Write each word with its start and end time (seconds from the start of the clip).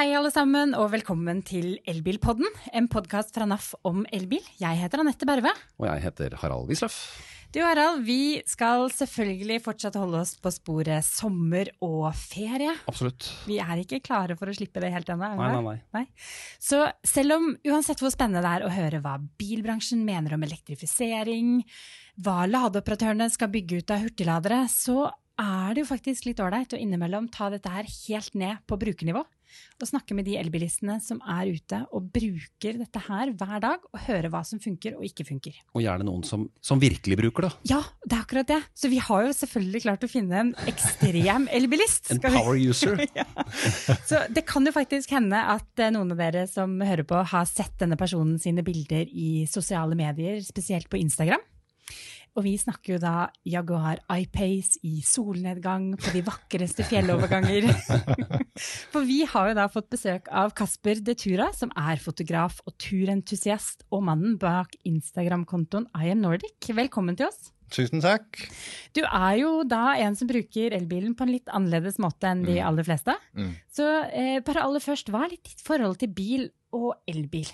hei, 0.00 0.14
alle 0.16 0.30
sammen, 0.32 0.70
og 0.80 0.94
velkommen 0.94 1.42
til 1.44 1.74
Elbilpodden. 1.90 2.46
En 2.72 2.86
podkast 2.88 3.34
fra 3.36 3.44
NAF 3.44 3.74
om 3.84 3.98
elbil. 4.16 4.40
Jeg 4.56 4.78
heter 4.80 5.02
Anette 5.02 5.26
Berve. 5.28 5.50
Og 5.76 5.84
jeg 5.84 6.00
heter 6.06 6.36
Harald 6.40 6.70
Wisløff. 6.70 6.94
Du 7.52 7.58
Harald, 7.60 8.00
vi 8.06 8.40
skal 8.48 8.86
selvfølgelig 8.94 9.58
fortsatt 9.66 9.98
holde 10.00 10.22
oss 10.22 10.32
på 10.40 10.54
sporet 10.54 11.04
sommer 11.04 11.68
og 11.84 12.06
ferie. 12.16 12.72
Absolutt. 12.88 13.28
Vi 13.44 13.58
er 13.60 13.82
ikke 13.82 13.98
klare 14.06 14.38
for 14.40 14.48
å 14.48 14.54
slippe 14.56 14.80
det 14.80 14.88
helt 14.94 15.10
ennå. 15.12 15.34
Nei, 15.36 15.50
nei, 15.66 15.74
nei. 15.98 16.04
Så 16.56 16.80
selv 17.04 17.36
om 17.36 17.50
uansett 17.68 18.00
hvor 18.00 18.14
spennende 18.14 18.40
det 18.46 18.54
er 18.54 18.64
å 18.64 18.72
høre 18.72 19.02
hva 19.04 19.18
bilbransjen 19.20 20.06
mener 20.06 20.38
om 20.38 20.46
elektrifisering, 20.48 21.58
hva 22.24 22.46
ladeoperatørene 22.48 23.28
skal 23.34 23.52
bygge 23.52 23.82
ut 23.82 23.92
av 23.92 24.06
hurtigladere, 24.06 24.62
så 24.72 25.10
er 25.36 25.76
det 25.76 25.84
jo 25.84 25.90
faktisk 25.92 26.30
litt 26.30 26.40
ålreit 26.40 26.72
å 26.72 26.80
innimellom 26.80 27.28
ta 27.36 27.50
dette 27.52 27.68
her 27.74 27.84
helt 27.84 28.32
ned 28.38 28.64
på 28.64 28.80
brukernivå. 28.80 29.26
Og 29.80 29.88
snakke 29.88 30.16
med 30.16 30.26
de 30.28 30.36
elbilistene 30.40 30.98
som 31.02 31.20
er 31.24 31.50
ute 31.54 31.80
og 31.96 32.10
bruker 32.12 32.78
dette 32.80 33.02
her 33.06 33.32
hver 33.32 33.62
dag, 33.62 33.84
og 33.90 34.02
høre 34.06 34.30
hva 34.32 34.42
som 34.46 34.60
funker 34.62 34.98
og 34.98 35.06
ikke 35.06 35.26
funker. 35.28 35.56
Og 35.74 35.84
gjerne 35.84 36.06
noen 36.06 36.24
som, 36.26 36.46
som 36.64 36.80
virkelig 36.82 37.18
bruker 37.20 37.48
det. 37.48 37.52
Ja, 37.72 37.80
det 38.04 38.16
er 38.16 38.24
akkurat 38.24 38.50
det. 38.50 38.60
Så 38.76 38.90
vi 38.92 39.00
har 39.02 39.26
jo 39.26 39.36
selvfølgelig 39.36 39.84
klart 39.86 40.06
å 40.06 40.10
finne 40.10 40.42
en 40.44 40.52
ekstrem 40.70 41.48
elbilist. 41.60 42.12
En 42.14 42.22
power 42.24 42.58
user. 42.60 43.00
ja. 43.20 43.26
Så 44.08 44.24
det 44.32 44.44
kan 44.48 44.66
jo 44.66 44.74
faktisk 44.76 45.14
hende 45.16 45.40
at 45.56 45.82
eh, 45.82 45.92
noen 45.94 46.12
av 46.14 46.20
dere 46.20 46.46
som 46.50 46.76
hører 46.84 47.06
på, 47.08 47.22
har 47.32 47.48
sett 47.48 47.78
denne 47.80 47.98
personen 48.00 48.38
sine 48.42 48.64
bilder 48.66 49.08
i 49.08 49.46
sosiale 49.50 49.96
medier, 49.98 50.40
spesielt 50.44 50.90
på 50.90 51.00
Instagram. 51.00 51.42
Og 52.38 52.44
vi 52.46 52.52
snakker 52.60 52.94
jo 52.94 53.00
da 53.02 53.14
Jaguar 53.48 53.98
I-Pace 54.06 54.78
i 54.86 55.00
solnedgang 55.02 55.90
på 55.98 56.12
de 56.14 56.22
vakreste 56.26 56.86
fjelloverganger. 56.86 57.66
For 58.92 59.06
vi 59.06 59.22
har 59.28 59.50
jo 59.50 59.56
da 59.58 59.68
fått 59.72 59.90
besøk 59.92 60.28
av 60.32 60.52
Kasper 60.58 61.00
De 61.04 61.14
Tura, 61.18 61.50
som 61.56 61.72
er 61.78 62.02
fotograf 62.02 62.60
og 62.66 62.74
turentusiast, 62.82 63.86
og 63.94 64.04
mannen 64.08 64.36
bak 64.40 64.76
Instagram-kontoen 64.88 65.88
I 65.94 66.12
am 66.14 66.22
Nordic. 66.24 66.70
Velkommen 66.74 67.18
til 67.18 67.30
oss. 67.30 67.50
Tusen 67.70 68.02
takk. 68.02 68.40
Du 68.96 69.04
er 69.06 69.34
jo 69.38 69.50
da 69.68 69.94
en 70.02 70.16
som 70.18 70.28
bruker 70.30 70.74
elbilen 70.74 71.14
på 71.14 71.26
en 71.26 71.34
litt 71.36 71.50
annerledes 71.54 72.00
måte 72.02 72.26
enn 72.26 72.42
de 72.48 72.58
aller 72.66 72.86
fleste. 72.86 73.14
Mm. 73.38 73.52
Så 73.70 73.86
eh, 74.10 74.38
bare 74.46 74.64
aller 74.66 74.82
først, 74.82 75.12
hva 75.14 75.24
er 75.26 75.36
litt 75.36 75.46
ditt 75.46 75.62
forhold 75.62 76.00
til 76.00 76.10
bil 76.10 76.48
og 76.74 76.96
elbil? 77.10 77.46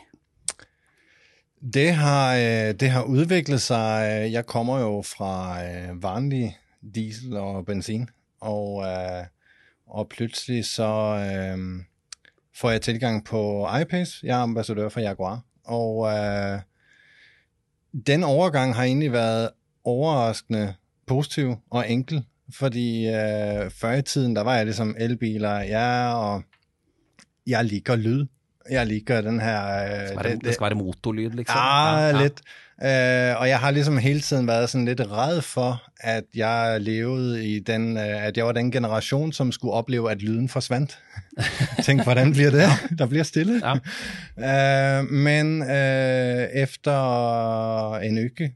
Det 1.60 1.90
har, 1.98 2.36
øh, 2.40 2.72
det 2.80 2.90
har 2.90 3.04
udviklet 3.04 3.60
sig. 3.60 4.32
Jeg 4.32 4.46
kommer 4.46 4.80
jo 4.80 5.02
fra 5.04 5.60
øh, 5.64 6.02
vanlig 6.02 6.56
diesel 6.80 7.36
og 7.36 7.66
benzin, 7.66 8.08
og, 8.40 8.84
øh, 8.88 9.24
og 9.86 10.08
pludselig 10.08 10.64
så 10.64 10.88
øh, 11.16 11.58
får 12.56 12.70
jeg 12.70 12.80
tilgang 12.82 13.24
på 13.24 13.68
iPace. 13.82 14.20
Jeg 14.26 14.38
er 14.38 14.42
ambassadør 14.42 14.88
for 14.88 15.00
Jaguar, 15.00 15.40
og 15.64 16.06
øh, 16.12 16.60
den 18.06 18.24
overgang 18.24 18.74
har 18.74 18.84
egentlig 18.84 19.12
været 19.12 19.50
overraskende 19.84 20.74
positiv 21.06 21.54
og 21.70 21.90
enkel, 21.90 22.24
fordi 22.52 23.06
øh, 23.08 23.70
før 23.70 23.92
i 23.92 24.02
tiden, 24.02 24.36
der 24.36 24.42
var 24.42 24.54
jeg 24.56 24.64
ligesom 24.64 24.94
elbiler, 24.98 25.58
ja, 25.60 26.14
og 26.14 26.42
jeg 27.46 27.64
liker 27.64 27.96
lyd. 27.96 28.26
Jeg 28.70 28.86
liker 28.86 29.20
den 29.20 29.40
her... 29.40 29.84
øh, 29.84 29.90
Det 29.90 30.08
skal 30.08 30.24
være, 30.24 30.34
det- 30.34 30.44
det 30.44 30.54
skal 30.54 30.64
være 30.64 30.74
motorlyd, 30.74 31.30
liksom. 31.30 31.56
Ja, 31.58 32.12
lidt. 32.22 32.40
Øh, 32.82 33.40
og 33.40 33.48
jeg 33.48 33.58
har 33.58 33.70
ligesom 33.70 33.98
hele 33.98 34.20
tiden 34.20 34.46
været 34.46 34.70
sådan 34.70 34.84
lidt 34.84 35.00
red 35.00 35.42
for, 35.42 35.82
at 36.00 36.24
jeg 36.34 36.80
levede 36.80 37.46
i 37.48 37.58
den, 37.58 37.96
øh, 37.96 38.26
at 38.26 38.36
jeg 38.36 38.46
var 38.46 38.52
den 38.52 38.70
generation, 38.70 39.32
som 39.32 39.52
skulle 39.52 39.74
opleve, 39.74 40.10
at 40.10 40.22
lyden 40.22 40.48
forsvandt. 40.48 40.98
Tænk, 41.84 42.02
hvordan 42.02 42.32
bliver 42.32 42.50
det? 42.50 42.98
Der 42.98 43.06
bliver 43.06 43.24
stille. 43.24 43.62
Ja. 44.38 45.00
Øh, 45.00 45.04
men 45.10 45.62
øh, 45.62 46.48
efter 46.54 47.94
en 47.94 48.18
uge, 48.18 48.54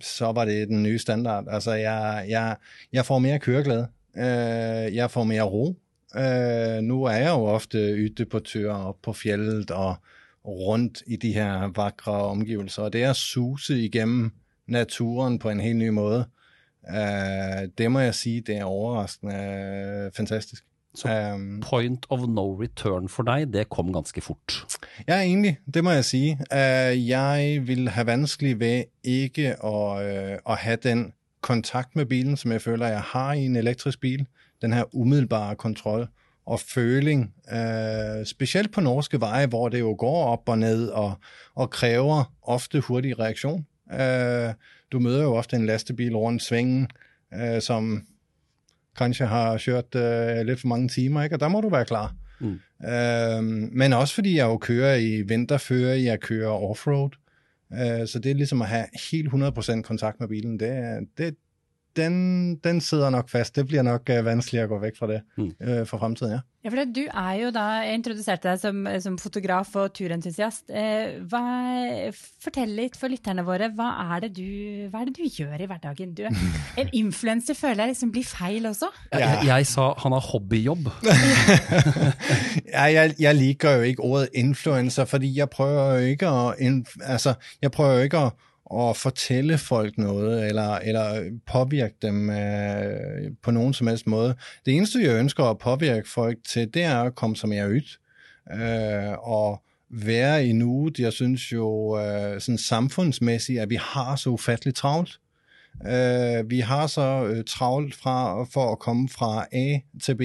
så 0.00 0.32
var 0.32 0.44
det 0.44 0.68
den 0.68 0.82
nye 0.82 0.98
standard. 0.98 1.44
Altså, 1.50 1.72
jeg, 1.72 2.24
jeg, 2.28 2.56
jeg 2.92 3.06
får 3.06 3.18
mere 3.18 3.38
køreglæde. 3.38 3.88
Øh, 4.16 4.94
jeg 4.96 5.10
får 5.10 5.24
mere 5.24 5.42
ro. 5.42 5.76
Øh, 6.16 6.82
nu 6.82 7.04
er 7.04 7.16
jeg 7.16 7.30
jo 7.30 7.44
ofte 7.44 7.78
ytte 7.78 8.24
på 8.24 8.38
tur 8.38 8.72
og 8.72 8.96
på 9.02 9.12
fjellet 9.12 9.70
og 9.70 9.96
rundt 10.44 11.02
i 11.06 11.16
de 11.16 11.32
her 11.32 11.70
vakre 11.76 12.12
omgivelser. 12.12 12.82
Og 12.82 12.92
det 12.92 13.02
er 13.02 13.10
at 13.10 13.16
suse 13.16 13.84
igennem 13.84 14.30
naturen 14.66 15.38
på 15.38 15.50
en 15.50 15.60
helt 15.60 15.78
ny 15.78 15.88
måde. 15.88 16.24
Øh, 16.90 17.68
det 17.78 17.92
må 17.92 17.98
jeg 17.98 18.14
sige, 18.14 18.40
det 18.40 18.56
er 18.56 18.64
overraskende 18.64 20.10
fantastisk. 20.14 20.64
Så 20.94 21.08
Øhm, 21.08 21.60
point 21.60 22.06
of 22.10 22.20
no 22.20 22.60
return 22.62 23.08
for 23.08 23.22
deg, 23.22 23.52
det 23.52 23.68
kom 23.70 23.92
ganske 23.92 24.20
fort. 24.20 24.78
Ja, 25.08 25.20
egentlig. 25.20 25.58
Det 25.74 25.84
må 25.84 25.90
jeg 25.90 26.04
sige. 26.04 26.38
Uh, 26.52 27.08
jeg 27.08 27.62
vil 27.66 27.88
have 27.88 28.06
vanskelig 28.06 28.60
ved 28.60 28.84
ikke 29.04 29.48
at, 29.64 30.38
uh, 30.44 30.52
at 30.52 30.58
have 30.58 30.76
den 30.76 31.12
kontakt 31.40 31.96
med 31.96 32.06
bilen, 32.06 32.36
som 32.36 32.52
jeg 32.52 32.62
føler, 32.62 32.86
jeg 32.86 33.00
har 33.00 33.32
i 33.32 33.44
en 33.44 33.56
elektrisk 33.56 34.00
bil. 34.00 34.26
Den 34.62 34.72
her 34.72 34.94
umiddelbare 34.94 35.56
kontrol 35.56 36.08
og 36.46 36.60
føling. 36.60 37.34
Uh, 37.52 38.24
specielt 38.24 38.72
på 38.72 38.80
norske 38.80 39.20
veje, 39.20 39.46
hvor 39.46 39.68
det 39.68 39.80
jo 39.80 39.94
går 39.98 40.24
op 40.24 40.48
og 40.48 40.58
ned 40.58 40.88
og, 40.88 41.14
og 41.54 41.70
kræver 41.70 42.34
ofte 42.42 42.80
hurtig 42.80 43.18
reaktion. 43.18 43.66
Uh, 43.92 44.54
du 44.92 44.98
møder 44.98 45.22
jo 45.22 45.34
ofte 45.34 45.56
en 45.56 45.66
lastebil 45.66 46.16
rundt 46.16 46.42
svingen, 46.42 46.88
uh, 47.36 47.60
som 47.60 48.06
kanskje 48.96 49.26
har 49.26 49.62
kørt 49.64 49.94
uh, 49.94 50.46
lidt 50.46 50.60
for 50.60 50.68
mange 50.68 50.88
timer, 50.88 51.22
ikke? 51.22 51.36
og 51.36 51.40
der 51.40 51.48
må 51.48 51.60
du 51.60 51.68
være 51.68 51.84
klar. 51.84 52.14
Mm. 52.40 52.60
Øhm, 52.88 53.68
men 53.72 53.92
også 53.92 54.14
fordi 54.14 54.36
jeg 54.36 54.44
jo 54.44 54.56
kører 54.56 54.96
i 54.96 55.22
vinterføre, 55.22 56.02
jeg 56.02 56.20
kører 56.20 56.50
offroad. 56.50 57.10
Øh, 57.72 58.08
så 58.08 58.20
det 58.22 58.30
er 58.30 58.34
ligesom 58.34 58.62
at 58.62 58.68
have 58.68 58.86
helt 59.10 59.28
100% 59.28 59.82
kontakt 59.82 60.20
med 60.20 60.28
bilen. 60.28 60.60
Det, 60.60 60.98
det, 61.18 61.34
den, 61.96 62.56
den 62.64 62.80
sidder 62.80 63.10
nok 63.10 63.28
fast. 63.30 63.56
Det 63.56 63.66
bliver 63.66 63.82
nok 63.82 64.10
øh, 64.10 64.24
vanskeligt 64.24 64.62
at 64.62 64.68
gå 64.68 64.78
væk 64.78 64.96
fra 64.98 65.06
det 65.06 65.20
Mm. 65.36 65.52
øh, 65.60 65.86
for 65.86 65.98
fremtiden, 65.98 66.32
ja. 66.32 66.40
Ja, 66.64 66.68
for 66.70 66.76
det- 66.76 66.94
Du 66.96 67.00
er 67.18 67.32
jo 67.42 67.50
da, 67.50 67.58
jeg 67.82 67.94
introduserte 67.94 68.48
deg 68.48 68.58
som, 68.60 68.86
som 69.00 69.18
fotograf 69.18 69.74
og 69.76 69.92
turentusiast. 69.94 70.70
Eh, 70.70 71.18
hva, 71.26 71.40
fortell 72.44 72.70
litt 72.78 72.94
for 72.96 73.10
lytterne 73.10 73.42
våre, 73.44 73.66
hva 73.74 73.88
er, 74.14 74.20
det 74.20 74.30
du, 74.36 74.44
hva 74.92 75.00
er 75.02 75.08
det 75.10 75.16
du 75.16 75.24
gjør 75.26 75.58
i 75.60 75.66
hverdagen? 75.66 76.12
Du, 76.14 76.22
en 76.80 76.88
influenser 76.92 77.54
føler 77.58 77.82
jeg 77.82 77.88
liksom 77.96 78.12
blir 78.14 78.24
feil 78.30 78.66
også. 78.70 78.92
Jeg, 79.12 79.20
jeg, 79.20 79.46
jeg 79.50 79.66
sa 79.66 79.88
han 80.04 80.12
har 80.12 80.20
hobbyjobb. 80.30 80.86
ja 82.74 82.82
jeg, 82.94 83.14
jeg 83.18 83.34
liker 83.36 83.70
jo 83.76 83.82
ikke 83.82 84.02
ordet 84.02 84.28
influencer, 84.34 85.04
fordi 85.04 85.32
jeg 85.38 85.50
prøver 85.50 85.98
jo 85.98 86.06
ikke 86.14 86.28
at, 86.28 86.88
altså, 87.02 87.34
jeg 87.62 87.70
prøver 87.70 87.94
jo 87.94 88.02
ikke 88.10 88.18
at, 88.18 88.32
at 88.80 88.96
fortælle 88.96 89.58
folk 89.58 89.98
noget, 89.98 90.48
eller, 90.48 90.74
eller 90.74 91.30
påvirke 91.46 91.94
dem 92.02 92.30
øh, 92.30 93.30
på 93.42 93.50
nogen 93.50 93.72
som 93.74 93.86
helst 93.86 94.06
måde. 94.06 94.34
Det 94.66 94.76
eneste, 94.76 94.98
jeg 95.02 95.18
ønsker 95.18 95.44
at 95.44 95.58
påvirke 95.58 96.08
folk 96.08 96.38
til, 96.48 96.74
det 96.74 96.82
er 96.82 97.02
at 97.02 97.14
komme 97.14 97.36
som 97.36 97.52
jeg 97.52 97.68
ud, 97.68 97.98
øh, 98.52 99.12
og 99.18 99.62
være 99.90 100.46
i 100.46 100.52
nuet. 100.52 100.98
Jeg 100.98 101.12
synes 101.12 101.52
jo 101.52 101.98
øh, 102.00 102.40
sådan 102.40 102.58
samfundsmæssigt, 102.58 103.60
at 103.60 103.70
vi 103.70 103.78
har 103.80 104.16
så 104.16 104.30
ufatteligt 104.30 104.76
travlt. 104.76 105.20
Øh, 105.86 106.50
vi 106.50 106.60
har 106.60 106.86
så 106.86 107.24
øh, 107.26 107.44
travlt 107.44 107.94
fra, 107.94 108.44
for 108.44 108.72
at 108.72 108.78
komme 108.78 109.08
fra 109.08 109.46
A 109.52 109.78
til 110.02 110.16
B, 110.16 110.22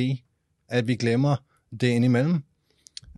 at 0.69 0.87
vi 0.87 0.95
glemmer 0.95 1.35
det 1.81 1.87
indimellem. 1.87 2.43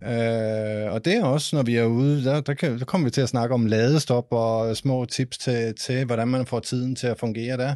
Øh, 0.02 0.92
og 0.92 1.04
det 1.04 1.16
er 1.16 1.24
også, 1.24 1.56
når 1.56 1.62
vi 1.62 1.76
er 1.76 1.84
ude, 1.84 2.24
der, 2.24 2.40
der, 2.40 2.54
kan, 2.54 2.78
der 2.78 2.84
kommer 2.84 3.04
vi 3.04 3.10
til 3.10 3.20
at 3.20 3.28
snakke 3.28 3.54
om 3.54 3.66
ladestop 3.66 4.26
og 4.30 4.76
små 4.76 5.04
tips 5.04 5.38
til, 5.38 5.74
til, 5.74 6.04
hvordan 6.04 6.28
man 6.28 6.46
får 6.46 6.60
tiden 6.60 6.96
til 6.96 7.06
at 7.06 7.18
fungere 7.18 7.56
der. 7.56 7.74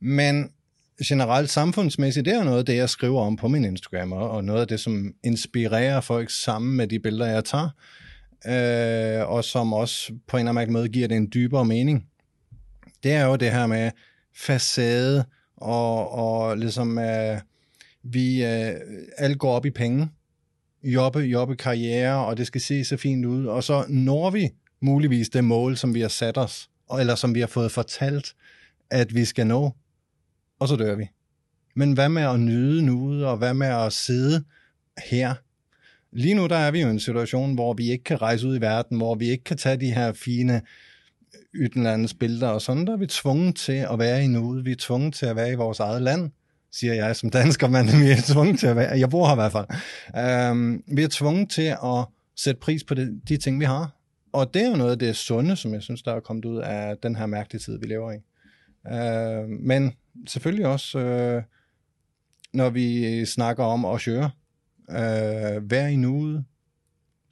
Men 0.00 0.50
generelt 1.04 1.50
samfundsmæssigt, 1.50 2.26
det 2.26 2.34
er 2.34 2.44
noget 2.44 2.58
af 2.58 2.64
det, 2.64 2.76
jeg 2.76 2.90
skriver 2.90 3.20
om 3.22 3.36
på 3.36 3.48
min 3.48 3.64
Instagram, 3.64 4.12
og 4.12 4.44
noget 4.44 4.60
af 4.60 4.68
det, 4.68 4.80
som 4.80 5.14
inspirerer 5.24 6.00
folk 6.00 6.30
sammen 6.30 6.76
med 6.76 6.86
de 6.86 6.98
billeder, 6.98 7.30
jeg 7.30 7.44
tager, 7.44 7.68
øh, 8.46 9.30
og 9.30 9.44
som 9.44 9.72
også 9.72 10.12
på 10.28 10.36
en 10.36 10.48
eller 10.48 10.60
anden 10.60 10.72
måde 10.72 10.88
giver 10.88 11.08
det 11.08 11.16
en 11.16 11.30
dybere 11.34 11.64
mening. 11.64 12.04
Det 13.02 13.12
er 13.12 13.26
jo 13.26 13.36
det 13.36 13.52
her 13.52 13.66
med 13.66 13.90
facade, 14.36 15.24
og, 15.56 16.10
og 16.12 16.58
ligesom, 16.58 16.98
øh, 16.98 17.38
vi 18.02 18.44
øh, 18.44 18.74
alle 19.18 19.36
går 19.36 19.52
op 19.52 19.66
i 19.66 19.70
penge, 19.70 20.08
jobbe, 20.84 21.18
jobbe 21.18 21.56
karriere, 21.56 22.26
og 22.26 22.36
det 22.36 22.46
skal 22.46 22.60
se 22.60 22.84
så 22.84 22.96
fint 22.96 23.26
ud, 23.26 23.46
og 23.46 23.64
så 23.64 23.84
når 23.88 24.30
vi 24.30 24.50
muligvis 24.80 25.28
det 25.28 25.44
mål, 25.44 25.76
som 25.76 25.94
vi 25.94 26.00
har 26.00 26.08
sat 26.08 26.38
os, 26.38 26.70
eller 27.00 27.14
som 27.14 27.34
vi 27.34 27.40
har 27.40 27.46
fået 27.46 27.72
fortalt, 27.72 28.34
at 28.90 29.14
vi 29.14 29.24
skal 29.24 29.46
nå, 29.46 29.70
og 30.58 30.68
så 30.68 30.76
dør 30.76 30.94
vi. 30.94 31.08
Men 31.74 31.92
hvad 31.92 32.08
med 32.08 32.22
at 32.22 32.40
nyde 32.40 32.82
nuet, 32.82 33.26
og 33.26 33.36
hvad 33.36 33.54
med 33.54 33.66
at 33.66 33.92
sidde 33.92 34.44
her? 35.10 35.34
Lige 36.12 36.34
nu 36.34 36.46
der 36.46 36.56
er 36.56 36.70
vi 36.70 36.80
jo 36.80 36.86
i 36.86 36.90
en 36.90 37.00
situation, 37.00 37.54
hvor 37.54 37.74
vi 37.74 37.90
ikke 37.90 38.04
kan 38.04 38.22
rejse 38.22 38.46
ud 38.46 38.56
i 38.56 38.60
verden, 38.60 38.96
hvor 38.96 39.14
vi 39.14 39.30
ikke 39.30 39.44
kan 39.44 39.56
tage 39.56 39.76
de 39.76 39.94
her 39.94 40.12
fine 40.12 40.54
øh, 40.54 41.60
udenlandsbilleder 41.60 42.38
billeder, 42.38 42.54
og 42.54 42.62
sådan 42.62 42.86
der 42.86 42.92
er 42.92 42.96
vi 42.96 43.06
tvunget 43.06 43.56
til 43.56 43.86
at 43.92 43.98
være 43.98 44.24
i 44.24 44.26
nuet. 44.26 44.64
Vi 44.64 44.72
er 44.72 44.76
tvunget 44.78 45.14
til 45.14 45.26
at 45.26 45.36
være 45.36 45.52
i 45.52 45.54
vores 45.54 45.80
eget 45.80 46.02
land, 46.02 46.30
siger 46.72 46.94
jeg 46.94 47.16
som 47.16 47.30
dansker, 47.30 47.68
men 47.68 47.86
vi 48.02 48.10
er 48.10 48.32
tvunget 48.32 48.58
til 48.58 48.66
at 48.66 48.76
være, 48.76 48.98
jeg 48.98 49.10
bor 49.10 49.26
her 49.26 49.32
i 49.32 49.36
hvert 49.36 49.52
fald. 49.52 50.50
Um, 50.50 50.82
vi 50.86 51.02
er 51.02 51.08
tvunget 51.10 51.50
til 51.50 51.76
at 51.84 52.04
sætte 52.36 52.60
pris 52.60 52.84
på 52.84 52.94
det, 52.94 53.20
de 53.28 53.36
ting, 53.36 53.60
vi 53.60 53.64
har. 53.64 53.90
Og 54.32 54.54
det 54.54 54.62
er 54.62 54.70
jo 54.70 54.76
noget 54.76 54.92
af 54.92 54.98
det 54.98 55.16
sunde, 55.16 55.56
som 55.56 55.74
jeg 55.74 55.82
synes, 55.82 56.02
der 56.02 56.14
er 56.14 56.20
kommet 56.20 56.44
ud 56.44 56.58
af 56.58 56.96
den 57.02 57.16
her 57.16 57.26
mærkelige 57.26 57.60
tid, 57.60 57.78
vi 57.78 57.86
lever 57.86 58.12
i. 58.12 58.16
Uh, 58.84 59.48
men 59.48 59.92
selvfølgelig 60.28 60.66
også, 60.66 60.98
uh, 60.98 61.42
når 62.52 62.70
vi 62.70 63.24
snakker 63.24 63.64
om 63.64 63.84
at 63.84 64.00
køre, 64.00 64.30
uh, 64.88 65.70
vær 65.70 65.86
i 65.86 65.96
nuet, 65.96 66.44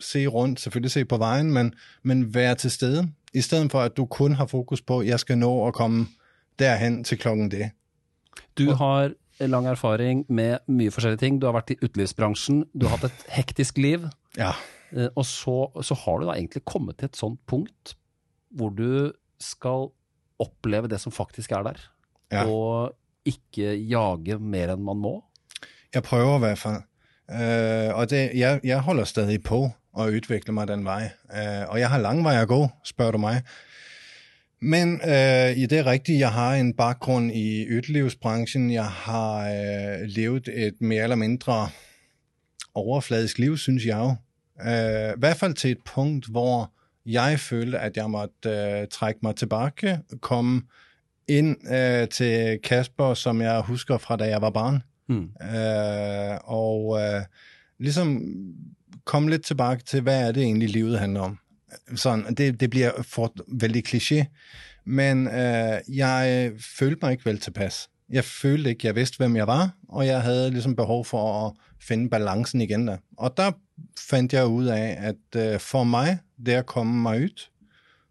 se 0.00 0.26
rundt, 0.26 0.60
selvfølgelig 0.60 0.90
se 0.90 1.04
på 1.04 1.16
vejen, 1.16 1.52
men, 1.52 1.74
men 2.02 2.34
være 2.34 2.54
til 2.54 2.70
stede, 2.70 3.08
i 3.34 3.40
stedet 3.40 3.70
for 3.70 3.80
at 3.80 3.96
du 3.96 4.06
kun 4.06 4.32
har 4.32 4.46
fokus 4.46 4.82
på, 4.82 4.98
at 4.98 5.06
jeg 5.06 5.20
skal 5.20 5.38
nå 5.38 5.66
at 5.66 5.74
komme 5.74 6.06
derhen 6.58 7.04
til 7.04 7.18
klokken 7.18 7.50
det. 7.50 7.70
Du 8.58 8.70
har 8.70 9.12
lang 9.46 9.66
erfaring 9.70 10.24
med 10.28 10.58
mye 10.66 10.90
forskjellige 10.90 11.20
ting. 11.22 11.38
Du 11.40 11.46
har 11.46 11.54
vært 11.54 11.70
i 11.70 11.78
utelivsbransjen, 11.84 12.64
du 12.74 12.86
har 12.88 12.96
hatt 12.98 13.10
et 13.12 13.26
hektisk 13.38 13.78
liv. 13.78 14.08
Ja. 14.36 14.52
Eh, 14.92 15.08
Og 15.16 15.24
så, 15.28 15.70
så 15.82 15.94
har 15.94 16.18
du 16.18 16.26
da 16.26 16.34
egentlig 16.34 16.64
kommet 16.64 16.98
til 16.98 17.06
et 17.12 17.16
sånt 17.16 17.38
punkt 17.46 17.94
hvor 18.56 18.70
du 18.72 19.12
skal 19.38 19.90
oppleve 20.40 20.88
det 20.88 20.98
som 21.02 21.12
faktisk 21.12 21.52
er 21.52 21.62
der, 21.68 21.78
Ja. 22.32 22.44
og 22.48 22.94
ikke 23.28 23.74
jage 23.88 24.38
mer 24.40 24.72
enn 24.74 24.82
man 24.84 24.96
må. 24.96 25.12
Jeg 25.94 26.02
prøver 26.02 26.36
i 26.36 26.42
hvert 26.46 26.58
fald. 26.58 26.82
Øh, 27.30 27.94
og 27.96 28.10
det, 28.10 28.30
jeg, 28.34 28.60
jeg 28.64 28.80
holder 28.80 29.04
stadig 29.04 29.42
på 29.44 29.70
at 29.98 30.08
udvikle 30.14 30.52
mig 30.54 30.68
den 30.68 30.84
vej. 30.84 31.10
Øh, 31.34 31.68
og 31.68 31.78
jeg 31.80 31.90
har 31.90 31.98
lang 31.98 32.24
vej 32.24 32.40
at 32.42 32.48
gå, 32.48 32.68
spørger 32.84 33.12
du 33.12 33.18
mig. 33.18 33.42
Men 34.60 35.00
øh, 35.08 35.56
i 35.56 35.66
det 35.66 35.78
er 35.78 35.86
rigtigt, 35.86 36.20
jeg 36.20 36.32
har 36.32 36.54
en 36.54 36.74
baggrund 36.74 37.32
i 37.32 37.64
ytterlivsbranchen. 37.64 38.72
Jeg 38.72 38.86
har 38.86 39.50
øh, 39.50 40.00
levet 40.02 40.48
et 40.54 40.74
mere 40.80 41.02
eller 41.02 41.16
mindre 41.16 41.68
overfladisk 42.74 43.38
liv, 43.38 43.56
synes 43.56 43.86
jeg 43.86 43.96
jo. 43.96 44.14
Øh, 44.70 45.10
I 45.10 45.18
hvert 45.18 45.36
fald 45.36 45.54
til 45.54 45.70
et 45.70 45.78
punkt, 45.84 46.26
hvor 46.26 46.72
jeg 47.06 47.40
følte, 47.40 47.78
at 47.78 47.96
jeg 47.96 48.10
måtte 48.10 48.48
øh, 48.48 48.86
trække 48.90 49.20
mig 49.22 49.36
tilbage, 49.36 49.98
komme 50.20 50.62
ind 51.28 51.72
øh, 51.74 52.08
til 52.08 52.58
Kasper, 52.64 53.14
som 53.14 53.40
jeg 53.40 53.60
husker 53.60 53.98
fra 53.98 54.16
da 54.16 54.24
jeg 54.24 54.42
var 54.42 54.50
barn. 54.50 54.82
Mm. 55.08 55.30
Øh, 55.56 56.38
og 56.44 57.00
øh, 57.00 57.22
ligesom 57.78 58.22
komme 59.04 59.30
lidt 59.30 59.44
tilbage 59.44 59.78
til, 59.86 60.00
hvad 60.00 60.28
er 60.28 60.32
det 60.32 60.42
egentlig, 60.42 60.68
livet 60.68 60.98
handler 60.98 61.20
om. 61.20 61.38
Sådan, 61.96 62.34
det, 62.34 62.60
det 62.60 62.70
bliver 62.70 63.02
for, 63.02 63.34
vældig 63.48 63.88
kliché, 63.88 64.24
men 64.84 65.26
øh, 65.26 65.78
jeg 65.88 66.50
følte 66.78 66.98
mig 67.02 67.12
ikke 67.12 67.24
vel 67.24 67.38
tilpas. 67.38 67.88
Jeg 68.10 68.24
følte 68.24 68.70
ikke, 68.70 68.86
jeg 68.86 68.94
vidste, 68.94 69.16
hvem 69.16 69.36
jeg 69.36 69.46
var, 69.46 69.74
og 69.88 70.06
jeg 70.06 70.22
havde 70.22 70.50
ligesom 70.50 70.76
behov 70.76 71.04
for 71.04 71.46
at 71.46 71.52
finde 71.80 72.10
balancen 72.10 72.60
igen 72.60 72.88
der. 72.88 72.96
Og 73.16 73.36
der 73.36 73.52
fandt 74.10 74.32
jeg 74.32 74.46
ud 74.46 74.66
af, 74.66 74.96
at 75.00 75.52
øh, 75.52 75.60
for 75.60 75.84
mig, 75.84 76.18
det 76.46 76.52
at 76.52 76.66
komme 76.66 77.02
mig 77.02 77.22
ud 77.22 77.48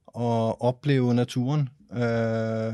og 0.08 0.62
opleve 0.62 1.14
naturen, 1.14 1.70
øh, 1.94 2.74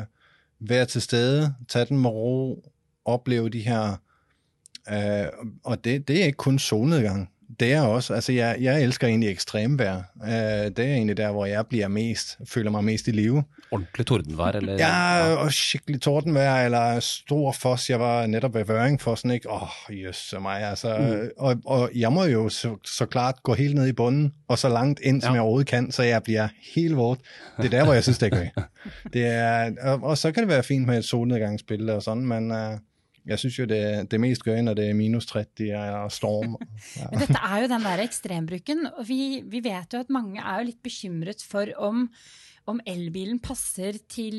være 0.60 0.86
til 0.86 1.02
stede, 1.02 1.56
tage 1.68 1.86
den 1.86 1.98
med 1.98 2.10
ro, 2.10 2.64
opleve 3.06 3.50
de 3.50 3.60
her 3.60 3.96
Øh, 4.92 5.28
og 5.64 5.84
det, 5.84 6.08
det 6.08 6.22
er 6.22 6.26
ikke 6.26 6.38
kun 6.38 6.60
solnedgang. 6.60 7.30
Det 7.60 7.74
er 7.74 7.82
også, 7.82 8.14
altså 8.14 8.32
jeg, 8.32 8.58
jeg 8.62 8.84
elsker 8.84 9.08
egentlig 9.08 9.30
ekstremvejr. 9.30 10.02
Øh, 10.24 10.32
det 10.32 10.80
er 10.80 10.84
egentlig 10.84 11.18
der, 11.18 11.32
hvor 11.32 11.46
jeg 11.46 11.68
bliver 11.68 11.88
mest, 11.88 12.38
føler 12.46 12.72
mig 12.72 12.84
mest 12.84 13.08
i 13.08 13.12
live. 13.12 13.44
Ordentlig 13.72 14.06
tordenvær, 14.06 14.46
eller? 14.46 14.74
Ja, 14.74 15.34
og 15.36 15.54
skikkelig 15.54 16.02
tordenvejr, 16.02 16.66
eller 16.66 17.00
stor 17.00 17.52
foss. 17.52 17.90
Jeg 17.90 18.00
var 18.00 18.28
netop 18.28 18.54
ved 18.54 18.66
Vøringfossen, 18.66 19.32
ikke? 19.32 19.50
Åh, 19.52 19.62
oh, 19.64 20.42
mig, 20.42 20.62
altså. 20.62 20.98
Mm. 20.98 21.30
Og, 21.38 21.56
og 21.66 21.90
jeg 21.96 22.14
må 22.14 22.24
jo 22.24 22.50
så, 22.50 22.78
så 22.86 23.06
klart 23.06 23.36
gå 23.44 23.54
helt 23.54 23.76
ned 23.76 23.88
i 23.88 23.94
bunden, 23.94 24.34
og 24.48 24.60
så 24.60 24.70
langt 24.70 25.00
ind, 25.04 25.22
som 25.22 25.30
Ja. 25.30 25.34
jeg 25.34 25.42
overhovedet 25.42 25.68
kan, 25.68 25.92
så 25.92 26.04
jeg 26.04 26.24
bliver 26.24 26.48
helt 26.76 26.98
vådt. 26.98 27.20
Det 27.58 27.66
er 27.66 27.70
der, 27.70 27.84
hvor 27.84 27.94
jeg 27.94 28.04
synes, 28.04 28.18
det 28.18 28.34
er 28.34 28.38
godt. 28.38 28.68
Det 29.14 29.26
er, 29.26 29.72
og, 29.82 30.04
og 30.04 30.18
så 30.18 30.32
kan 30.32 30.44
det 30.44 30.50
være 30.50 30.64
fint 30.64 30.88
med 30.88 30.98
et 30.98 31.06
solnedgangsbillede 31.06 31.96
og 31.96 32.04
sådan, 32.04 32.26
men... 32.26 32.52
Uh, 32.52 32.58
jeg 33.26 33.40
synes 33.40 33.58
jo, 33.60 33.66
det 33.70 33.82
det 34.12 34.20
mest 34.22 34.44
gøy, 34.44 34.60
når 34.66 34.78
det 34.78 34.88
er 34.90 34.98
minus 34.98 35.28
30 35.30 35.72
og 36.04 36.12
storm. 36.12 36.56
Ja. 37.00 37.08
Men 37.10 37.24
dette 37.24 37.40
er 37.40 37.62
jo 37.64 37.68
den 37.72 37.86
der 37.86 38.02
ekstrembruken, 38.04 38.88
og 38.92 39.04
vi, 39.08 39.42
vi 39.50 39.62
vet 39.64 39.94
jo 39.96 40.02
at 40.04 40.12
mange 40.14 40.42
er 40.42 40.60
jo 40.60 40.68
litt 40.68 40.82
bekymret 40.84 41.42
for 41.48 41.70
om, 41.82 42.04
om 42.70 42.82
elbilen 42.88 43.40
passer 43.44 43.98
til 44.12 44.36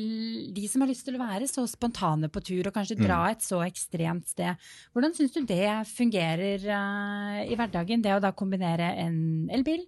de 0.55 0.67
som 0.71 0.83
har 0.83 0.91
lyst 0.91 1.07
til 1.07 1.17
å 1.17 1.23
være 1.23 1.49
så 1.49 1.65
spontane 1.69 2.29
på 2.31 2.43
tur, 2.45 2.69
og 2.69 2.75
kanskje 2.75 2.99
dra 3.01 3.23
et 3.31 3.43
så 3.43 3.59
ekstremt 3.65 4.29
sted. 4.31 4.61
Hvordan 4.93 5.17
syns 5.17 5.35
du 5.35 5.41
det 5.49 5.67
fungerer 5.91 6.69
eh, 6.77 7.39
i 7.49 7.57
hverdagen, 7.57 8.05
det 8.05 8.15
å 8.15 8.23
da 8.23 8.33
kombinere 8.37 8.93
en 9.03 9.17
elbil 9.53 9.83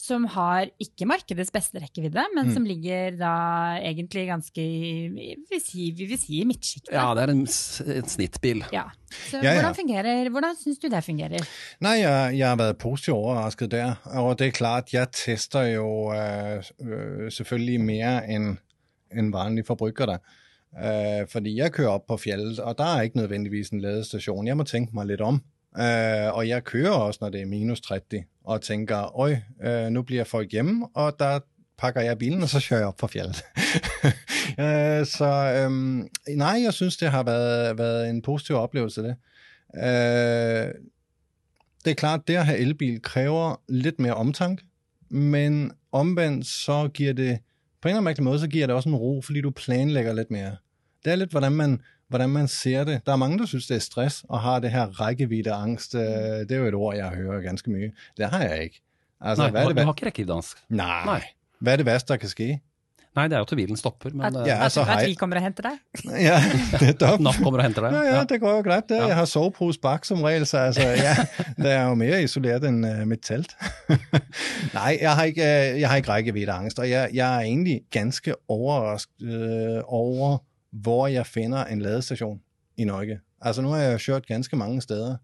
som 0.00 0.24
har 0.32 0.68
ikke 0.80 1.06
markedets 1.08 1.52
beste 1.54 1.80
rekkevidde, 1.82 2.24
men 2.36 2.52
som 2.54 2.64
ligger 2.68 3.16
da 3.20 3.32
egentlig 3.80 4.26
ganske 4.28 4.64
i, 4.64 5.08
vi 5.12 5.34
vil 5.50 5.62
si, 5.64 5.90
vi 5.96 6.08
vil 6.10 6.20
si 6.20 6.40
i 6.40 6.46
midtsjiktet? 6.48 6.94
Ja, 6.96 7.10
det 7.16 7.26
er 7.26 7.34
en, 7.34 7.44
en 7.96 8.08
snittbil. 8.08 8.64
Ja. 8.72 8.88
Så 9.30 9.40
Ja, 9.42 9.54
hvordan 9.58 9.74
fungerer, 9.74 10.28
hvordan 10.30 10.56
syns 10.60 10.78
du 10.78 10.88
det 10.88 11.04
fungerer? 11.04 11.46
Nej, 11.80 11.98
jeg, 12.00 12.38
jeg 12.38 12.48
har 12.48 12.56
været 12.56 12.78
positivt 12.78 13.14
overrasket 13.16 13.70
der, 13.70 13.94
og 14.04 14.38
det 14.38 14.46
er 14.46 14.50
klart, 14.50 14.92
jeg 14.92 15.06
tester 15.12 15.62
jo 15.62 16.14
øh, 16.14 16.62
øh, 16.80 17.32
selvfølgelig 17.32 17.80
mere 17.80 18.30
end 18.30 18.56
en 19.16 19.32
vanlig 19.32 19.66
forbruger 19.66 20.06
der. 20.06 20.18
Øh, 20.78 21.28
fordi 21.28 21.56
jeg 21.56 21.72
kører 21.72 21.88
op 21.88 22.06
på 22.06 22.16
fjellet, 22.16 22.58
og 22.58 22.78
der 22.78 22.84
er 22.84 23.02
ikke 23.02 23.16
nødvendigvis 23.16 23.68
en 23.68 23.80
ladestation. 23.80 24.46
Jeg 24.46 24.56
må 24.56 24.62
tænke 24.62 24.94
mig 24.94 25.06
lidt 25.06 25.20
om. 25.20 25.42
Øh, 25.78 26.34
og 26.34 26.48
jeg 26.48 26.64
kører 26.64 26.90
også, 26.90 27.18
når 27.20 27.28
det 27.28 27.40
er 27.40 27.46
minus 27.46 27.80
30, 27.80 28.02
og 28.50 28.62
tænker, 28.62 29.18
øj, 29.18 29.36
øh, 29.62 29.86
nu 29.90 30.02
bliver 30.02 30.24
folk 30.24 30.52
hjemme, 30.52 30.88
og 30.94 31.16
der 31.18 31.40
pakker 31.78 32.00
jeg 32.00 32.18
bilen, 32.18 32.42
og 32.42 32.48
så 32.48 32.66
kører 32.68 32.80
jeg 32.80 32.88
op 32.88 32.96
på 32.96 33.06
fjellet. 33.06 33.44
øh, 34.64 35.06
så 35.06 35.54
øhm, 35.56 36.08
nej, 36.28 36.60
jeg 36.64 36.72
synes, 36.72 36.96
det 36.96 37.10
har 37.10 37.22
været, 37.22 37.78
været 37.78 38.10
en 38.10 38.22
positiv 38.22 38.56
oplevelse, 38.56 39.02
det. 39.02 39.16
Øh, 39.76 40.74
det 41.84 41.90
er 41.90 41.94
klart, 41.94 42.20
det 42.28 42.36
at 42.36 42.46
have 42.46 42.58
elbil 42.58 43.02
kræver 43.02 43.60
lidt 43.68 44.00
mere 44.00 44.14
omtanke, 44.14 44.64
men 45.10 45.72
omvendt 45.92 46.46
så 46.46 46.88
giver 46.94 47.12
det, 47.12 47.38
på 47.82 47.88
en 47.88 47.96
eller 47.96 48.10
anden 48.10 48.24
måde, 48.24 48.40
så 48.40 48.48
giver 48.48 48.66
det 48.66 48.76
også 48.76 48.88
en 48.88 48.96
ro, 48.96 49.22
fordi 49.24 49.40
du 49.40 49.50
planlægger 49.50 50.12
lidt 50.12 50.30
mere. 50.30 50.56
Det 51.04 51.12
er 51.12 51.16
lidt, 51.16 51.30
hvordan 51.30 51.52
man, 51.52 51.80
hvordan 52.08 52.28
man 52.30 52.48
ser 52.48 52.84
det. 52.84 53.00
Der 53.06 53.12
er 53.12 53.16
mange, 53.16 53.38
der 53.38 53.46
synes, 53.46 53.66
det 53.66 53.74
er 53.74 53.80
stress, 53.80 54.24
og 54.28 54.40
har 54.40 54.58
det 54.58 54.70
her 54.70 54.86
rækkeviddeangst. 55.00 55.94
Øh, 55.94 56.00
Det 56.02 56.52
er 56.52 56.56
jo 56.56 56.66
et 56.66 56.74
ord, 56.74 56.96
jeg 56.96 57.08
hører 57.08 57.40
ganske 57.40 57.70
mye. 57.70 57.92
Det 58.16 58.26
har 58.30 58.42
jeg 58.42 58.62
ikke. 58.62 58.80
Altså, 59.20 59.42
Nei, 59.42 59.50
hvad 59.50 59.62
er 59.62 59.68
det, 59.68 59.76
du 59.76 59.82
har 59.82 59.92
ikke 59.92 60.06
rekkeviddeangst. 60.06 60.56
Nej. 60.68 61.04
Nej. 61.04 61.22
Hvad 61.60 61.72
er 61.72 61.76
det 61.76 61.86
værste, 61.86 62.12
der 62.12 62.16
kan 62.18 62.28
ske? 62.28 62.60
Nei, 63.16 63.24
det 63.28 63.34
er 63.34 63.38
jo 63.38 63.44
til 63.44 63.56
bilen 63.56 63.76
stopper, 63.76 64.10
men 64.14 64.20
At, 64.26 64.36
eh, 64.36 64.46
Ja, 64.46 64.64
at, 64.64 64.72
så 64.72 64.80
at 64.88 65.06
vi 65.08 65.14
kommer 65.20 65.36
og 65.36 65.42
henter 65.42 65.62
deg? 65.62 65.72
Ja, 66.20 66.42
netop. 66.80 67.20
NAF 67.20 67.36
kommer 67.42 67.58
og 67.58 67.64
henter 67.64 67.82
deg. 67.82 67.92
Ja, 67.92 68.16
ja, 68.16 68.24
det 68.24 68.40
går 68.40 68.50
jo 68.56 68.60
greit 68.62 68.88
det. 68.88 68.96
Ja. 68.96 69.06
Jeg 69.06 69.16
har 69.16 69.24
sovepose 69.24 69.80
bak 69.80 70.04
som 70.04 70.22
regel, 70.22 70.46
så 70.46 70.58
altså, 70.58 70.82
ja, 70.82 71.16
det 71.62 71.70
er 71.72 71.82
jo 71.88 71.94
mere 71.94 72.22
isoleret 72.22 72.64
end 72.64 72.86
uh, 72.86 73.06
mit 73.08 73.18
telt. 73.22 73.56
Nej, 74.78 74.98
jeg 75.00 75.14
har 75.14 75.22
ikke, 75.24 75.40
uh, 75.42 75.80
jeg 75.80 75.88
har 75.88 75.96
ikke 75.96 76.08
rækkeviddeangst, 76.08 76.78
og 76.78 76.90
jeg, 76.90 77.10
jeg 77.14 77.36
er 77.36 77.40
egentlig 77.40 77.80
ganske 77.90 78.34
overrasket 78.48 79.76
uh, 79.76 79.82
over, 79.86 80.38
hvor 80.72 81.06
jeg 81.06 81.26
finder 81.26 81.64
en 81.64 81.80
ladestation 81.80 82.40
i 82.76 82.84
Norge. 82.84 83.20
Altså 83.40 83.62
nu 83.62 83.68
har 83.68 83.78
jeg 83.78 84.00
kørt 84.00 84.26
ganske 84.26 84.56
mange 84.56 84.82
steder, 84.82 85.16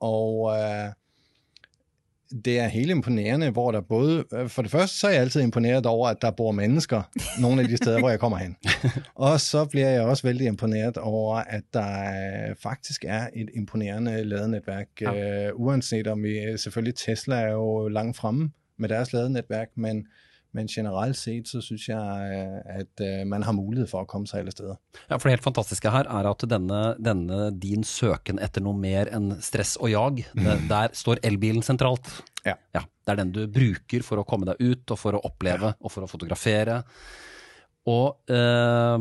og 0.00 0.40
uh, 0.42 0.92
det 2.44 2.58
er 2.58 2.68
helt 2.68 2.90
imponerende, 2.90 3.50
hvor 3.50 3.72
der 3.72 3.80
både... 3.80 4.24
øh, 4.32 4.48
For 4.48 4.62
det 4.62 4.70
første, 4.70 4.98
så 4.98 5.06
er 5.06 5.10
jeg 5.10 5.20
altid 5.20 5.40
imponeret 5.40 5.86
over, 5.86 6.08
at 6.08 6.22
der 6.22 6.30
bor 6.30 6.52
mennesker 6.52 7.02
nogle 7.40 7.62
af 7.62 7.68
de 7.68 7.76
steder, 7.76 7.98
hvor 7.98 8.10
jeg 8.10 8.20
kommer 8.20 8.38
hen. 8.38 8.56
Og 9.14 9.40
så 9.40 9.64
bliver 9.64 9.88
jeg 9.88 10.02
også 10.02 10.22
vældig 10.22 10.46
imponeret 10.46 10.96
over, 10.96 11.36
at 11.36 11.62
der 11.72 12.48
øh, 12.48 12.56
faktisk 12.62 13.04
er 13.08 13.28
et 13.34 13.50
imponerende 13.54 14.24
ladenetværk. 14.24 14.88
Ja. 15.00 15.50
Uh, 15.50 15.60
uanset 15.60 16.06
om 16.06 16.22
vi 16.22 16.58
selvfølgelig 16.58 16.94
Tesla 16.94 17.40
er 17.40 17.52
jo 17.52 17.88
langt 17.88 18.16
fremme 18.16 18.50
med 18.78 18.88
deres 18.88 19.12
ladenetværk, 19.12 19.68
men, 19.76 20.06
men 20.52 20.68
generelt 20.68 21.16
set 21.16 21.48
så 21.48 21.62
synes 21.64 21.88
jeg, 21.88 22.32
øh, 22.36 22.78
at 22.80 23.02
øh, 23.04 23.26
man 23.28 23.42
har 23.46 23.54
mulighed 23.56 23.88
for 23.90 24.04
at 24.04 24.10
komme 24.10 24.26
sig 24.26 24.40
alle 24.42 24.52
steder. 24.52 24.76
Ja, 25.08 25.16
for 25.16 25.28
det 25.28 25.36
helt 25.36 25.46
fantastiske 25.46 25.90
her 25.90 26.08
er 26.08 26.28
at 26.30 26.44
denne, 26.50 26.82
denne 27.00 27.50
din 27.62 27.84
søken 27.84 28.40
etter 28.42 28.64
noe 28.64 28.76
mer 28.76 29.10
enn 29.16 29.32
stress 29.42 29.78
og 29.80 29.92
jag, 29.92 30.24
det, 30.36 30.58
der 30.70 30.92
står 30.96 31.22
elbilen 31.24 31.64
sentralt. 31.64 32.08
Ja. 32.44 32.56
Det 33.02 33.14
er 33.14 33.18
den 33.18 33.32
du 33.34 33.44
bruker 33.50 34.04
for 34.06 34.22
å 34.22 34.26
komme 34.28 34.46
deg 34.46 34.60
ut, 34.62 34.84
og 34.94 34.98
for 34.98 35.18
å 35.18 35.22
oppleve, 35.26 35.72
og 35.80 35.90
for 35.90 36.06
å 36.06 36.10
fotografere. 36.10 36.82
Og, 37.90 38.20
eh, 38.30 38.98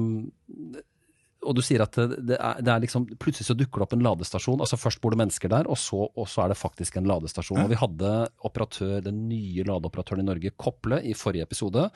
og 1.41 1.57
du 1.57 1.61
sier 1.65 1.81
at 1.83 1.95
det, 1.97 2.37
er, 2.37 2.59
det 2.61 2.69
er 2.73 2.83
liksom 2.83 3.07
Plutselig 3.21 3.47
så 3.47 3.55
dukker 3.57 3.81
det 3.81 3.87
opp 3.87 3.95
en 3.95 4.05
ladestasjon. 4.05 4.61
altså 4.61 4.77
Først 4.79 5.01
bor 5.01 5.13
det 5.13 5.21
mennesker 5.23 5.51
der, 5.51 5.69
og 5.71 5.79
så, 5.79 6.03
og 6.05 6.29
så 6.29 6.45
er 6.45 6.53
det 6.53 6.59
faktisk 6.59 6.99
en 6.99 7.09
ladestasjon. 7.09 7.63
Og 7.63 7.71
vi 7.71 7.79
hadde 7.81 8.11
operatør, 8.47 8.99
den 9.05 9.23
nye 9.29 9.65
ladeoperatøren 9.67 10.23
i 10.23 10.27
Norge, 10.27 10.53
Kople, 10.61 11.01
i 11.07 11.15
forrige 11.17 11.47
episode. 11.47 11.87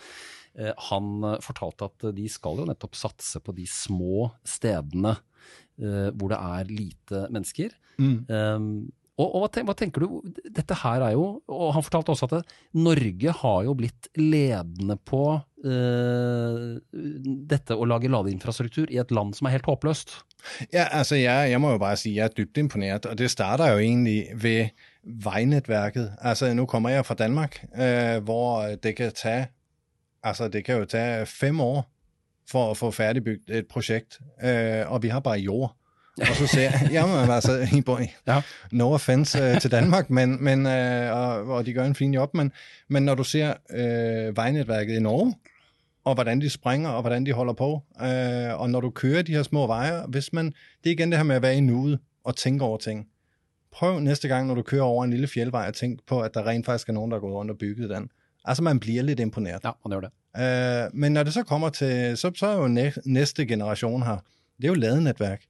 Eh, 0.57 0.73
Han 0.89 1.13
eh, 1.23 1.39
fortalte 1.45 1.89
at 1.91 2.09
de 2.17 2.27
skal 2.31 2.61
jo 2.61 2.67
nettopp 2.69 2.97
satse 2.97 3.41
på 3.43 3.55
de 3.57 3.67
små 3.69 4.29
stedene 4.47 5.15
eh, 5.15 6.09
hvor 6.15 6.33
det 6.33 6.41
er 6.41 6.71
lite 6.71 7.25
mennesker. 7.29 7.75
Mm. 8.01 8.17
Um, 8.27 8.69
og, 9.15 9.27
og 9.29 9.43
hva, 9.45 9.47
tenker, 9.47 9.67
hva 9.69 9.75
tenker 9.79 10.03
du, 10.03 10.39
dette 10.51 10.75
her 10.81 11.03
er 11.05 11.13
jo, 11.15 11.25
og 11.47 11.69
han 11.77 11.83
fortalte 11.85 12.11
også 12.11 12.27
at 12.27 12.33
det, 12.33 12.55
Norge 12.75 13.35
har 13.39 13.59
jo 13.63 13.75
blitt 13.79 14.09
ledende 14.19 14.97
på 15.07 15.21
eh, 15.63 16.57
dette 17.55 17.77
å 17.77 17.87
lage 17.87 18.11
ladeinfrastruktur 18.11 18.91
i 18.91 18.99
et 18.99 19.13
land 19.15 19.31
som 19.37 19.47
er 19.47 19.55
helt 19.55 19.69
håpløst. 19.71 20.17
Ja, 20.73 20.89
altså 20.89 21.15
jeg, 21.15 21.53
jeg 21.53 21.61
må 21.63 21.71
jo 21.71 21.79
bare 21.81 21.99
si 22.01 22.11
jeg 22.17 22.27
er 22.27 22.35
dybt 22.35 22.59
imponert, 22.59 23.07
og 23.07 23.15
det 23.21 23.31
starter 23.31 23.71
jo 23.71 23.85
egentlig 23.85 24.19
ved 24.35 24.75
vejnetværket. 25.23 26.17
Altså 26.19 26.51
nu 26.57 26.65
kommer 26.67 26.97
jeg 26.97 27.07
fra 27.07 27.15
Danmark, 27.15 27.61
øh, 27.71 28.19
hvor 28.27 28.75
det 28.83 28.97
kan 28.99 29.15
tage, 29.15 29.47
altså 30.23 30.51
det 30.51 30.65
kan 30.67 30.83
jo 30.83 30.91
tage 30.91 31.25
fem 31.25 31.63
år 31.63 31.85
for 32.51 32.71
at 32.71 32.77
få 32.77 32.91
færdigbygget 32.91 33.63
et 33.63 33.67
projekt, 33.71 34.19
øh, 34.43 34.91
og 34.91 35.03
vi 35.03 35.07
har 35.07 35.23
bare 35.23 35.39
jord. 35.39 35.71
Og 36.21 36.35
så 36.35 36.47
ser 36.47 36.61
jeg, 36.61 36.89
jamen 36.91 37.29
altså, 37.31 37.81
bor, 37.85 38.01
Ja. 38.27 38.41
no 38.71 38.93
offense 38.93 39.39
øh, 39.39 39.61
til 39.61 39.71
Danmark, 39.71 40.09
men, 40.09 40.43
men, 40.43 40.65
øh, 40.65 41.11
og, 41.17 41.47
og 41.47 41.65
de 41.65 41.73
gør 41.73 41.85
en 41.85 41.95
fin 41.95 42.13
job, 42.13 42.33
men, 42.33 42.51
men 42.89 43.03
når 43.03 43.15
du 43.15 43.23
ser 43.23 43.53
øh, 43.69 44.37
vejnetværket 44.37 44.95
i 44.95 44.99
Norge, 44.99 45.35
og 46.03 46.13
hvordan 46.13 46.41
de 46.41 46.49
springer, 46.49 46.89
og 46.89 47.01
hvordan 47.01 47.25
de 47.25 47.31
holder 47.31 47.53
på, 47.53 47.81
øh, 48.01 48.59
og 48.61 48.69
når 48.69 48.81
du 48.81 48.89
kører 48.89 49.21
de 49.21 49.31
her 49.31 49.43
små 49.43 49.67
veje, 49.67 50.03
hvis 50.07 50.33
man, 50.33 50.45
det 50.45 50.89
er 50.89 50.91
igen 50.91 51.09
det 51.11 51.17
her 51.17 51.23
med 51.23 51.35
at 51.35 51.41
være 51.41 51.55
i 51.57 51.59
nuet 51.59 51.99
og 52.23 52.35
tænke 52.35 52.65
over 52.65 52.77
ting. 52.77 53.07
Prøv 53.71 53.99
næste 53.99 54.27
gang, 54.27 54.47
når 54.47 54.55
du 54.55 54.61
kører 54.61 54.83
over 54.83 55.03
en 55.03 55.09
lille 55.11 55.27
fjeldvej, 55.27 55.67
at 55.67 55.73
tænke 55.73 56.03
på, 56.07 56.21
at 56.21 56.33
der 56.33 56.47
rent 56.47 56.65
faktisk 56.65 56.89
er 56.89 56.93
nogen, 56.93 57.11
der 57.11 57.17
er 57.17 57.21
gået 57.21 57.33
rundt 57.33 57.51
og 57.51 57.57
bygget 57.57 57.89
den. 57.89 58.09
Altså, 58.45 58.63
man 58.63 58.79
bliver 58.79 59.03
lidt 59.03 59.19
imponeret. 59.19 59.59
Ja, 59.63 59.71
man 59.85 59.99
gjør 60.01 60.09
det. 60.09 60.83
Øh, 60.85 60.89
men 60.99 61.11
når 61.11 61.23
det 61.23 61.33
så 61.33 61.43
kommer 61.43 61.69
til, 61.69 62.17
så, 62.17 62.31
så 62.35 62.47
er 62.47 62.55
jo 62.57 62.67
næ- 62.67 62.91
næste 63.05 63.45
generation 63.45 64.03
her, 64.03 64.17
det 64.57 64.63
er 64.63 64.67
jo 64.67 64.73
ladenetværk. 64.73 65.41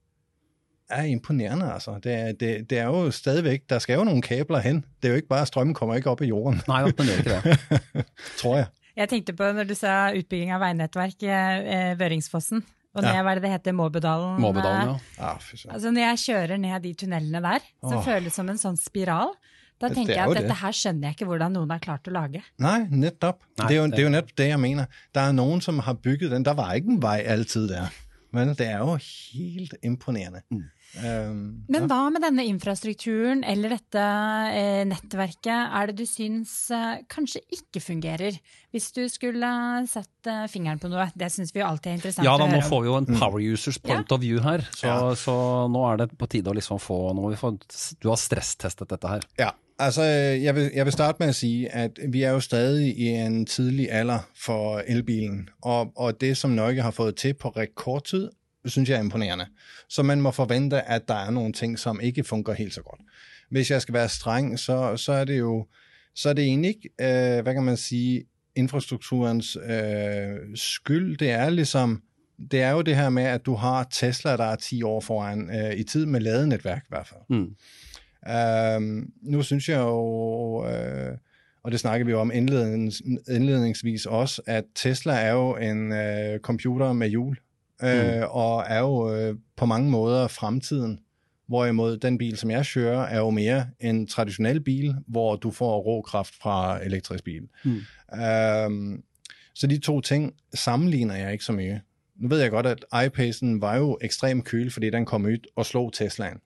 Er 0.90 1.04
imponerende, 1.10 1.74
altså. 1.74 2.00
Det 2.04 2.14
er, 2.14 2.32
det, 2.32 2.70
det 2.70 2.78
er 2.80 2.84
jo 2.86 3.12
stadigvæk, 3.12 3.64
der 3.70 3.80
skal 3.80 3.98
jo 3.98 4.04
nogle 4.04 4.22
kabler 4.22 4.60
hen. 4.60 4.84
Det 5.02 5.08
er 5.08 5.10
jo 5.10 5.16
ikke 5.16 5.28
bare, 5.28 5.42
at 5.42 5.48
strømmen 5.48 5.74
kommer 5.74 5.96
ikke 5.96 6.10
op 6.10 6.22
i 6.22 6.26
jorden, 6.30 6.62
Nei, 6.68 6.82
man 6.84 6.94
gjør 6.94 7.18
ikke 7.18 7.30
det. 7.50 7.58
tror 8.42 8.56
jeg. 8.58 8.66
Jeg 8.96 9.10
tenkte 9.10 9.34
på 9.34 9.44
når 9.52 9.64
du 9.68 9.74
sa 9.76 10.12
utbygging 10.16 10.52
av 10.56 10.62
veinettverk, 10.62 11.24
eh, 11.28 11.96
Vøringsfossen, 12.00 12.62
og 12.96 13.02
ned, 13.04 13.10
Ja. 13.12 13.24
hva 13.24 13.32
er 13.34 13.36
det 13.42 13.44
det 13.44 13.52
heter, 13.52 13.74
Måbudalen? 13.76 14.38
Måbedalen, 14.42 14.94
ja. 15.18 15.32
Ah, 15.34 15.40
fy 15.42 15.56
søren. 15.56 15.74
Altså 15.74 15.92
Når 15.92 16.02
jeg 16.06 16.18
kjører 16.28 16.58
ned 16.64 16.82
de 16.86 16.94
tunnelene 16.94 17.42
der, 17.44 17.60
så 17.84 17.96
Åh. 17.98 18.06
føles 18.06 18.24
det 18.30 18.34
som 18.34 18.50
en 18.50 18.58
sånn 18.62 18.78
spiral. 18.80 19.34
Da 19.82 19.90
Det 19.90 19.98
tenker 19.98 20.14
er 20.14 20.22
jeg 20.22 20.30
at 20.30 20.38
det. 20.38 20.44
dette 20.46 20.56
her 20.62 20.72
skjønner 20.72 21.10
jeg 21.10 21.18
ikke 21.18 21.26
hvordan 21.28 21.52
noen 21.52 21.70
har 21.72 21.80
klart 21.84 22.08
å 22.08 22.12
lage. 22.16 22.44
Nej, 22.64 22.86
netop. 22.92 23.42
Nej, 23.60 23.68
det, 23.68 23.76
er 23.76 23.82
jo, 23.82 23.88
det- 23.88 23.92
det 23.92 24.00
er 24.00 24.04
jo 24.04 24.10
netop 24.14 24.36
det, 24.38 24.48
jeg 24.48 24.60
mener. 24.60 24.86
Der 25.14 25.22
er 25.22 25.32
nogen, 25.34 25.60
som 25.62 25.80
har 25.80 25.94
bygget 25.94 26.32
den. 26.32 26.44
Der 26.46 26.54
var 26.54 26.72
ikke 26.74 26.88
en 26.96 27.02
vej 27.02 27.24
altid 27.26 27.68
der. 27.68 27.90
Men 28.32 28.50
det 28.56 28.62
er 28.68 28.78
jo 28.80 28.96
helt 28.96 29.76
imponerende. 29.84 30.42
Mm. 30.52 30.64
Øhm, 31.04 31.66
Men 31.70 31.88
hva 31.90 31.98
med 32.14 32.22
denne 32.24 32.46
infrastrukturen 32.48 33.44
eller 33.44 33.74
dette 33.76 34.04
eh, 34.56 34.84
nettverket 34.88 35.74
er 35.76 35.90
det 35.92 35.96
du 36.00 36.06
syns 36.08 36.54
eh, 36.72 37.02
kanskje 37.12 37.42
ikke 37.58 37.82
fungerer? 37.84 38.38
Hvis 38.72 38.90
du 38.96 39.02
skulle 39.12 39.50
satt 39.92 40.28
eh, 40.32 40.46
fingeren 40.52 40.80
på 40.80 40.90
noe, 40.92 41.10
det 41.16 41.30
syns 41.34 41.52
vi 41.56 41.64
alltid 41.66 41.92
er 41.92 42.00
interessant 42.00 42.28
Ja 42.28 42.38
da, 42.40 42.46
å 42.46 42.48
nå 42.48 42.56
høre 42.58 42.64
om. 42.64 42.70
får 42.72 42.82
vi 42.86 42.90
jo 42.92 42.96
en 43.02 43.20
power 43.20 43.44
users 43.44 43.78
point 43.84 44.12
of 44.16 44.22
view 44.24 44.40
her, 44.44 44.64
så, 44.76 44.88
Ja. 44.88 44.98
så 45.20 45.36
nå 45.72 45.84
er 45.92 45.98
det 46.04 46.10
på 46.18 46.28
tide 46.32 46.52
å 46.52 46.56
liksom 46.56 46.80
få 46.80 47.02
nå 47.16 47.22
må 47.26 47.30
vi 47.36 47.40
få, 47.40 47.54
Du 48.02 48.10
har 48.10 48.20
stresstestet 48.20 48.88
dette 48.90 49.08
her. 49.08 49.24
Ja, 49.40 49.52
altså 49.80 50.04
jeg 50.06 50.56
vil, 50.56 50.70
jeg 50.76 50.86
vil 50.86 50.94
starte 50.96 51.20
med 51.20 51.30
at 51.30 51.36
sige, 51.40 51.70
at 51.76 52.00
vi 52.12 52.24
er 52.24 52.36
jo 52.38 52.40
stadig 52.44 52.94
i 52.98 53.12
en 53.20 53.46
tidlig 53.46 53.90
alder 53.92 54.24
for 54.36 54.80
elbilen, 54.88 55.50
og, 55.64 55.92
og 55.96 56.20
det 56.20 56.36
som 56.38 56.52
Norge 56.56 56.82
har 56.82 56.92
fået 56.96 57.16
til 57.20 57.34
på 57.34 57.52
rekordtid, 57.56 58.30
synes 58.66 58.90
jeg 58.90 58.96
er 58.96 59.04
imponerende. 59.04 59.46
Så 59.90 60.04
man 60.04 60.22
må 60.22 60.32
forvente, 60.32 60.82
at 60.82 61.08
der 61.08 61.16
er 61.16 61.32
nogle 61.32 61.54
ting, 61.54 61.80
som 61.80 62.00
ikke 62.02 62.24
fungerer 62.24 62.56
helt 62.56 62.74
så 62.74 62.82
godt. 62.82 63.02
Hvis 63.52 63.72
jeg 63.72 63.82
skal 63.82 63.94
være 63.94 64.10
streng, 64.10 64.60
så, 64.60 64.98
så 64.98 65.12
er 65.12 65.26
det 65.26 65.40
jo, 65.40 65.68
så 66.16 66.30
er 66.30 66.34
det 66.34 66.44
egentlig 66.44 66.70
ikke, 66.70 66.90
øh, 67.02 67.44
hvad 67.44 67.54
kan 67.54 67.64
man 67.64 67.78
sige, 67.78 68.24
infrastrukturens 68.56 69.58
øh, 69.70 70.38
skyld. 70.56 71.18
Det 71.18 71.32
er 71.32 71.50
ligesom, 71.50 72.02
det 72.52 72.62
er 72.62 72.72
jo 72.72 72.82
det 72.82 72.96
her 72.96 73.10
med, 73.10 73.24
at 73.24 73.46
du 73.46 73.56
har 73.56 73.88
Tesla, 73.92 74.38
der 74.38 74.44
er 74.44 74.56
10 74.56 74.84
år 74.84 75.02
foran 75.02 75.50
øh, 75.56 75.74
i 75.74 75.84
tid 75.84 76.06
med 76.06 76.20
ladenetværk 76.20 76.82
i 76.82 76.90
hvert 76.90 77.08
fald. 77.08 77.22
Mm. 77.30 77.56
Øhm, 78.32 79.12
nu 79.22 79.44
synes 79.44 79.70
jeg 79.70 79.80
jo, 79.80 80.68
øh, 80.68 81.18
og 81.64 81.72
det 81.72 81.80
snakker 81.80 82.06
vi 82.06 82.12
jo 82.12 82.20
om 82.20 82.32
indlednings, 82.34 83.02
indledningsvis 83.30 84.06
også, 84.06 84.42
at 84.46 84.64
Tesla 84.76 85.14
er 85.14 85.32
jo 85.32 85.56
en 85.56 85.92
øh, 85.92 86.40
computer 86.40 86.94
med 86.94 87.10
hjul, 87.10 87.38
øh, 87.84 88.18
mm. 88.18 88.24
og 88.30 88.64
er 88.68 88.80
jo 88.80 89.16
øh, 89.16 89.36
på 89.58 89.66
mange 89.66 89.92
måder 89.92 90.28
fremtiden. 90.28 91.00
Hvorimod 91.48 91.98
den 91.98 92.18
bil, 92.18 92.38
som 92.38 92.52
jeg 92.52 92.66
kører, 92.74 93.00
er 93.00 93.18
jo 93.18 93.30
mere 93.30 93.68
en 93.80 94.08
traditionel 94.08 94.62
bil, 94.62 94.96
hvor 95.08 95.36
du 95.36 95.52
får 95.52 95.80
råkraft 95.80 96.34
fra 96.42 96.84
elektrisk 96.84 97.24
bil. 97.24 97.42
Mm. 97.64 97.82
Øhm, 98.22 99.04
så 99.56 99.68
de 99.68 99.78
to 99.78 100.02
ting 100.02 100.34
sammenligner 100.54 101.16
jeg 101.16 101.32
ikke 101.32 101.44
så 101.44 101.52
mye. 101.52 101.82
Nu 102.16 102.28
ved 102.28 102.40
jeg 102.40 102.52
godt, 102.52 102.66
at 102.66 103.06
iPacen 103.06 103.62
var 103.62 103.76
jo 103.76 103.98
ekstremt 104.02 104.46
køl, 104.46 104.72
fordi 104.72 104.90
den 104.90 105.06
kom 105.06 105.26
ud 105.26 105.38
og 105.56 105.66
slog 105.66 105.94
Teslaen. 105.94 106.38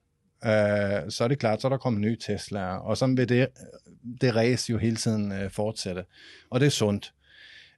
Øh, 0.44 1.10
så 1.10 1.20
er 1.24 1.28
det 1.28 1.38
klart, 1.38 1.60
så 1.60 1.68
er 1.68 1.70
der 1.70 1.78
kommet 1.78 2.00
nye 2.00 2.16
Tesla, 2.16 2.76
og 2.76 2.96
sådan 2.96 3.16
vil 3.16 3.28
det, 3.28 3.46
det 4.20 4.36
race 4.36 4.72
jo 4.72 4.78
hele 4.78 4.96
tiden 4.96 5.32
øh, 5.32 5.50
fortsætte. 5.50 6.04
Og 6.50 6.60
det 6.60 6.66
er 6.66 6.70
sundt. 6.70 7.12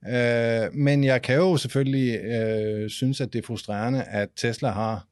Øh, 0.09 0.75
men 0.75 1.05
jeg 1.05 1.23
kan 1.23 1.37
jo 1.37 1.57
selvfølgelig 1.57 2.21
øh, 2.21 2.91
synes, 2.91 3.21
at 3.21 3.33
det 3.33 3.39
er 3.39 3.47
frustrerende, 3.47 4.03
at 4.03 4.29
Tesla 4.37 4.71
har 4.71 5.07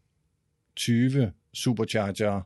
20 0.77 1.33
supercharger 1.55 2.41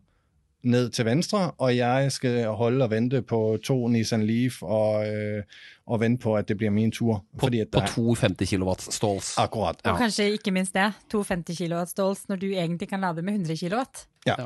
ned 0.62 0.90
til 0.90 1.04
venstre, 1.04 1.50
og 1.50 1.76
jeg 1.76 2.12
skal 2.12 2.46
holde 2.46 2.84
og 2.84 2.90
vente 2.90 3.22
på 3.22 3.58
to 3.64 3.88
Nissan 3.88 4.22
Leaf 4.22 4.62
og, 4.62 5.08
øh, 5.08 5.42
og 5.86 6.00
vente 6.00 6.22
på, 6.22 6.34
at 6.36 6.48
det 6.48 6.56
bliver 6.56 6.70
min 6.70 6.92
tur. 6.92 7.24
På, 7.32 7.46
fordi 7.46 7.60
at 7.60 7.68
på 7.68 7.80
der, 7.80 7.86
to 7.86 8.14
50 8.14 8.50
kilowatt 8.50 8.94
stalls. 8.94 9.38
Akkurat. 9.38 9.76
Og 9.84 9.98
kanskje 9.98 10.30
ikke 10.30 10.50
minst 10.50 10.74
det, 10.74 10.92
to 11.10 11.22
50 11.22 11.58
kW 11.58 11.84
stalls 11.86 12.28
når 12.28 12.36
du 12.36 12.46
egentlig 12.46 12.88
kan 12.88 13.00
lade 13.00 13.22
med 13.22 13.32
100 13.32 13.68
kW. 13.68 13.74
Ja. 14.26 14.34
Ja. 14.38 14.44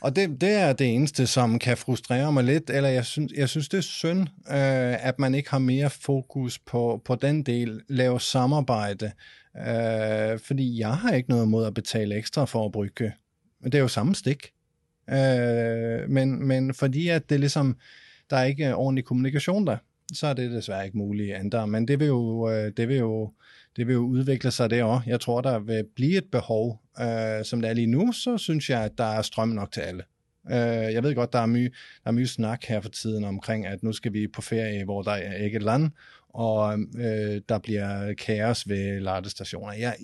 Og 0.00 0.16
det, 0.16 0.40
det 0.40 0.52
er 0.52 0.72
det 0.72 0.94
eneste, 0.94 1.26
som 1.26 1.58
kan 1.58 1.76
frustrere 1.76 2.32
mig 2.32 2.44
lidt, 2.44 2.70
eller 2.70 2.88
jeg 2.88 3.04
synes, 3.04 3.32
jeg 3.36 3.48
synes 3.48 3.68
det 3.68 3.78
er 3.78 3.82
synd, 3.82 4.20
øh, 4.50 5.06
at 5.06 5.18
man 5.18 5.34
ikke 5.34 5.50
har 5.50 5.58
mere 5.58 5.90
fokus 5.90 6.58
på, 6.58 7.02
på 7.04 7.14
den 7.14 7.42
del, 7.42 7.80
lave 7.88 8.20
samarbejde, 8.20 9.12
øh, 9.56 10.38
fordi 10.38 10.78
jeg 10.78 10.96
har 10.96 11.12
ikke 11.12 11.30
noget 11.30 11.48
mod 11.48 11.66
at 11.66 11.74
betale 11.74 12.14
ekstra 12.14 12.44
for 12.44 12.66
at 12.66 12.72
brygge. 12.72 13.12
Det 13.64 13.74
er 13.74 13.78
jo 13.78 13.88
samme 13.88 14.14
stik. 14.14 14.52
Øh, 15.10 16.10
men, 16.10 16.46
men 16.46 16.74
fordi 16.74 17.08
at 17.08 17.30
det 17.30 17.40
ligesom, 17.40 17.76
der 18.30 18.36
er 18.36 18.44
ikke 18.44 18.74
ordentlig 18.74 19.04
kommunikation 19.04 19.66
der, 19.66 19.76
så 20.12 20.26
er 20.26 20.34
det 20.34 20.50
desværre 20.50 20.84
ikke 20.84 20.98
muligt 20.98 21.34
andre. 21.34 21.66
Men 21.66 21.88
det 21.88 22.00
vil 22.00 22.06
jo, 22.06 22.50
øh, 22.50 22.72
det 22.76 22.88
vil 22.88 22.96
jo, 22.96 23.32
det 23.76 23.86
vil 23.86 23.92
jo 23.92 24.00
udvikle 24.00 24.50
sig 24.50 24.84
også. 24.84 25.10
Jeg 25.10 25.20
tror, 25.20 25.40
der 25.40 25.58
vil 25.58 25.84
blive 25.96 26.18
et 26.18 26.30
behov. 26.32 26.80
Øh, 27.00 27.44
som 27.44 27.60
det 27.60 27.70
er 27.70 27.74
lige 27.74 27.86
nu, 27.86 28.12
så 28.12 28.38
synes 28.38 28.70
jeg, 28.70 28.84
at 28.84 28.98
der 28.98 29.04
er 29.04 29.22
strøm 29.22 29.48
nok 29.48 29.72
til 29.72 29.80
alle. 29.80 30.02
Øh, 30.50 30.94
jeg 30.94 31.02
ved 31.02 31.14
godt, 31.14 31.32
der 31.32 31.38
er, 31.38 31.46
mye, 31.46 31.70
der 32.04 32.08
er 32.08 32.12
mye 32.12 32.26
snak 32.26 32.64
her 32.64 32.80
for 32.80 32.88
tiden 32.88 33.24
omkring, 33.24 33.66
at 33.66 33.82
nu 33.82 33.92
skal 33.92 34.12
vi 34.12 34.28
på 34.28 34.42
ferie, 34.42 34.84
hvor 34.84 35.02
der 35.02 35.12
er 35.12 35.44
ikke 35.44 35.56
et 35.56 35.62
land, 35.62 35.90
og 36.28 36.78
øh, 36.98 37.40
der 37.48 37.58
bliver 37.58 38.14
kaos 38.14 38.68
ved 38.68 39.00
ladestationer. 39.00 39.72
Jeg, 39.72 39.96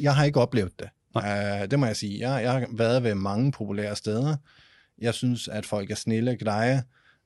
jeg 0.00 0.14
har 0.14 0.24
ikke 0.24 0.40
oplevet 0.40 0.72
det. 0.78 0.88
Øh, 1.16 1.70
det 1.70 1.78
må 1.78 1.86
jeg 1.86 1.96
sige. 1.96 2.30
Jeg, 2.30 2.42
jeg 2.42 2.52
har 2.52 2.66
været 2.72 3.02
ved 3.02 3.14
mange 3.14 3.52
populære 3.52 3.96
steder. 3.96 4.36
Jeg 4.98 5.14
synes, 5.14 5.48
at 5.48 5.66
folk 5.66 5.90
er 5.90 5.94
snille, 5.94 6.36
greje, 6.36 6.82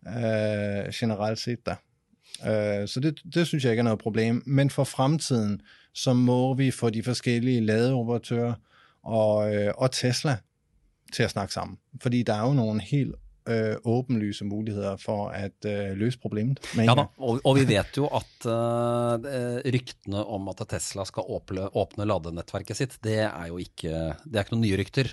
øh, 0.07 0.93
generelt 0.95 1.39
set 1.39 1.67
der. 1.67 1.75
Øh, 2.45 2.89
så 2.89 3.01
det, 3.03 3.21
det 3.35 3.47
synes 3.47 3.65
jeg 3.65 3.73
ikke 3.73 3.81
er 3.81 3.85
noget 3.85 3.99
problem. 3.99 4.43
Men 4.47 4.71
for 4.71 4.85
fremtiden, 4.85 5.61
så 5.95 6.13
må 6.13 6.55
vi 6.55 6.71
få 6.71 6.91
de 6.91 7.03
forskellige 7.03 7.61
ladeoperatører 7.61 8.55
og, 9.03 9.55
øh, 9.55 9.73
og 9.77 9.93
Tesla 9.93 10.37
til 11.13 11.23
at 11.23 11.31
snakke 11.31 11.55
sammen. 11.55 11.79
Fordi 12.03 12.23
der 12.23 12.35
er 12.35 12.47
jo 12.47 12.53
nogle 12.53 12.81
helt 12.81 13.15
øh, 13.49 13.77
åbenlyse 13.85 14.45
muligheder 14.45 14.97
for 15.01 15.31
at 15.35 15.67
øh, 15.67 15.95
løse 15.99 16.19
problemet. 16.19 16.61
med 16.75 16.85
en 16.85 16.91
Ja 16.91 16.95
da, 16.99 17.07
og, 17.19 17.41
og 17.45 17.57
vi 17.59 17.67
vet 17.69 17.97
jo 17.99 18.07
at 18.07 18.47
uh, 18.49 19.27
ryktene 19.67 20.23
om 20.25 20.49
at 20.53 20.63
Tesla 20.69 21.05
skal 21.09 21.27
åpne, 21.29 21.69
åpne 21.75 22.07
ladenettverket 22.09 22.79
sitt, 22.79 22.99
det 23.05 23.21
er 23.27 23.47
jo 23.51 23.59
ikke, 23.63 23.93
det 24.25 24.37
er 24.39 24.47
ikke 24.47 24.57
noen 24.57 24.65
nye 24.67 24.79
rykter. 24.81 25.13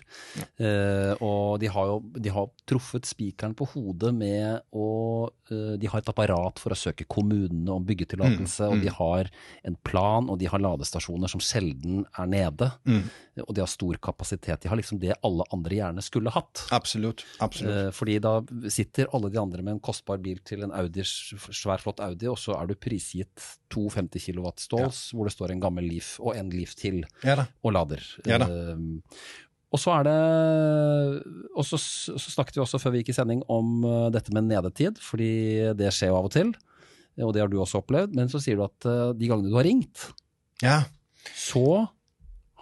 Eh, 0.57 1.13
og 1.23 1.59
de 1.61 1.69
har 1.71 1.89
jo 1.89 1.99
de 2.13 2.31
har 2.33 2.49
truffet 2.69 3.07
spikeren 3.07 3.55
på 3.57 3.67
hodet 3.73 4.13
med 4.15 4.63
å 4.75 4.87
eh, 5.49 5.75
De 5.81 5.89
har 5.89 6.01
et 6.01 6.09
apparat 6.09 6.61
for 6.61 6.73
å 6.73 6.77
søke 6.77 7.07
kommunene 7.09 7.73
om 7.73 7.85
byggetillatelse, 7.87 8.69
og 8.69 8.83
de 8.83 8.91
har 8.93 9.29
en 9.63 9.77
plan, 9.85 10.29
og 10.29 10.39
de 10.41 10.49
har 10.49 10.61
ladestasjoner 10.61 11.31
som 11.31 11.43
sjelden 11.43 12.03
er 12.19 12.29
nede. 12.29 12.69
Og 13.41 13.53
de 13.55 13.63
har 13.63 13.69
stor 13.71 13.97
kapasitet. 14.03 14.61
De 14.61 14.69
har 14.69 14.77
liksom 14.77 14.99
det 15.01 15.15
alle 15.25 15.45
andre 15.53 15.79
gjerne 15.79 16.03
skulle 16.05 16.33
hatt. 16.33 16.67
Absolut, 16.75 17.25
absolut. 17.43 17.73
Eh, 17.73 17.91
Fordi 17.95 18.19
da 18.23 18.33
sitter 18.71 19.09
alle 19.13 19.29
de 19.33 19.39
andre 19.41 19.63
med 19.65 19.75
en 19.75 19.81
kostbar 19.83 20.21
bil 20.23 20.39
til 20.47 20.63
en 20.65 20.73
Audi, 20.75 21.03
svær 21.03 21.81
flott 21.83 21.99
Audi, 22.03 22.29
og 22.31 22.37
så 22.39 22.55
er 22.57 22.69
du 22.69 22.75
prisgitt 22.79 23.47
to 23.73 23.85
50 23.91 24.29
kW 24.29 24.47
stalls, 24.63 25.01
hvor 25.13 25.27
det 25.27 25.35
står 25.35 25.53
en 25.53 25.63
gammel 25.63 25.87
Leaf 25.89 26.15
og 26.23 26.37
en 26.39 26.51
Leaf 26.53 26.75
til 26.79 27.01
Ja 27.25 27.41
og 27.63 27.75
lader. 27.75 28.03
Ja. 28.29 28.39
Eh, 28.45 28.77
Og 29.73 29.79
så 29.81 29.89
er 29.95 30.03
det 30.05 30.17
Og 31.57 31.65
så, 31.65 31.79
så 31.81 32.29
snakket 32.29 32.59
vi 32.59 32.61
også 32.61 32.77
før 32.81 32.93
vi 32.93 32.99
gikk 33.01 33.09
i 33.09 33.17
sending 33.17 33.41
om 33.51 33.79
uh, 33.85 34.09
dette 34.13 34.33
med 34.35 34.45
nedetid, 34.45 34.99
fordi 35.01 35.73
det 35.79 35.89
skjer 35.95 36.11
jo 36.11 36.19
av 36.19 36.27
og 36.29 36.33
til. 36.35 36.53
Og 37.21 37.33
det 37.33 37.41
har 37.41 37.49
du 37.49 37.57
også 37.61 37.81
opplevd. 37.81 38.13
Men 38.17 38.29
så 38.29 38.41
sier 38.41 38.57
du 38.59 38.63
at 38.67 38.85
uh, 38.89 39.11
de 39.17 39.29
gangene 39.31 39.49
du 39.49 39.57
har 39.57 39.65
ringt, 39.67 40.11
Ja, 40.63 40.83
så 41.35 41.87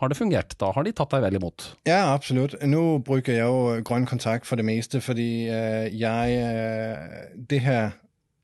har 0.02 0.12
det 0.12 0.18
fungert. 0.18 0.56
Da 0.60 0.72
har 0.76 0.86
de 0.86 0.94
tatt 0.98 1.14
deg 1.14 1.24
vel 1.24 1.38
imot. 1.40 1.72
Ja, 1.88 2.14
absolut. 2.14 2.56
Nu 2.66 3.00
bruger 3.06 3.34
jeg 3.38 3.46
jo 3.46 3.82
grøn 3.86 4.06
kontakt 4.10 4.50
for 4.50 4.60
det 4.60 4.66
meste, 4.66 5.02
fordi 5.02 5.48
øh, 5.50 6.00
jeg 6.00 6.38
øh, 6.42 7.44
det 7.50 7.62
her 7.62 7.92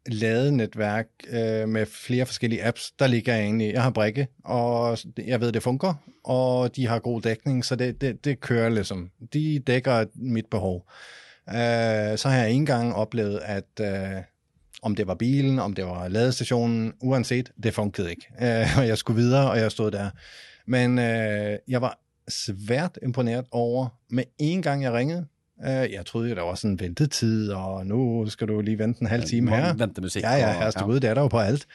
ladenetværk 0.08 1.08
øh, 1.30 1.70
med 1.70 1.86
flere 1.86 2.26
forskellige 2.26 2.64
apps, 2.66 2.92
der 3.00 3.08
ligger 3.08 3.36
jeg 3.36 3.44
egentlig. 3.44 3.74
Jeg 3.74 3.84
har 3.84 3.90
brikke, 3.90 4.28
og 4.46 4.98
jeg 5.18 5.42
ved, 5.42 5.52
det 5.52 5.64
fungerer, 5.64 5.94
og 6.24 6.76
de 6.76 6.88
har 6.88 7.00
god 7.00 7.22
dækning, 7.22 7.66
så 7.66 7.76
det, 7.76 8.02
det, 8.02 8.26
det 8.26 8.40
kører 8.40 8.70
ligesom. 8.70 9.10
De 9.34 9.60
dækker 9.60 10.06
mit 10.16 10.46
behov. 10.46 10.86
Øh, 11.50 12.18
så 12.18 12.30
har 12.30 12.38
jeg 12.38 12.52
engang 12.52 12.96
oplevet, 12.96 13.40
at 13.44 13.80
øh, 13.82 14.22
om 14.82 14.96
det 14.96 15.08
var 15.08 15.16
bilen, 15.16 15.60
om 15.60 15.74
det 15.74 15.86
var 15.86 16.08
ladestationen, 16.08 16.94
uanset, 17.02 17.52
det 17.64 17.74
fungerede 17.74 18.10
ikke. 18.10 18.28
Øh, 18.42 18.78
og 18.80 18.88
jeg 18.88 18.98
skulle 18.98 19.22
videre, 19.22 19.52
og 19.52 19.58
jeg 19.58 19.72
stod 19.72 19.92
der. 19.92 20.10
Men 20.68 21.00
øh, 21.00 21.58
jeg 21.68 21.82
var 21.82 22.00
svært 22.30 23.00
imponeret 23.04 23.46
over, 23.52 23.88
med 24.10 24.24
en 24.40 24.62
gang 24.62 24.84
jeg 24.84 24.94
ringede, 24.94 25.26
øh, 25.66 25.70
jeg 25.70 26.06
troede 26.06 26.36
der 26.36 26.42
var 26.42 26.56
sådan 26.56 26.72
en 26.72 26.80
ventetid, 26.80 27.52
og 27.52 27.86
nu 27.88 28.26
skal 28.30 28.48
du 28.48 28.62
lige 28.62 28.80
vente 28.80 29.02
en 29.02 29.08
halv 29.08 29.24
time 29.24 29.52
her. 29.56 29.74
Ventemusikk. 29.74 30.24
Ja, 30.26 30.36
ja, 30.36 30.48
og- 30.48 30.54
herreste 30.56 30.84
Gud, 30.84 31.00
det 31.00 31.10
er 31.10 31.14
der 31.14 31.22
jo 31.22 31.28
på 31.28 31.40
alt. 31.40 31.66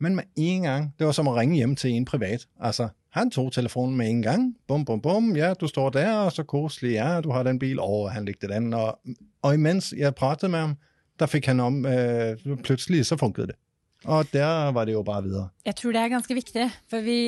Men 0.00 0.14
med 0.16 0.24
en 0.36 0.62
gang, 0.62 0.94
det 0.98 1.06
var 1.06 1.12
som 1.12 1.28
at 1.28 1.34
ringe 1.34 1.56
hjem 1.56 1.76
til 1.76 1.90
en 1.90 2.04
privat. 2.04 2.46
Altså, 2.60 2.88
han 3.10 3.30
tog 3.30 3.52
telefonen 3.52 3.96
med 3.96 4.10
en 4.10 4.22
gang. 4.22 4.56
Bum, 4.68 4.84
bum, 4.84 5.00
bum. 5.00 5.36
Ja, 5.36 5.54
du 5.54 5.66
står 5.66 5.90
der, 5.90 6.14
og 6.16 6.32
så 6.32 6.42
koselig. 6.42 6.92
Ja, 6.92 7.20
du 7.20 7.30
har 7.30 7.42
den 7.42 7.58
bil. 7.58 7.80
Og 7.80 8.12
han 8.12 8.24
ligger 8.24 8.48
den. 8.48 8.74
Og, 8.74 8.98
og 9.42 9.54
imens 9.54 9.94
jeg 9.96 10.14
pratede 10.14 10.50
med 10.50 10.58
ham, 10.58 10.76
der 11.18 11.26
fik 11.26 11.46
han 11.46 11.60
om, 11.60 11.86
øh, 11.86 12.36
pludselig 12.64 13.06
så 13.06 13.16
funkede 13.16 13.46
det. 13.46 13.54
Og 14.04 14.28
der 14.34 14.72
var 14.76 14.84
det 14.88 14.96
jo 14.96 15.02
bare 15.06 15.24
videre. 15.24 15.46
Jeg 15.64 15.78
tror 15.78 15.96
det 15.96 16.02
er 16.02 16.12
ganske 16.12 16.36
viktig, 16.36 16.66
for 16.92 17.04
vi, 17.06 17.18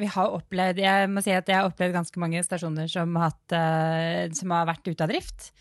vi 0.00 0.08
har 0.14 0.32
opplevd 0.38 0.80
Jeg 0.80 1.10
må 1.12 1.24
si 1.24 1.34
at 1.36 1.48
jeg 1.50 1.58
har 1.58 1.68
opplevd 1.68 1.98
ganske 1.98 2.22
mange 2.22 2.40
stasjoner 2.46 2.88
som 2.88 3.12
har, 3.20 3.34
hatt, 3.34 3.56
eh, 3.58 4.32
som 4.38 4.54
har 4.56 4.68
vært 4.70 4.88
ute 4.88 5.04
av 5.04 5.12
drift. 5.12 5.52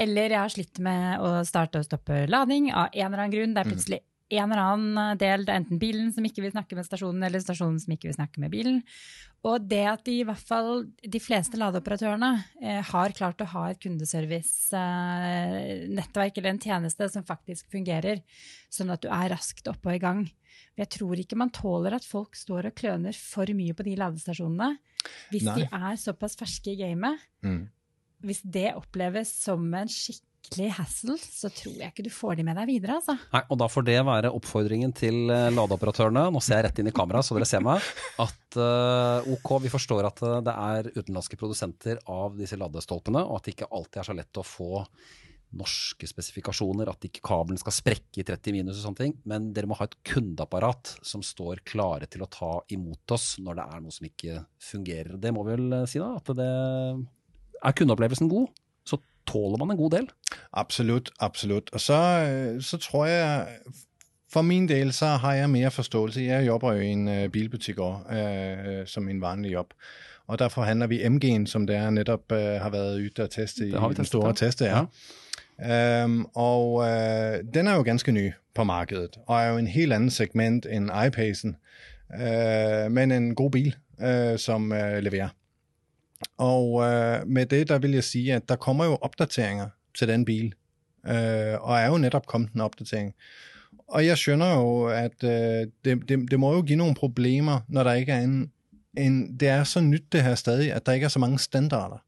Eller 0.00 0.32
jeg 0.32 0.40
har 0.40 0.52
slitt 0.52 0.80
med 0.82 1.20
å 1.20 1.42
starte 1.46 1.82
og 1.82 1.88
stoppe 1.88 2.24
lading 2.30 2.70
av 2.70 2.88
en 2.92 3.06
eller 3.08 3.24
annen 3.24 3.34
grunn. 3.34 3.56
Det 3.56 3.64
er 3.64 3.72
plutselig 3.74 4.00
en 4.38 4.52
eller 4.52 4.62
annen 4.62 5.18
del, 5.20 5.40
det 5.44 5.52
er 5.52 5.60
enten 5.60 5.78
bilen 5.82 6.08
som 6.14 6.24
ikke 6.24 6.42
vil 6.44 6.54
snakke 6.54 6.76
med 6.78 6.86
stasjonen, 6.88 7.22
eller 7.26 7.40
stasjonen 7.42 7.80
som 7.82 7.92
ikke 7.94 8.08
vil 8.10 8.18
snakke 8.18 8.38
med 8.42 8.50
bilen. 8.54 8.78
Og 9.44 9.56
det 9.66 9.82
at 9.90 10.04
de 10.06 10.12
i 10.20 10.24
hvert 10.26 10.46
fall, 10.46 10.70
de 11.02 11.20
fleste 11.22 11.58
ladeoperatørene 11.58 12.30
eh, 12.62 12.82
har 12.92 13.14
klart 13.16 13.42
å 13.42 13.50
ha 13.56 13.64
et 13.72 13.80
kundeservice-nettverk 13.82 16.34
eller 16.38 16.50
en 16.54 16.62
tjeneste 16.62 17.04
som 17.12 17.24
faktisk 17.26 17.62
fungerer, 17.74 18.16
sånn 18.72 18.92
at 18.94 19.02
du 19.02 19.08
er 19.10 19.32
raskt 19.34 19.66
oppe 19.70 19.86
og 19.90 19.96
i 19.98 20.02
gang. 20.02 20.22
Jeg 20.78 20.88
tror 20.94 21.14
ikke 21.20 21.36
man 21.40 21.50
tåler 21.52 21.92
at 21.96 22.06
folk 22.06 22.36
står 22.38 22.62
og 22.70 22.76
kløner 22.78 23.14
for 23.18 23.46
mye 23.56 23.74
på 23.76 23.84
de 23.86 23.96
ladestasjonene. 24.00 24.70
Hvis 25.32 25.44
Nei. 25.48 25.56
de 25.58 25.64
er 25.68 25.94
såpass 26.00 26.36
ferske 26.38 26.70
i 26.72 26.78
gamet, 26.80 27.16
Mm. 27.42 27.64
hvis 28.22 28.42
det 28.44 28.74
oppleves 28.78 29.28
som 29.42 29.74
en 29.74 29.88
skikkelig 29.90 30.31
hassle, 30.76 31.16
så 31.18 31.48
tror 31.52 31.78
jeg 31.78 31.92
ikke 31.92 32.04
du 32.06 32.10
får 32.12 32.36
de 32.38 32.44
med 32.46 32.58
deg 32.58 32.68
videre, 32.68 32.98
altså. 32.98 33.16
Nei, 33.32 33.42
og 33.48 33.58
da 33.60 33.68
får 33.70 33.86
det 33.86 33.96
være 34.06 34.32
oppfordringen 34.36 34.92
til 34.96 35.30
eh, 35.32 35.48
ladeoperatørene, 35.54 36.26
nå 36.34 36.42
ser 36.44 36.60
jeg 36.60 36.66
rett 36.68 36.82
inn 36.82 36.90
i 36.90 36.94
kameraet 36.94 37.28
så 37.28 37.36
dere 37.36 37.48
ser 37.48 37.64
meg, 37.64 37.82
at 38.22 38.58
uh, 38.60 39.32
ok, 39.32 39.54
vi 39.64 39.72
forstår 39.72 40.08
at 40.08 40.22
eh, 40.26 40.38
det 40.44 40.54
er 40.66 40.92
utenlandske 40.92 41.38
produsenter 41.40 42.02
av 42.10 42.36
disse 42.38 42.58
ladestolpene, 42.60 43.24
og 43.24 43.38
at 43.38 43.48
det 43.48 43.56
ikke 43.56 43.70
alltid 43.72 44.02
er 44.02 44.08
så 44.10 44.16
lett 44.18 44.42
å 44.42 44.46
få 44.46 44.86
norske 45.52 46.08
spesifikasjoner, 46.08 46.88
at 46.88 47.04
ikke 47.04 47.20
kabelen 47.28 47.60
skal 47.60 47.74
sprekke 47.76 48.22
i 48.22 48.24
30 48.24 48.56
minus 48.56 48.78
og 48.78 48.86
sånne 48.86 49.02
ting, 49.02 49.16
men 49.28 49.50
dere 49.52 49.68
må 49.68 49.76
ha 49.76 49.84
et 49.88 49.98
kundeapparat 50.08 50.94
som 51.04 51.24
står 51.24 51.60
klare 51.68 52.08
til 52.08 52.24
å 52.24 52.30
ta 52.32 52.54
imot 52.72 53.12
oss 53.12 53.34
når 53.42 53.60
det 53.60 53.66
er 53.68 53.82
noe 53.84 53.92
som 53.92 54.08
ikke 54.08 54.38
fungerer. 54.72 55.18
Det 55.20 55.34
må 55.36 55.44
vi 55.44 55.58
vel 55.58 55.82
si 55.90 56.00
da, 56.00 56.14
at 56.16 56.32
det 56.38 56.48
er 57.62 57.76
kundeopplevelsen 57.76 58.32
god, 58.32 58.48
tåler 59.26 59.56
man 59.56 59.70
en 59.70 59.76
god 59.76 59.90
del. 59.90 60.08
Absolut, 60.52 61.10
absolut. 61.20 61.70
Og 61.72 61.80
så, 61.80 61.94
øh, 61.94 62.62
så 62.62 62.76
tror 62.76 63.06
jeg, 63.06 63.46
for 64.32 64.42
min 64.42 64.68
del, 64.68 64.92
så 64.92 65.06
har 65.06 65.34
jeg 65.34 65.50
mere 65.50 65.70
forståelse. 65.70 66.20
Jeg 66.20 66.46
jobber 66.46 66.72
jo 66.72 66.80
i 66.80 66.88
en 66.88 67.08
øh, 67.08 67.28
bilbutik 67.28 67.78
også, 67.78 68.16
øh, 68.16 68.86
som 68.86 69.08
en 69.08 69.20
vanlig 69.20 69.52
jobb. 69.52 69.72
Og 70.26 70.38
der 70.38 70.48
forhandler 70.48 70.86
vi 70.86 71.02
MG'en, 71.02 71.46
som 71.46 71.66
det 71.66 71.76
er 71.76 71.90
netop 71.90 72.32
øh, 72.32 72.38
har 72.38 72.70
været 72.70 73.06
ute 73.06 73.22
og 73.22 73.30
teste 73.30 73.68
i 73.68 73.70
den 73.70 73.88
testet, 73.88 74.06
store 74.06 74.34
teste. 74.34 74.64
Ja. 74.64 74.84
Øhm, 76.02 76.24
og 76.34 76.88
øh, 76.88 77.44
den 77.54 77.66
er 77.66 77.74
jo 77.74 77.82
ganske 77.82 78.12
ny 78.12 78.32
på 78.54 78.64
markedet, 78.64 79.18
og 79.26 79.40
er 79.40 79.46
jo 79.46 79.56
en 79.56 79.66
helt 79.66 79.92
anden 79.92 80.10
segment 80.10 80.66
end 80.70 80.90
iPacen, 81.06 81.56
øh, 82.20 82.92
men 82.92 83.12
en 83.12 83.34
god 83.34 83.50
bil, 83.50 83.76
øh, 84.02 84.38
som 84.38 84.72
øh, 84.72 84.98
leverer. 84.98 85.28
Og 86.36 86.82
øh, 86.82 87.26
med 87.26 87.46
det, 87.46 87.68
der 87.68 87.78
vil 87.78 87.90
jeg 87.90 88.04
sige, 88.04 88.34
at 88.34 88.48
der 88.48 88.56
kommer 88.56 88.84
jo 88.84 88.98
opdateringer 89.00 89.68
til 89.98 90.08
den 90.08 90.24
bil, 90.24 90.54
øh, 91.06 91.60
og 91.60 91.78
er 91.78 91.86
jo 91.86 91.98
netop 91.98 92.26
kommet 92.26 92.52
en 92.52 92.60
opdatering. 92.60 93.14
Og 93.88 94.06
jeg 94.06 94.18
skønner 94.18 94.54
jo, 94.54 94.84
at 94.84 95.24
øh, 95.24 95.66
det, 95.84 96.08
det, 96.08 96.30
det 96.30 96.40
må 96.40 96.54
jo 96.54 96.62
give 96.62 96.78
nogle 96.78 96.94
problemer, 96.94 97.60
når 97.68 97.82
der 97.82 97.92
ikke 97.92 98.12
er 98.12 98.20
en, 98.20 98.52
en... 98.96 99.36
Det 99.36 99.48
er 99.48 99.64
så 99.64 99.80
nyt 99.80 100.12
det 100.12 100.22
her 100.22 100.34
stadig, 100.34 100.72
at 100.72 100.86
der 100.86 100.92
ikke 100.92 101.04
er 101.04 101.08
så 101.08 101.18
mange 101.18 101.38
standarder. 101.38 102.04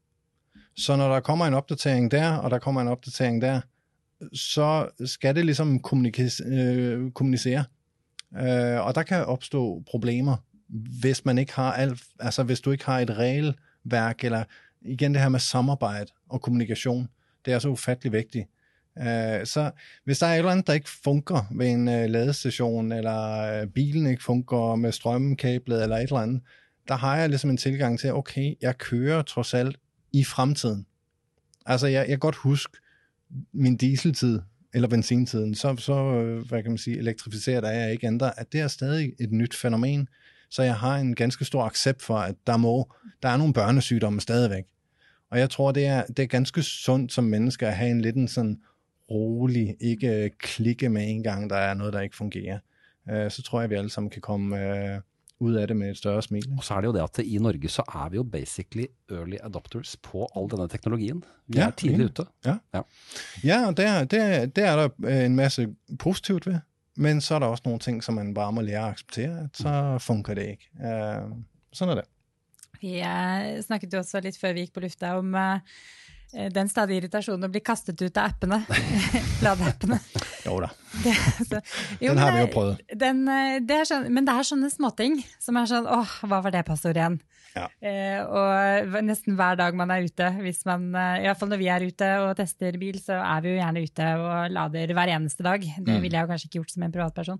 Så 0.77 0.95
når 0.95 1.13
der 1.13 1.19
kommer 1.19 1.45
en 1.45 1.53
opdatering 1.53 2.11
der, 2.11 2.35
og 2.37 2.51
der 2.51 2.59
kommer 2.59 2.81
en 2.81 2.87
opdatering 2.87 3.41
der, 3.41 3.61
så 4.33 4.87
skal 5.05 5.35
det 5.35 5.45
ligesom 5.45 5.79
kommunikere. 5.79 6.29
øh, 6.45 7.11
kommunicere. 7.11 7.63
Øh, 8.37 8.85
og 8.85 8.95
der 8.95 9.03
kan 9.03 9.25
opstå 9.25 9.83
problemer, 9.91 10.37
hvis 11.01 11.25
man 11.25 11.37
ikke 11.37 11.53
har 11.53 11.73
alt, 11.73 12.03
altså 12.19 12.43
hvis 12.43 12.61
du 12.61 12.71
ikke 12.71 12.85
har 12.85 12.99
et 12.99 13.17
regel 13.17 13.55
netværk, 13.85 14.23
eller 14.23 14.43
igen 14.81 15.13
det 15.13 15.21
her 15.21 15.29
med 15.29 15.39
samarbejde 15.39 16.11
og 16.29 16.41
kommunikation, 16.41 17.07
det 17.45 17.53
er 17.53 17.59
så 17.59 17.69
ufattelig 17.69 18.11
vigtigt. 18.13 18.47
Øh, 18.99 19.45
så 19.45 19.71
hvis 20.03 20.19
der 20.19 20.27
er 20.27 20.33
et 20.33 20.37
eller 20.37 20.51
andet, 20.51 20.67
der 20.67 20.73
ikke 20.73 20.89
fungerer 21.03 21.43
ved 21.51 21.67
en 21.67 21.87
øh, 21.87 22.09
ladestation, 22.09 22.91
eller 22.91 23.31
øh, 23.61 23.67
bilen 23.67 24.07
ikke 24.07 24.23
fungerer 24.23 24.75
med 24.75 24.91
strømkablet, 24.91 25.83
eller 25.83 25.97
et 25.97 26.03
eller 26.03 26.19
andet, 26.19 26.41
der 26.87 26.95
har 26.95 27.17
jeg 27.17 27.29
ligesom 27.29 27.49
en 27.49 27.57
tilgang 27.57 27.99
til, 27.99 28.13
okay, 28.13 28.53
jeg 28.61 28.77
kører 28.77 29.21
trods 29.21 29.53
alt 29.53 29.77
i 30.13 30.23
fremtiden. 30.23 30.85
Altså, 31.65 31.87
jeg, 31.87 31.99
jeg 31.99 32.07
kan 32.07 32.19
godt 32.19 32.35
huske 32.35 32.77
min 33.53 33.77
dieseltid, 33.77 34.41
eller 34.73 34.87
benzintiden, 34.87 35.55
så, 35.55 35.75
så 35.77 35.93
øh, 35.93 36.47
hvad 36.47 36.63
kan 36.63 36.71
man 36.71 36.77
sige, 36.77 36.97
elektrificeret 36.97 37.63
er 37.63 37.71
jeg 37.71 37.91
ikke 37.91 38.07
ændre, 38.07 38.39
at 38.39 38.51
det 38.51 38.61
er 38.61 38.67
stadig 38.67 39.13
et 39.19 39.31
nyt 39.31 39.55
fænomen, 39.55 40.07
så 40.49 40.63
jeg 40.63 40.75
har 40.75 40.97
en 40.97 41.15
ganske 41.15 41.45
stor 41.45 41.63
accept 41.63 42.01
for, 42.01 42.17
at 42.17 42.35
der 42.47 42.57
må, 42.57 42.93
der 43.23 43.29
er 43.29 43.37
nogle 43.37 43.53
børnesygdomme 43.53 44.21
stadigvæk. 44.21 44.63
Og 45.31 45.39
jeg 45.39 45.49
tror, 45.49 45.71
det 45.71 45.85
er, 45.85 46.03
det 46.05 46.19
er 46.19 46.27
ganske 46.27 46.63
sundt 46.63 47.13
som 47.13 47.23
menneske 47.23 47.67
at 47.67 47.75
have 47.75 47.91
en 47.91 48.01
lidt 48.01 48.15
en 48.15 48.27
sådan 48.27 48.59
rolig, 49.11 49.75
ikke 49.81 50.31
klikke 50.39 50.89
med 50.89 51.09
en 51.09 51.23
gang, 51.23 51.49
der 51.49 51.55
er 51.55 51.73
noget, 51.73 51.93
der 51.93 52.01
ikke 52.01 52.15
fungerer. 52.15 52.59
Øh, 53.11 53.31
Så 53.31 53.41
tror 53.41 53.61
jeg, 53.61 53.69
vi 53.69 53.75
alle 53.75 53.89
sammen 53.89 54.09
kan 54.09 54.21
komme 54.21 54.59
øh, 54.93 54.99
ud 55.39 55.53
af 55.53 55.67
det 55.67 55.77
med 55.77 55.89
et 55.91 55.97
større 55.97 56.21
smil. 56.21 56.45
Og 56.57 56.63
så 56.63 56.73
er 56.73 56.81
det 56.81 56.87
jo 56.87 56.93
det 56.93 56.99
at 57.19 57.25
i 57.25 57.37
Norge 57.37 57.69
så 57.69 57.81
er 57.81 58.09
vi 58.09 58.15
jo 58.15 58.23
basically 58.23 58.85
early 59.11 59.35
adopters 59.43 59.97
på 59.97 60.27
all 60.35 60.49
denne 60.51 60.67
teknologien. 60.67 61.23
Vi 61.47 61.57
Ja, 61.57 61.67
er 61.67 61.71
tidlig 61.71 61.97
ja. 61.99 62.03
ute. 62.05 62.25
Ja, 63.43 63.67
og 63.67 63.77
der, 63.77 64.03
der, 64.03 64.45
der 64.45 64.65
er 64.65 64.75
der 64.75 64.89
øh, 65.05 65.25
en 65.25 65.35
masse 65.35 65.67
positivt 65.99 66.47
ved, 66.47 66.55
men 66.95 67.21
så 67.21 67.35
er 67.35 67.43
der 67.43 67.51
også 67.51 67.65
nogle 67.65 67.79
ting, 67.79 68.03
som 68.03 68.15
man 68.19 68.33
bare 68.33 68.53
må 68.55 68.63
lære 68.63 68.85
at 68.85 68.95
acceptere, 68.95 69.43
at 69.45 69.57
så 69.57 69.97
fungerer 69.99 70.35
det 70.35 70.47
ikke. 70.55 70.69
Øh, 70.79 71.35
sådan 71.73 71.91
er 71.97 72.01
det. 72.01 72.07
Vi 72.81 72.97
eh, 72.99 73.61
snakket 73.63 73.93
jo 73.93 73.99
også 73.99 74.21
litt 74.23 74.39
før 74.39 74.55
vi 74.55 74.65
gikk 74.65 74.75
på 74.75 74.83
lufta 74.83 75.15
om 75.19 75.35
eh, 75.35 75.59
den 76.55 76.69
stadige 76.71 77.03
irritasjonen 77.03 77.47
å 77.47 77.51
bli 77.51 77.61
kastet 77.63 78.01
ut 78.01 78.17
av 78.19 78.31
appene. 78.33 78.61
Ladeappene. 79.45 79.99
Jo 80.45 80.59
da, 80.63 80.69
Det, 81.03 81.15
så, 81.49 81.61
jo, 81.99 82.11
den 82.11 82.21
har 82.21 82.35
vi 82.35 82.43
jo 82.43 82.51
prøvet. 82.53 82.83
Den, 82.93 83.23
det 83.65 83.79
er 83.81 83.87
sånn, 83.89 84.09
men 84.13 84.27
det 84.27 84.35
er 84.35 84.47
sånne 84.47 84.71
småting 84.71 85.19
som 85.41 85.57
er 85.59 85.71
sånn 85.71 85.87
åh, 85.89 86.19
hva 86.29 86.43
var 86.45 86.55
det 86.55 86.65
passordet 86.67 87.01
igjen? 87.01 87.19
Ja. 87.55 87.69
Eh, 87.79 88.19
og 88.27 88.95
nesten 89.07 89.37
hver 89.39 89.55
dag 89.55 89.75
man 89.79 89.91
er 89.95 90.03
ute, 90.03 90.27
hvis 90.43 90.65
man, 90.67 90.89
eh, 90.95 91.21
i 91.21 91.27
hvert 91.29 91.39
fall 91.39 91.49
når 91.53 91.61
vi 91.61 91.69
er 91.71 91.85
ute 91.87 92.09
og 92.25 92.33
tester 92.35 92.75
bil, 92.81 92.97
så 92.99 93.15
er 93.21 93.41
vi 93.45 93.53
jo 93.53 93.61
gjerne 93.61 93.83
ute 93.87 94.09
og 94.19 94.51
lader 94.51 94.93
hver 94.97 95.13
eneste 95.15 95.43
dag. 95.47 95.61
Det 95.63 95.87
Mm. 95.95 96.01
ville 96.03 96.17
jeg 96.19 96.25
jo 96.27 96.31
kanskje 96.33 96.49
ikke 96.49 96.59
gjort 96.59 96.71
som 96.75 96.83
en 96.83 96.91
privatperson 96.91 97.39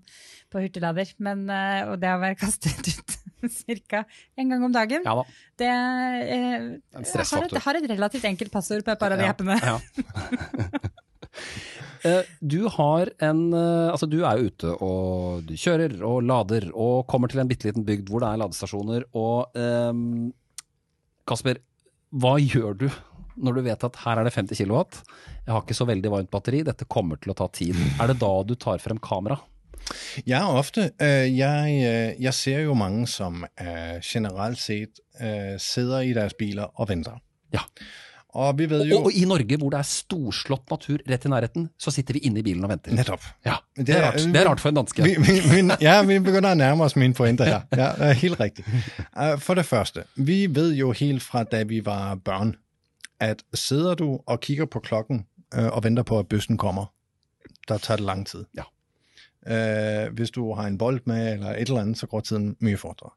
på 0.50 0.62
hurtiglader. 0.64 1.12
Men, 1.20 1.44
eh, 1.50 1.84
og 1.90 2.00
det 2.00 2.08
å 2.14 2.20
være 2.22 2.38
kastet 2.40 2.88
ut 2.96 3.84
ca. 3.90 4.04
en 4.38 4.48
gang 4.50 4.64
om 4.64 4.72
dagen, 4.72 5.02
Ja 5.04 5.14
da. 5.14 5.22
det 5.60 5.68
eh, 5.68 6.64
har, 6.96 7.44
et, 7.44 7.58
har 7.62 7.74
et 7.76 7.90
relativt 7.92 8.24
enkelt 8.24 8.50
passord 8.50 8.82
på 8.82 8.90
et 8.90 8.98
par 8.98 9.12
av 9.12 9.18
de 9.20 9.24
Ja, 9.28 9.34
appene. 9.36 9.60
ja. 9.62 9.78
Eh, 12.06 12.22
Du 12.40 12.68
har 12.76 13.10
en 13.24 13.40
eh, 13.52 13.90
Altså, 13.90 14.08
du 14.10 14.20
er 14.22 14.38
jo 14.38 14.50
ute 14.50 14.72
og 14.84 15.46
du 15.48 15.54
kjører 15.58 15.96
og 16.06 16.22
lader 16.26 16.68
og 16.72 17.06
kommer 17.10 17.32
til 17.32 17.42
en 17.42 17.50
bitte 17.50 17.68
liten 17.68 17.86
bygd 17.86 18.10
hvor 18.12 18.22
det 18.22 18.30
er 18.30 18.42
ladestasjoner. 18.44 19.06
Og 19.18 19.56
ehm, 19.58 20.30
Kasper, 21.26 21.60
hva 22.14 22.36
gjør 22.40 22.78
du 22.84 22.88
når 23.36 23.58
du 23.58 23.66
vet 23.66 23.82
at 23.84 23.98
her 24.00 24.16
er 24.16 24.24
det 24.24 24.32
50 24.32 24.56
kilowatt, 24.62 25.02
jeg 25.44 25.52
har 25.52 25.60
ikke 25.60 25.74
så 25.76 25.84
veldig 25.84 26.08
varmt 26.08 26.30
batteri, 26.32 26.62
dette 26.64 26.86
kommer 26.88 27.18
til 27.20 27.34
å 27.34 27.36
ta 27.36 27.50
tid. 27.52 27.76
Er 28.00 28.08
det 28.08 28.16
da 28.22 28.30
du 28.48 28.54
tar 28.56 28.80
frem 28.80 28.96
kamera? 28.96 29.36
Ja, 30.24 30.40
ofte. 30.56 30.86
Øh, 30.96 31.26
jeg, 31.28 32.16
jeg 32.16 32.32
ser 32.34 32.64
jo 32.64 32.78
mange 32.80 33.04
som 33.12 33.44
generelt 34.00 34.58
set 34.58 35.02
øh, 35.20 35.58
sidder 35.60 36.08
i 36.08 36.16
deres 36.16 36.32
biler 36.40 36.72
og 36.80 36.88
venter. 36.88 37.20
Ja. 37.52 37.60
Og 38.36 38.58
vi 38.58 38.66
ved 38.68 38.82
jo 38.84 38.98
Og, 38.98 39.06
og 39.08 39.14
i 39.16 39.24
Norge, 39.24 39.56
hvor 39.56 39.70
det 39.72 39.78
er 39.78 39.86
storslått 39.88 40.68
natur 40.70 41.00
rett 41.08 41.24
i 41.24 41.30
nærheten, 41.32 41.68
så 41.80 41.92
sitter 41.94 42.18
vi 42.18 42.26
inne 42.28 42.42
i 42.42 42.44
bilen 42.44 42.66
og 42.66 42.72
venter. 42.74 42.92
Netop. 42.92 43.24
Ja, 43.46 43.54
det 43.78 43.94
er 43.96 44.02
rart, 44.04 44.18
det 44.20 44.40
er 44.42 44.48
rart 44.48 44.60
for 44.60 44.68
en 44.68 44.76
danske. 44.76 45.06
Vi, 45.06 45.14
vi, 45.24 45.38
vi, 45.48 45.62
ja, 45.80 45.94
vi 46.04 46.18
begynder 46.20 46.50
at 46.52 46.60
nærme 46.60 46.84
os 46.84 46.96
mine 47.00 47.16
pointer 47.16 47.48
her. 47.48 47.64
Ja, 47.72 47.88
det 47.96 48.10
er 48.10 48.18
helt 48.20 48.40
rigtigt. 48.40 48.68
Uh, 49.16 49.38
For 49.40 49.56
det 49.56 49.64
første, 49.66 50.04
vi 50.16 50.46
ved 50.52 50.74
jo 50.76 50.92
helt 50.92 51.22
fra 51.24 51.44
da 51.44 51.62
vi 51.62 51.80
var 51.86 52.14
børn, 52.14 52.56
at 53.20 53.42
sidder 53.54 53.94
du 53.94 54.20
og 54.26 54.40
kigger 54.40 54.66
på 54.66 54.80
klokken 54.80 55.24
uh, 55.56 55.66
og 55.72 55.84
venter 55.84 56.02
på, 56.02 56.18
at 56.18 56.28
bøssen 56.28 56.58
kommer, 56.60 56.92
der 57.68 57.78
tager 57.78 57.96
det 57.96 58.06
lang 58.06 58.26
tid. 58.26 58.44
Ja. 58.56 58.68
Uh, 59.46 60.12
hvis 60.14 60.30
du 60.30 60.52
har 60.54 60.66
en 60.66 60.78
bold 60.78 61.00
med 61.04 61.32
eller 61.32 61.56
et 61.56 61.68
eller 61.68 61.80
andet, 61.80 61.98
så 61.98 62.06
går 62.06 62.20
tiden 62.20 62.56
mye 62.60 62.76
fortere. 62.76 63.10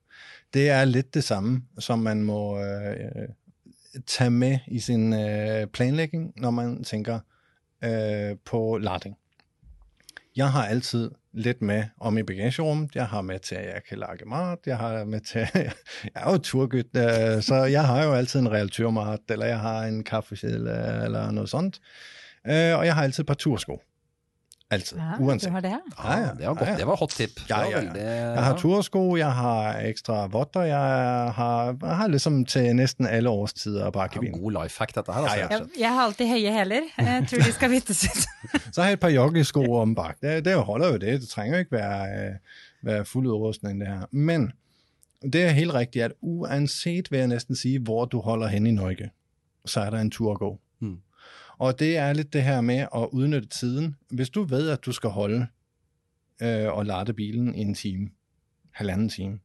Det 0.54 0.70
er 0.70 0.86
lidt 0.86 1.14
det 1.14 1.24
samme, 1.24 1.62
som 1.80 2.00
man 2.00 2.24
må 2.24 2.56
uh, 2.56 3.28
tage 4.08 4.30
med 4.30 4.60
i 4.68 4.80
sin 4.80 5.14
øh, 5.14 5.68
planlægning, 5.68 6.34
når 6.38 6.52
man 6.52 6.84
tænker 6.84 7.20
øh, 7.84 8.38
på 8.46 8.78
lading. 8.78 9.16
Jeg 10.36 10.52
har 10.52 10.66
altid 10.66 11.12
lidt 11.34 11.62
med 11.62 11.84
om 12.00 12.18
i 12.18 12.24
bagagerummet. 12.24 12.96
Jeg 12.96 13.08
har 13.08 13.22
med 13.22 13.40
til, 13.40 13.56
at 13.56 13.66
jeg 13.66 13.82
kan 13.90 13.98
lage 13.98 14.26
mat. 14.26 14.58
Jeg 14.66 14.78
har 14.78 15.04
med 15.04 15.20
til, 15.20 15.48
jeg 15.56 15.72
er 16.16 16.32
jo 16.32 16.38
turgyt, 16.38 16.88
øh, 16.96 17.42
så 17.42 17.68
jeg 17.72 17.88
har 17.88 18.04
jo 18.04 18.14
altid 18.14 18.40
en 18.40 18.52
realityrmat, 18.52 19.20
eller 19.30 19.46
jeg 19.46 19.60
har 19.60 19.84
en 19.84 20.04
kaffekedel, 20.04 20.68
øh, 20.68 21.04
eller 21.04 21.32
noget 21.32 21.50
sånt. 21.50 21.80
Øh, 22.48 22.78
Og 22.78 22.86
jeg 22.86 22.96
har 22.96 23.04
altid 23.04 23.24
et 23.24 23.28
par 23.28 23.34
tursko. 23.34 23.82
Altid, 24.72 24.98
Ja, 24.98 25.04
uanset. 25.20 25.48
du 25.50 25.54
har 25.54 25.62
det? 25.62 25.70
Ja, 26.04 26.18
ja, 26.20 26.30
det 26.38 26.48
var 26.48 26.54
godt. 26.54 26.62
Ja, 26.68 26.72
ja. 26.72 26.78
Det 26.78 26.88
var 26.88 26.96
hot 26.96 27.10
tip. 27.10 27.30
Det 27.36 27.50
Ja, 27.50 27.58
var 27.58 27.64
ja, 27.64 27.70
ja. 27.70 27.78
veldig- 27.78 28.02
Jeg 28.36 28.44
har 28.44 28.58
tursko, 28.58 29.16
jeg 29.18 29.32
har 29.34 29.80
ekstra 29.80 30.28
votter, 30.28 30.62
jeg 30.62 30.78
har, 31.34 31.78
jeg 31.82 31.96
har 31.96 32.08
liksom 32.08 32.46
til 32.46 32.76
næsten 32.76 33.08
alle 33.08 33.30
årstider 33.30 33.82
i 33.88 33.92
Ja, 33.96 34.08
bilen. 34.20 34.42
god 34.42 34.52
life 34.64 34.80
hack, 34.80 34.96
dette 34.96 35.14
her. 35.14 35.20
Altså. 35.22 35.38
Ja, 35.38 35.48
ja. 35.52 35.58
Jeg, 35.58 35.68
jeg 35.80 35.90
har 35.94 36.02
alltid 36.06 36.28
høye 36.28 36.52
hæler. 36.54 36.82
Jeg 36.98 37.26
tror 37.30 37.38
de 37.40 37.52
skal 37.52 37.70
byttes 37.70 38.04
ut. 38.04 38.28
Så 38.74 38.82
har 38.82 38.88
jeg 38.90 38.94
et 38.94 39.00
par 39.00 39.10
joggesko 39.10 39.74
om 39.76 39.96
bak. 39.96 40.18
Det, 40.22 40.46
det 40.46 40.56
holder 40.56 40.88
jo 40.88 40.94
det. 40.98 41.22
Det 41.22 41.30
trænger 41.30 41.60
ikke 41.60 41.72
være, 41.72 42.28
øh, 42.28 42.34
være 42.82 43.06
fuld 43.06 43.28
udrustning, 43.28 43.80
det 43.80 43.88
her. 43.88 44.02
Men 44.12 44.52
det 45.34 45.44
er 45.46 45.50
helt 45.50 45.74
rigtigt, 45.74 46.06
at 46.06 46.12
uanset, 46.22 47.12
vil 47.12 47.18
jeg 47.18 47.28
næsten 47.28 47.56
sige, 47.56 47.80
hvor 47.80 48.06
du 48.06 48.20
holder 48.22 48.48
hen 48.48 48.68
i 48.68 48.72
Norge, 48.72 49.10
så 49.66 49.82
er 49.82 49.90
der 49.90 49.98
en 50.00 50.12
tur 50.12 50.32
at 50.32 50.40
gå. 50.40 50.60
Og 51.60 51.80
det 51.80 51.98
er 51.98 52.14
lidt 52.14 52.34
det 52.34 52.44
her 52.44 52.62
med 52.62 52.78
at 52.96 53.08
udnytte 53.12 53.48
tiden. 53.48 53.96
Hvis 54.12 54.30
du 54.30 54.44
ved, 54.44 54.70
at 54.70 54.86
du 54.86 54.92
skal 54.92 55.10
holde 55.10 55.48
øh, 56.42 56.68
og 56.74 56.86
lade 56.86 57.14
bilen 57.14 57.56
i 57.56 57.62
en 57.62 57.74
time, 57.74 58.10
halvanden 58.72 59.10
time, 59.10 59.40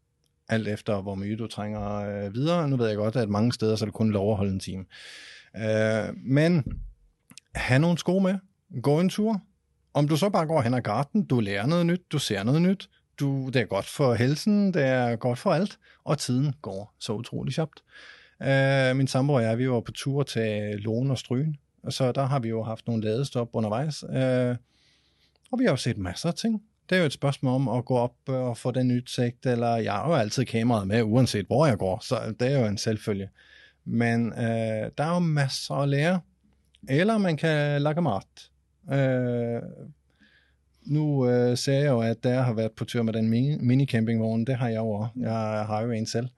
alt 0.48 0.68
efter 0.68 1.02
hvor 1.02 1.14
mye 1.14 1.36
du 1.36 1.46
trænger 1.46 1.94
øh, 1.94 2.34
videre. 2.34 2.68
Nu 2.68 2.76
ved 2.76 2.88
jeg 2.88 2.96
godt, 2.96 3.16
at 3.16 3.28
mange 3.28 3.52
steder 3.52 3.76
så 3.76 3.84
er 3.84 3.86
det 3.86 3.94
kun 3.94 4.10
lov 4.10 4.30
at 4.30 4.36
holde 4.36 4.52
en 4.52 4.60
time. 4.60 4.84
Øh, 5.56 6.16
men 6.16 6.64
have 7.54 7.78
nogle 7.78 7.98
sko 7.98 8.18
med, 8.18 8.34
gå 8.82 9.00
en 9.00 9.08
tur. 9.08 9.40
Om 9.94 10.08
du 10.08 10.16
så 10.16 10.30
bare 10.30 10.46
går 10.46 10.62
hen 10.62 10.74
ad 10.74 10.80
garten, 10.80 11.26
du 11.26 11.40
lærer 11.40 11.66
noget 11.66 11.86
nyt, 11.86 12.02
du 12.12 12.18
ser 12.18 12.42
noget 12.42 12.62
nyt, 12.62 12.90
du, 13.20 13.50
det 13.52 13.62
er 13.62 13.66
godt 13.66 13.86
for 13.86 14.14
helsen, 14.14 14.74
det 14.74 14.82
er 14.82 15.16
godt 15.16 15.38
for 15.38 15.52
alt, 15.52 15.78
og 16.04 16.18
tiden 16.18 16.54
går 16.62 16.94
så 17.00 17.12
utrolig 17.12 17.54
sjovt. 17.54 17.82
Øh, 18.42 18.96
min 18.96 19.06
sambo 19.06 19.32
og 19.32 19.42
jeg, 19.42 19.58
vi 19.58 19.70
var 19.70 19.80
på 19.80 19.92
tur 19.92 20.22
til 20.22 20.78
Lån 20.78 21.10
og 21.10 21.18
Stryn, 21.18 21.54
så 21.88 22.12
der 22.12 22.24
har 22.26 22.38
vi 22.38 22.48
jo 22.48 22.62
haft 22.62 22.86
nogle 22.86 23.04
ladestop 23.04 23.48
undervejs, 23.52 24.04
Øh, 24.10 24.56
og 25.52 25.58
vi 25.58 25.64
har 25.64 25.70
jo 25.70 25.76
set 25.76 25.98
masser 25.98 26.28
af 26.28 26.34
ting. 26.34 26.62
Det 26.90 26.96
er 26.96 27.00
jo 27.00 27.06
et 27.06 27.12
spørgsmål 27.12 27.54
om 27.54 27.68
at 27.68 27.84
gå 27.84 27.96
op 27.96 28.14
øh, 28.28 28.34
og 28.34 28.56
få 28.56 28.70
den 28.70 28.96
udsigt, 28.96 29.46
eller 29.46 29.76
jeg 29.76 29.92
har 29.92 30.08
jo 30.08 30.14
altid 30.14 30.44
kameraet 30.44 30.88
med, 30.88 31.02
uanset 31.02 31.46
hvor 31.46 31.66
jeg 31.66 31.78
går, 31.78 31.98
så 32.02 32.34
det 32.40 32.52
er 32.52 32.60
jo 32.60 32.66
en 32.66 32.78
selvfølge. 32.78 33.28
Men 33.84 34.32
øh, 34.32 34.90
der 34.98 35.04
er 35.04 35.14
jo 35.14 35.18
masser 35.18 35.74
at 35.74 35.88
lære, 35.88 36.20
eller 36.88 37.18
man 37.18 37.36
kan 37.36 37.82
lage 37.82 38.00
mat. 38.00 38.50
Øh, 38.92 39.62
nu 40.82 41.28
øh, 41.28 41.56
ser 41.56 41.78
jeg 41.78 41.86
jo, 41.86 42.00
at 42.00 42.24
der 42.24 42.42
har 42.42 42.52
været 42.52 42.72
på 42.72 42.84
tur 42.84 43.02
med 43.02 43.12
den 43.12 43.28
mini, 43.28 43.56
mini-campingvogn. 43.56 44.44
Det 44.44 44.56
har 44.56 44.68
jeg 44.68 44.76
jo 44.76 44.90
også. 44.90 45.12
Jeg 45.16 45.66
har 45.66 45.82
jo 45.82 45.90
en 45.90 46.06
selv. 46.06 46.28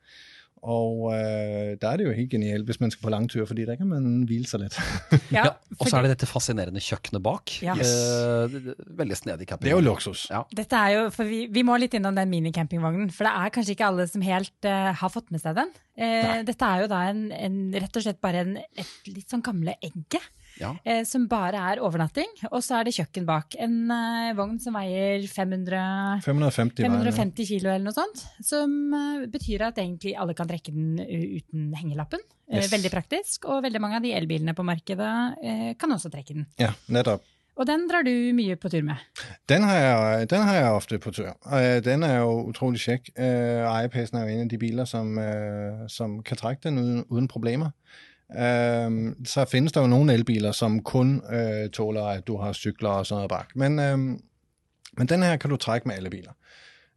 Og 0.66 1.12
øh, 1.14 1.76
der 1.80 1.88
er 1.92 1.96
det 2.00 2.04
jo 2.08 2.12
helt 2.16 2.30
genialt, 2.32 2.64
hvis 2.66 2.80
man 2.82 2.90
skal 2.90 3.04
på 3.06 3.10
langtur, 3.14 3.44
fordi 3.46 3.64
der 3.68 3.76
kan 3.78 3.86
man 3.86 4.24
hvile 4.26 4.46
sig 4.50 4.60
lidt. 4.64 4.74
Ja, 5.36 5.44
og 5.78 5.86
så 5.90 5.96
er 6.00 6.06
det 6.06 6.10
dette 6.16 6.26
fascinerende 6.26 6.80
kjøkkenet 6.82 7.22
bak. 7.22 7.52
Ja. 7.62 7.76
Eh, 7.78 8.50
det- 8.50 8.62
det- 8.66 8.74
veldig 8.98 9.16
snedig 9.16 9.44
Det 9.44 9.48
camping. 9.48 9.70
er 9.72 9.76
jo 9.76 9.84
luksus. 9.86 10.26
Ja. 10.30 10.42
Dette 10.56 10.76
er 10.76 10.88
jo, 10.96 11.10
for 11.14 11.24
vi, 11.28 11.46
vi 11.52 11.62
må 11.66 11.76
litt 11.78 11.94
innom 11.94 12.16
den 12.18 12.30
minicampingvognen, 12.30 13.10
for 13.14 13.24
det 13.28 13.32
er 13.36 13.54
kanskje 13.54 13.76
ikke 13.76 13.86
alle 13.86 14.06
som 14.10 14.22
helt 14.26 14.64
eh, 14.64 14.92
har 14.94 15.08
fått 15.12 15.30
med 15.30 15.40
seg 15.44 15.54
den. 15.60 15.70
Eh, 15.98 16.42
dette 16.48 16.64
er 16.66 16.82
jo 16.84 16.90
da 16.90 17.04
en, 17.10 17.22
en, 17.32 17.60
rett 17.74 17.96
og 17.96 18.02
slett 18.02 18.20
bare 18.20 18.42
en, 18.42 18.56
et 18.76 19.10
litt 19.12 19.30
sånn 19.30 19.42
gamle 19.46 19.76
egge, 19.82 20.20
Ja. 20.60 20.70
eh, 20.84 21.02
som 21.04 21.26
bare 21.28 21.60
er 21.72 21.80
overnatting, 21.84 22.30
og 22.50 22.62
så 22.64 22.78
er 22.80 22.84
det 22.88 22.94
kjøkken 22.96 23.26
bak. 23.28 23.56
En 23.60 23.90
eh, 23.92 24.32
vogn 24.38 24.58
som 24.62 24.74
veier 24.78 25.26
500, 25.28 26.22
550 26.24 26.82
var 26.88 27.04
det. 27.04 27.12
550 27.12 27.46
kilo 27.50 27.68
eller 27.74 27.84
noe 27.84 27.96
sånt, 27.96 28.24
som 28.44 28.72
eh, 28.96 29.26
betyr 29.32 29.66
at 29.68 29.78
egentlig 29.82 30.14
alle 30.16 30.34
kan 30.38 30.48
trekke 30.48 30.72
den 30.72 30.96
uten 31.00 31.72
hengelappen. 31.76 32.20
Eh, 32.50 32.60
Yes. 32.60 32.68
Veldig 32.70 32.90
praktisk, 32.92 33.44
og 33.50 33.64
veldig 33.64 33.80
mange 33.82 33.96
av 33.98 34.04
de 34.04 34.12
elbilene 34.14 34.52
på 34.54 34.62
markedet 34.62 35.08
eh, 35.42 35.72
kan 35.80 35.90
også 35.90 36.12
trekke 36.14 36.36
den. 36.36 36.44
Ja, 36.62 36.68
netop. 36.94 37.24
Og 37.56 37.64
den 37.66 37.86
drar 37.88 38.04
du 38.04 38.12
mye 38.36 38.54
på 38.60 38.68
tur 38.70 38.82
med. 38.84 39.00
Den 39.48 39.64
har 39.64 39.76
jeg, 39.80 40.28
den 40.30 40.42
har 40.44 40.54
jeg 40.60 40.72
ofte 40.76 40.98
på 41.00 41.10
tur. 41.16 41.30
Øh, 41.48 41.80
den 41.82 42.04
er 42.04 42.18
jo 42.20 42.34
utrolig 42.52 42.78
kjekk. 42.84 43.08
IPaden 43.16 44.18
er 44.20 44.28
jo 44.28 44.34
en 44.36 44.42
af 44.44 44.48
de 44.52 44.58
biler, 44.60 44.84
som, 44.84 45.16
som 45.88 46.18
kan 46.22 46.36
trække 46.36 46.68
den 46.68 46.78
uden, 46.78 47.04
uden 47.08 47.28
problemer. 47.28 47.70
Øhm, 48.34 49.24
så 49.24 49.44
findes 49.44 49.72
der 49.72 49.80
jo 49.80 49.86
nogle 49.86 50.12
elbiler, 50.12 50.52
som 50.52 50.82
kun 50.82 51.22
øh, 51.32 51.70
tåler, 51.70 52.04
at 52.04 52.26
du 52.26 52.36
har 52.36 52.52
cykler 52.52 52.88
og 52.88 53.06
sådan 53.06 53.16
noget 53.16 53.28
bak. 53.28 53.56
Men, 53.56 53.78
øhm, 53.78 54.20
men 54.98 55.08
den 55.08 55.22
her 55.22 55.36
kan 55.36 55.50
du 55.50 55.56
trække 55.56 55.88
med 55.88 55.96
alle 55.96 56.10
biler. 56.10 56.32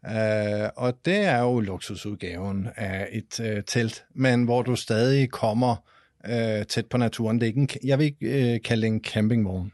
Øh, 0.06 0.70
og 0.76 0.94
det 1.06 1.18
er 1.18 1.40
jo 1.40 1.60
luksusudgaven 1.60 2.68
af 2.76 3.08
et 3.12 3.40
øh, 3.40 3.64
telt, 3.68 4.06
men 4.16 4.44
hvor 4.44 4.62
du 4.62 4.76
stadig 4.76 5.32
kommer 5.32 5.76
øh, 6.26 6.66
tæt 6.66 6.86
på 6.86 6.98
naturen. 6.98 7.40
Det 7.40 7.44
er 7.44 7.48
ikke 7.48 7.60
en, 7.60 7.70
jeg 7.84 8.00
vil 8.00 8.06
ikke 8.06 8.54
øh, 8.54 8.62
kalde 8.62 8.82
det 8.82 8.88
en 8.88 9.04
campingvogn. 9.04 9.72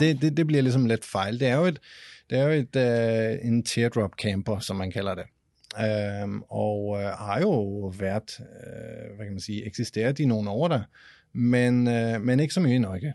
Det, 0.00 0.22
det, 0.22 0.36
det 0.36 0.46
bliver 0.46 0.62
ligesom 0.62 0.86
lidt 0.86 1.04
fejl. 1.04 1.40
Det 1.40 1.48
er 1.48 1.56
jo, 1.56 1.64
et, 1.64 1.78
det 2.30 2.38
er 2.38 2.44
jo 2.44 2.50
et, 2.50 2.76
øh, 2.76 3.48
en 3.48 3.62
teardrop 3.62 4.10
camper, 4.22 4.58
som 4.58 4.76
man 4.76 4.90
kalder 4.90 5.14
det. 5.14 5.24
Øhm, 5.80 6.42
og 6.42 6.98
øh, 7.00 7.08
har 7.08 7.40
jo 7.40 7.52
været, 7.98 8.40
øh, 8.40 9.16
hvad 9.16 9.26
kan 9.26 9.32
man 9.32 9.40
sige, 9.40 9.66
eksisteret 9.66 10.18
i 10.18 10.26
nogle 10.26 10.50
år 10.50 10.68
der, 10.68 10.82
men, 11.32 11.88
øh, 11.88 12.22
men 12.22 12.40
ikke 12.40 12.54
så 12.54 12.60
mye 12.60 12.74
i 12.74 12.78
Norge. 12.78 13.14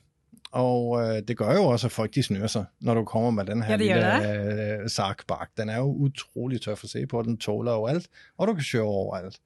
Og 0.51 1.01
øh, 1.01 1.21
det 1.27 1.37
gør 1.37 1.53
jo 1.55 1.63
også, 1.63 1.87
at 1.87 1.91
folk 1.91 2.15
de 2.15 2.23
snører 2.23 2.47
sig, 2.47 2.65
når 2.81 2.93
du 2.93 3.05
kommer 3.05 3.29
med 3.31 3.45
den 3.45 3.63
her 3.63 3.71
Ja, 3.71 3.77
lille 3.77 4.81
øh, 4.81 4.89
sarkbak. 4.89 5.49
Den 5.57 5.69
er 5.69 5.77
jo 5.77 5.85
utrolig 5.85 6.61
tøff 6.61 6.83
at 6.83 6.89
se 6.89 7.05
på, 7.05 7.21
den 7.21 7.37
tåler 7.37 7.71
jo 7.71 7.85
alt, 7.85 8.07
og 8.37 8.47
du 8.47 8.53
kan 8.53 8.63
køre 8.71 8.83
overalt. 8.83 9.39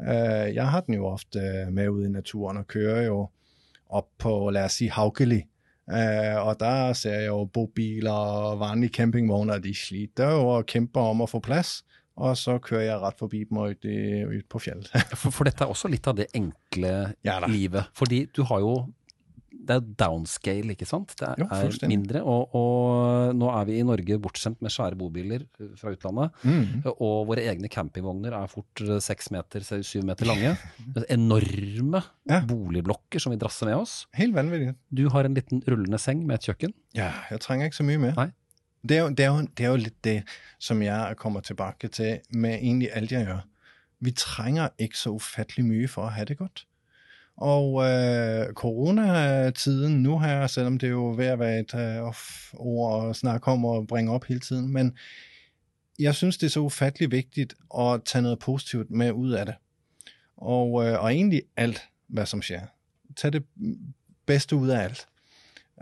Øh, 0.00 0.54
jeg 0.54 0.68
har 0.68 0.80
den 0.80 0.94
jo 0.94 1.06
ofte 1.06 1.38
øh, 1.38 1.72
med 1.72 1.88
ude 1.88 2.06
i 2.06 2.10
naturen 2.10 2.56
og 2.56 2.66
kører 2.66 3.02
jo 3.02 3.28
op 3.88 4.06
på, 4.18 4.50
lad 4.50 4.64
os 4.64 4.72
sige, 4.72 4.90
Haugeli. 4.90 5.42
Øh, 5.90 6.46
og 6.46 6.60
der 6.60 6.92
ser 6.92 7.12
jeg 7.12 7.26
jo 7.26 7.44
bobiler 7.44 8.12
og 8.12 8.60
vanlige 8.60 8.90
campingvogne, 8.90 9.52
og 9.52 9.64
de 9.64 9.74
sliter 9.74 10.30
jo 10.30 10.48
og 10.48 10.66
kæmper 10.66 11.00
om 11.00 11.20
at 11.20 11.30
få 11.30 11.40
plads. 11.40 11.84
Og 12.16 12.36
så 12.40 12.54
kører 12.64 12.86
jeg 12.86 13.00
ret 13.02 13.18
forbi 13.20 13.42
dem 13.44 13.58
og 13.60 13.74
ut, 13.74 13.84
i, 13.84 14.24
ut 14.24 14.46
på 14.48 14.60
fjellet. 14.64 14.88
For, 15.20 15.28
for 15.34 15.44
dette 15.44 15.64
er 15.66 15.72
også 15.72 15.90
litt 15.92 16.06
av 16.08 16.16
det 16.16 16.30
enkle 16.36 16.92
Ja 17.26 17.40
livet. 17.46 17.90
Fordi 17.96 18.22
du 18.32 18.42
har 18.48 18.62
jo 18.64 18.76
Det 19.66 19.74
er 19.74 19.86
downscale, 19.98 20.72
ikke 20.76 20.86
sant? 20.86 21.10
Det 21.18 21.28
Jo, 21.40 21.46
er 21.50 21.88
mindre. 21.90 22.20
Og, 22.22 22.52
og 22.54 23.32
nå 23.34 23.48
er 23.50 23.64
vi 23.66 23.78
i 23.80 23.86
Norge 23.88 24.18
bortskjemt 24.22 24.60
med 24.62 24.70
svære 24.70 24.94
bobiler 25.00 25.42
eh, 25.58 25.72
fra 25.80 25.90
utlandet. 25.90 26.30
Mm. 26.46 26.84
Og 26.94 27.26
våre 27.32 27.42
egne 27.50 27.66
campingvogner 27.72 28.36
er 28.38 28.46
fort 28.52 28.82
eh, 28.84 29.00
seks 29.02 29.32
meter, 29.34 29.64
syv 29.82 30.04
meter 30.06 30.28
lange. 30.30 30.54
Enorme 31.10 32.02
Ja. 32.30 32.40
boligblokker 32.46 33.20
som 33.22 33.32
vi 33.34 33.38
drasser 33.42 33.66
med 33.66 33.76
oss. 33.80 34.06
Helt 34.14 34.34
vanvittigt. 34.36 34.78
Du 34.94 35.08
har 35.10 35.24
en 35.26 35.34
liten 35.34 35.62
rullende 35.66 35.98
seng 35.98 36.24
med 36.26 36.38
et 36.40 36.46
kjøkken. 36.48 36.72
Ja, 36.94 37.10
jeg 37.30 37.40
trænger 37.44 37.66
ikke 37.68 37.80
så 37.82 37.86
mye 37.86 37.98
mere. 37.98 38.14
Nej. 38.16 38.32
Det 38.82 38.96
er, 38.96 39.02
jo, 39.02 39.08
det, 39.08 39.20
er 39.20 39.28
jo, 39.28 39.40
det 39.56 39.66
er 39.66 39.70
jo 39.70 39.76
lidt 39.76 40.04
det, 40.04 40.22
som 40.58 40.82
jeg 40.82 41.14
kommer 41.16 41.40
tilbage 41.40 41.88
til 41.88 42.20
med 42.30 42.54
egentlig 42.54 42.90
alt, 42.92 43.12
jeg 43.12 43.26
gør. 43.26 43.48
Vi 44.00 44.10
trænger 44.10 44.68
ikke 44.78 44.98
så 44.98 45.10
ufattelig 45.10 45.64
mye 45.64 45.88
for 45.88 46.02
at 46.02 46.12
have 46.12 46.24
det 46.24 46.38
godt. 46.38 46.66
Og 47.36 47.84
øh, 47.84 48.52
coronatiden 48.52 50.02
nu 50.02 50.18
her, 50.18 50.46
selvom 50.46 50.78
det 50.78 50.86
er 50.86 50.90
jo 50.90 51.14
ved 51.16 51.26
at 51.26 51.38
være 51.38 51.60
et 51.60 51.74
øh, 51.74 52.14
ord 52.54 53.10
at 53.10 53.16
snakke 53.16 53.48
om 53.48 53.64
og 53.64 53.86
bringe 53.86 54.12
op 54.12 54.24
hele 54.24 54.40
tiden, 54.40 54.72
men 54.72 54.96
jeg 55.98 56.14
synes, 56.14 56.38
det 56.38 56.46
er 56.46 56.50
så 56.50 56.60
ufattelig 56.60 57.10
vigtigt 57.10 57.54
at 57.78 58.00
tage 58.04 58.22
noget 58.22 58.38
positivt 58.38 58.90
med 58.90 59.12
ud 59.12 59.30
af 59.30 59.46
det. 59.46 59.54
Og, 60.36 60.86
øh, 60.86 61.02
og 61.02 61.14
egentlig 61.14 61.42
alt 61.56 61.82
hvad 62.08 62.26
som 62.26 62.42
sker. 62.42 62.60
Tag 63.16 63.32
det 63.32 63.44
bedste 64.26 64.56
ud 64.56 64.68
af 64.68 64.82
alt. 64.82 65.08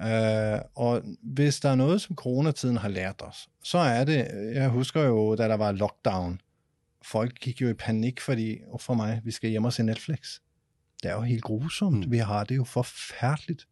Uh, 0.02 0.60
og 0.74 1.02
hvis 1.22 1.60
der 1.60 1.68
er 1.68 1.74
noget, 1.74 2.00
som 2.00 2.16
coronatiden 2.16 2.76
har 2.76 2.88
lært 2.88 3.22
os, 3.22 3.48
så 3.62 3.78
er 3.78 4.04
det, 4.04 4.28
jeg 4.54 4.68
husker 4.68 5.02
jo, 5.02 5.34
da 5.34 5.48
der 5.48 5.54
var 5.54 5.72
lockdown, 5.72 6.40
folk 7.04 7.40
gik 7.40 7.60
jo 7.60 7.68
i 7.68 7.74
panik, 7.74 8.20
fordi, 8.20 8.58
oh 8.70 8.80
for 8.80 8.94
mig, 8.94 9.20
vi 9.24 9.30
skal 9.30 9.50
hjem 9.50 9.64
og 9.64 9.72
se 9.72 9.82
Netflix. 9.82 10.38
Det 11.02 11.10
er 11.10 11.14
jo 11.14 11.20
helt 11.20 11.42
grusomt. 11.42 12.06
Mm. 12.06 12.12
Vi 12.12 12.18
har 12.18 12.44
det 12.44 12.56
jo 12.56 12.64
forfærdeligt. 12.64 13.66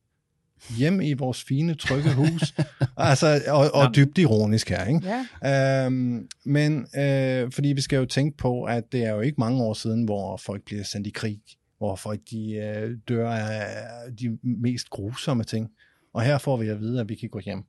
Hjem 0.78 1.00
i 1.00 1.12
vores 1.12 1.44
fine, 1.44 1.74
trygge 1.74 2.14
hus. 2.14 2.54
altså, 2.96 3.42
og, 3.48 3.74
og 3.74 3.94
dybt 3.96 4.18
ironisk 4.18 4.68
her, 4.68 4.84
ikke? 4.84 5.26
Ja. 5.42 5.86
Øhm, 5.86 6.28
men 6.44 6.86
øh, 6.96 7.52
fordi 7.52 7.68
vi 7.68 7.80
skal 7.80 7.96
jo 7.96 8.04
tænke 8.04 8.36
på, 8.36 8.64
at 8.64 8.92
det 8.92 9.04
er 9.04 9.10
jo 9.10 9.20
ikke 9.20 9.40
mange 9.40 9.62
år 9.62 9.74
siden, 9.74 10.04
hvor 10.04 10.36
folk 10.36 10.64
bliver 10.64 10.84
sendt 10.84 11.06
i 11.06 11.10
krig, 11.10 11.40
hvor 11.78 11.96
folk 11.96 12.20
de, 12.30 12.52
øh, 12.52 12.90
dør 13.08 13.30
af 13.30 14.12
de 14.20 14.38
mest 14.42 14.90
grusomme 14.90 15.44
ting. 15.44 15.70
Og 16.12 16.22
her 16.22 16.38
får 16.38 16.56
vi 16.56 16.68
at 16.68 16.80
vide, 16.80 17.00
at 17.00 17.08
vi 17.08 17.14
kan 17.14 17.28
gå 17.28 17.38
hjem. 17.38 17.64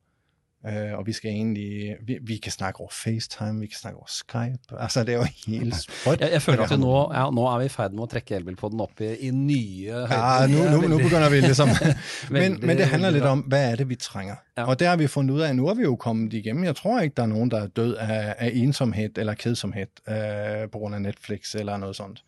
Uh, 0.67 0.97
og 0.97 1.05
vi 1.05 1.11
skal 1.11 1.31
egentlig, 1.31 1.95
vi, 2.07 2.17
vi 2.21 2.37
kan 2.37 2.51
snakke 2.51 2.79
over 2.79 2.89
FaceTime, 2.91 3.59
vi 3.59 3.67
kan 3.67 3.77
snakke 3.77 3.97
over 3.97 4.07
Skype. 4.07 4.79
Altså, 4.79 5.03
det 5.03 5.13
er 5.13 5.17
jo 5.17 5.25
helt 5.47 5.75
sprødt. 5.75 6.21
Jeg, 6.21 6.31
jeg 6.31 6.41
føler 6.41 6.63
at 6.63 6.69
vi 6.69 6.77
nå, 6.77 7.13
ja, 7.13 7.29
nå 7.29 7.47
er 7.47 7.57
vi 7.59 7.65
i 7.65 7.71
ferd 7.73 7.91
med 7.91 8.05
å 8.05 8.07
trekke 8.13 8.37
elbilpodden 8.37 8.79
opp 8.79 9.01
i, 9.03 9.09
i 9.27 9.31
nye 9.35 9.91
høyder. 9.91 10.13
Ja, 10.13 10.47
nu, 10.47 10.61
nu, 10.71 10.87
nu 10.87 11.01
begynder 11.01 11.27
vi 11.29 11.41
liksom. 11.43 11.73
men, 12.35 12.55
men 12.61 12.79
det 12.79 12.87
handler 12.87 13.09
lidt 13.09 13.27
om, 13.27 13.39
hvad 13.39 13.71
er 13.71 13.75
det, 13.75 13.89
vi 13.89 13.95
trænger? 13.95 14.35
Ja. 14.57 14.63
Og 14.63 14.79
det 14.79 14.87
har 14.87 14.95
vi 14.95 15.07
fundet 15.07 15.35
ud 15.35 15.41
af, 15.41 15.55
nu 15.55 15.67
er 15.67 15.73
vi 15.73 15.83
jo 15.83 15.95
kommet 15.95 16.33
igennem. 16.33 16.63
Jeg 16.63 16.75
tror 16.75 16.99
ikke, 16.99 17.13
der 17.17 17.23
er 17.23 17.33
nogen, 17.33 17.51
der 17.51 17.61
er 17.61 17.67
død 17.67 17.95
af, 17.95 18.35
af 18.37 18.51
ensomhed 18.53 19.17
eller 19.17 19.33
kedsomhed 19.33 19.91
øh, 20.07 20.69
på 20.71 20.77
grund 20.77 20.95
af 20.95 21.01
Netflix 21.01 21.55
eller 21.55 21.77
noget 21.77 21.95
sånt. 21.95 22.23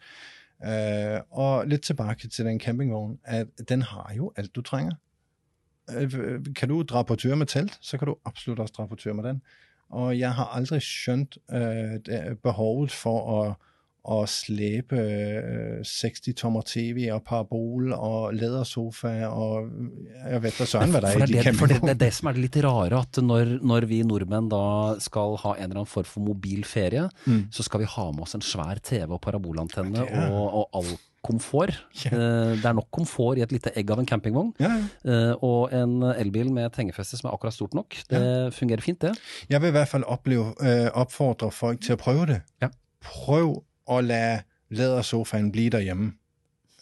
Øh, 0.65 1.19
og 1.31 1.67
lidt 1.67 1.81
tilbage 1.81 2.29
til 2.29 2.45
den 2.45 2.59
campingvogn, 2.59 3.19
at 3.23 3.47
den 3.69 3.81
har 3.81 4.11
jo 4.17 4.31
alt, 4.35 4.55
du 4.55 4.61
trænger. 4.61 4.91
Øh, 5.93 6.39
kan 6.55 6.69
du 6.69 6.83
tur 7.15 7.35
med 7.35 7.45
telt, 7.47 7.77
så 7.81 7.97
kan 7.97 8.07
du 8.07 8.15
absolut 8.25 8.59
også 8.59 8.73
tur 8.95 9.13
med 9.13 9.23
den. 9.23 9.41
Og 9.89 10.19
jeg 10.19 10.33
har 10.33 10.45
aldrig 10.45 10.81
skønt 10.81 11.37
øh, 11.53 11.59
det- 12.05 12.37
behovet 12.43 12.91
for 12.91 13.17
at, 13.43 13.55
at 14.21 14.29
slæbe 14.29 14.95
øh, 14.97 15.79
60-tommer 15.85 16.61
tv 16.65 17.09
og 17.13 17.23
parabol 17.23 17.93
og 17.93 18.33
lædersofa 18.33 19.25
og 19.27 19.69
jeg 20.29 20.43
vet 20.43 20.55
da 20.59 20.65
søren, 20.65 20.89
hvad 20.91 21.01
der 21.01 21.11
For 21.11 21.19
er 21.19 21.23
i 21.23 21.27
det, 21.27 21.45
de 21.45 21.49
det, 21.49 21.55
for 21.59 21.65
det, 21.65 21.81
det 21.81 21.89
er 21.89 21.99
det 22.05 22.13
som 22.13 22.27
er 22.29 22.31
det 22.37 22.41
litt 22.45 22.57
rare, 22.65 22.99
at 23.01 23.21
når, 23.23 23.55
når 23.65 23.85
vi 23.89 24.01
nordmenn 24.03 24.49
da 24.51 24.63
skal 24.99 25.37
ha 25.43 25.53
en 25.55 25.63
eller 25.63 25.75
annen 25.81 25.89
form 25.89 26.05
for 26.09 26.21
mobil 26.21 26.65
ferie, 26.65 27.09
Mm. 27.25 27.45
så 27.51 27.63
skal 27.63 27.79
vi 27.85 27.85
ha 27.95 28.11
med 28.11 28.21
oss 28.25 28.35
en 28.35 28.41
svær 28.45 28.77
TV 28.83 29.09
og 29.11 29.21
parabolantenne 29.21 29.97
Ja, 29.97 30.05
det 30.05 30.23
er- 30.23 30.31
og, 30.31 30.53
og 30.53 30.69
all 30.81 30.97
komfort. 31.25 31.73
Eh, 32.05 32.11
Det 32.55 32.65
er 32.69 32.73
nok 32.77 32.87
komfort 32.93 33.37
i 33.37 33.41
et 33.45 33.51
lite 33.51 33.71
egg 33.77 33.91
av 33.91 33.99
en 33.99 34.07
campingvogn. 34.07 34.53
Eh, 34.61 35.33
Og 35.43 35.73
en 35.73 36.03
elbil 36.15 36.51
med 36.53 36.65
et 36.69 36.75
hengefeste 36.81 37.17
som 37.17 37.27
er 37.29 37.33
akkurat 37.33 37.53
stort 37.57 37.73
nok. 37.73 37.95
Det 38.09 38.53
fungerer 38.53 38.81
fint, 38.81 39.01
det. 39.01 39.15
Jeg 39.49 39.61
vil 39.61 39.67
i 39.67 39.71
hvert 39.71 39.87
fald 39.91 40.03
opleve, 40.03 40.53
øh, 40.61 40.89
opfordre 40.93 41.51
folk 41.51 41.81
til 41.81 41.91
at 41.93 41.97
prøve 41.99 42.25
det. 42.25 42.41
Ja. 42.61 42.67
Prøv 43.01 43.63
at 43.91 44.03
lade 44.03 44.41
lædersofaen 44.71 45.51
blive 45.51 45.69
derhjemme. 45.69 46.13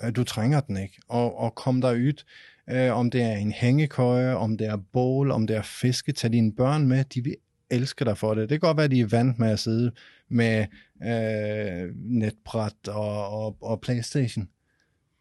Øh, 0.03 0.11
Du 0.15 0.23
trænger 0.23 0.59
den 0.59 0.77
ikke. 0.77 0.99
Og, 1.09 1.39
og 1.39 1.55
kom 1.55 1.81
der 1.81 1.91
ud, 1.93 2.23
øh, 2.69 2.97
om 2.97 3.11
det 3.11 3.21
er 3.21 3.35
en 3.35 3.51
hængekøje, 3.51 4.35
om 4.35 4.57
det 4.57 4.67
er 4.67 4.77
bål, 4.93 5.31
om 5.31 5.47
det 5.47 5.55
er 5.55 5.61
fiske, 5.61 6.11
tag 6.11 6.31
dine 6.31 6.51
børn 6.51 6.87
med, 6.87 7.03
de 7.03 7.23
vil 7.23 7.35
elske 7.71 8.05
dig 8.05 8.17
for 8.17 8.33
det. 8.33 8.49
Det 8.49 8.61
kan 8.61 8.67
godt 8.67 8.77
være, 8.77 8.85
at 8.85 8.91
de 8.91 9.01
er 9.01 9.07
vant 9.07 9.39
med 9.39 9.49
at 9.49 9.59
sidde 9.59 9.91
med 10.29 10.65
øh, 11.03 11.91
netbræt 11.95 12.87
og, 12.87 13.29
og, 13.29 13.57
og 13.61 13.81
Playstation. 13.81 14.47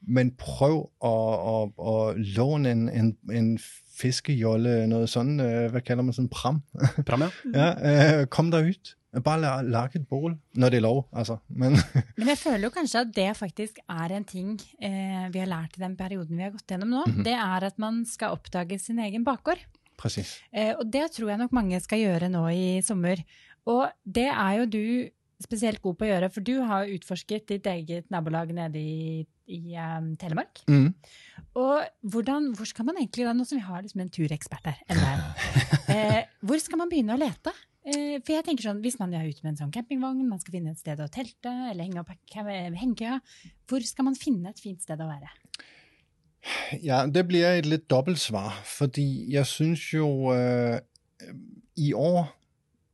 Men 0.09 0.35
prøv 0.39 0.91
at, 1.05 1.35
at, 1.55 1.65
at 1.93 2.27
låne 2.37 2.71
en, 2.71 2.89
en, 2.89 3.17
en 3.33 3.59
fiskejolle, 3.99 4.87
noget 4.87 5.09
sådan, 5.09 5.41
øh, 5.41 5.71
hvad 5.71 5.81
kalder 5.81 6.03
man 6.03 6.13
sådan, 6.13 6.29
pram? 6.29 6.63
Pram, 7.09 7.23
ja. 7.23 7.29
Ja, 7.55 8.21
øh, 8.21 8.27
kom 8.27 8.51
der 8.51 8.65
ud. 8.65 8.95
Bare 9.21 9.41
la, 9.41 9.61
lage 9.61 10.01
et 10.01 10.07
bål, 10.09 10.39
når 10.57 10.71
det 10.73 10.77
er 10.77 10.87
lov, 10.87 11.09
altså. 11.13 11.37
Men 11.49 11.77
Men 12.19 12.29
jeg 12.33 12.39
føler 12.41 12.65
jo 12.65 12.71
kanskje 12.73 13.01
at 13.01 13.11
det 13.17 13.27
faktisk 13.37 13.79
er 13.85 14.15
en 14.17 14.25
ting 14.25 14.57
eh, 14.81 15.29
vi 15.35 15.43
har 15.43 15.51
lært 15.51 15.77
i 15.77 15.83
den 15.83 15.97
perioden 15.97 16.39
vi 16.39 16.47
har 16.47 16.55
gått 16.55 16.67
gjennom 16.73 16.89
nå. 16.89 17.03
Mhm. 17.07 17.25
Det 17.27 17.35
er 17.37 17.67
at 17.69 17.79
man 17.79 18.07
skal 18.09 18.33
oppdage 18.33 18.79
sin 18.81 18.99
egen 18.99 19.25
bakgård. 19.29 19.61
Præcis. 20.03 20.37
Eh, 20.53 20.75
og 20.77 20.85
det 20.93 21.07
tror 21.15 21.31
jeg 21.33 21.41
nok 21.41 21.55
mange 21.57 21.79
skal 21.85 22.03
gjøre 22.03 22.29
nå 22.33 22.45
i 22.53 22.67
sommer. 22.85 23.23
Og 23.71 23.87
det 24.05 24.29
er 24.29 24.57
jo 24.61 24.67
du 24.75 24.85
spesielt 25.43 25.81
god 25.83 25.97
på 25.99 26.07
å 26.07 26.11
gjøre, 26.13 26.29
for 26.31 26.45
du 26.47 26.53
har 26.67 26.91
utforsket 26.93 27.49
ditt 27.51 27.67
eget 27.67 28.07
nabolag 28.15 28.53
nede 28.55 28.79
i, 28.79 29.25
i 29.51 29.75
eh, 29.75 30.05
Telemark. 30.21 30.61
Mm. 30.71 30.93
Og 31.59 31.83
hvordan, 32.15 32.53
hvor 32.59 32.69
skal 32.71 32.87
man 32.87 33.01
egentlig 33.01 33.27
da, 33.27 33.35
nå 33.35 33.47
som 33.49 33.59
vi 33.59 33.65
har 33.67 33.83
liksom 33.83 34.05
en 34.05 34.13
turekspert 34.15 34.71
her, 34.71 34.81
eh, 35.95 36.23
hvor 36.47 36.63
skal 36.63 36.79
man 36.83 36.93
begynne 36.93 37.17
å 37.17 37.21
lete? 37.23 37.55
Eh, 37.83 38.21
for 38.23 38.37
jeg 38.37 38.45
tenker 38.47 38.69
sånn, 38.69 38.79
Hvis 38.85 39.01
man 39.01 39.11
er 39.19 39.27
ute 39.27 39.43
med 39.43 39.57
en 39.57 39.65
sånn 39.65 39.73
campingvogn, 39.75 40.23
man 40.31 40.39
skal 40.39 40.55
finne 40.61 40.71
et 40.77 40.79
sted 40.79 41.01
å 41.03 41.09
telte 41.11 41.51
eller 41.73 41.83
henge 41.89 42.05
opp 42.05 42.13
he- 42.15 42.77
hengekøya, 42.79 43.19
hvor 43.67 43.83
skal 43.83 44.07
man 44.07 44.15
finne 44.19 44.53
et 44.55 44.63
fint 44.63 44.79
sted 44.87 45.03
å 45.03 45.09
være? 45.11 45.33
Ja, 46.83 47.07
det 47.15 47.29
bliver 47.29 47.53
et 47.53 47.67
lidt 47.67 47.91
dobbelt 47.91 48.19
svar, 48.19 48.63
fordi 48.65 49.33
jeg 49.33 49.47
synes 49.47 49.95
jo, 49.95 50.35
øh, 50.35 50.79
i 51.77 51.93
år 51.93 52.43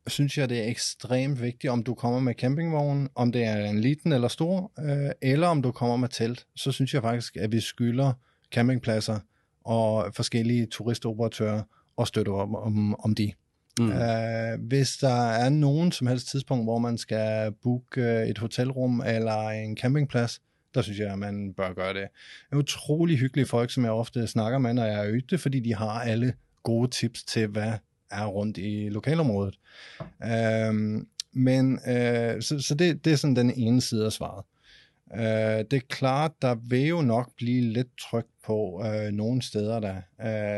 synes 0.07 0.39
jeg, 0.39 0.49
det 0.49 0.59
er 0.59 0.69
ekstremt 0.69 1.43
vigtigt, 1.43 1.71
om 1.71 1.83
du 1.83 1.95
kommer 1.95 2.21
med 2.21 2.35
campingvogn, 2.35 3.09
om 3.15 3.33
det 3.33 3.45
er 3.45 3.65
en 3.65 3.81
liten 3.81 4.13
eller 4.13 4.29
stor, 4.29 4.73
øh, 4.79 5.11
eller 5.23 5.49
om 5.49 5.63
du 5.63 5.73
kommer 5.73 5.97
med 5.97 6.09
telt. 6.09 6.47
Så 6.57 6.73
synes 6.73 6.95
jeg 6.95 7.03
faktisk, 7.03 7.37
at 7.37 7.53
vi 7.53 7.61
skylder 7.61 8.13
campingpladser 8.53 9.19
og 9.65 10.15
forskellige 10.15 10.67
turistoperatører 10.67 11.63
og 11.97 12.09
støtte 12.09 12.29
op 12.29 12.55
om, 12.55 13.01
om 13.01 13.15
de. 13.15 13.33
Mm. 13.81 13.93
Øh, 13.93 14.61
hvis 14.69 14.97
der 14.97 15.29
er 15.31 15.49
nogen 15.49 15.93
som 15.93 16.07
helst 16.07 16.29
tidspunkt, 16.31 16.65
hvor 16.65 16.79
man 16.79 16.99
skal 16.99 17.53
booke 17.63 18.01
øh, 18.01 18.29
et 18.29 18.39
hotelrum 18.39 19.03
eller 19.07 19.49
en 19.49 19.77
campingplads, 19.77 20.41
der 20.75 20.83
synes 20.83 20.99
jeg, 20.99 21.13
at 21.13 21.19
man 21.19 21.55
bør 21.55 21.73
gøre 21.73 21.95
det. 21.95 22.09
Det 22.51 22.53
er 22.53 22.57
utrolig 22.57 23.19
hyggelige 23.19 23.47
folk, 23.47 23.71
som 23.71 23.85
jeg 23.85 23.93
ofte 23.93 24.27
snakker 24.27 24.59
med, 24.59 24.75
når 24.75 24.85
jeg 24.85 25.07
er 25.07 25.17
ute, 25.17 25.39
fordi 25.39 25.61
de 25.61 25.75
har 25.75 26.01
alle 26.01 26.35
gode 26.63 26.91
tips 26.91 27.25
til, 27.25 27.47
hvad 27.47 27.73
er 28.11 28.27
rundt 28.27 28.59
i 28.59 28.89
lokalområdet. 28.89 29.59
Øhm, 30.25 31.09
men 31.33 31.81
øh, 31.89 32.43
så, 32.43 32.61
så 32.61 32.75
det, 32.75 33.05
det 33.05 33.13
er 33.13 33.17
sådan 33.17 33.37
den 33.37 33.53
ene 33.57 33.81
side 33.81 34.07
af 34.07 34.13
svaret. 34.13 34.45
Øh, 35.15 35.65
det 35.71 35.73
er 35.73 35.87
klart, 35.89 36.33
der 36.43 36.55
vil 36.55 36.87
jo 36.87 37.03
nok 37.03 37.31
blive 37.37 37.73
lidt 37.73 37.89
tryk 38.01 38.27
på 38.47 38.85
øh, 38.87 39.13
nogle 39.13 39.43
steder 39.43 39.81
der. 39.81 39.97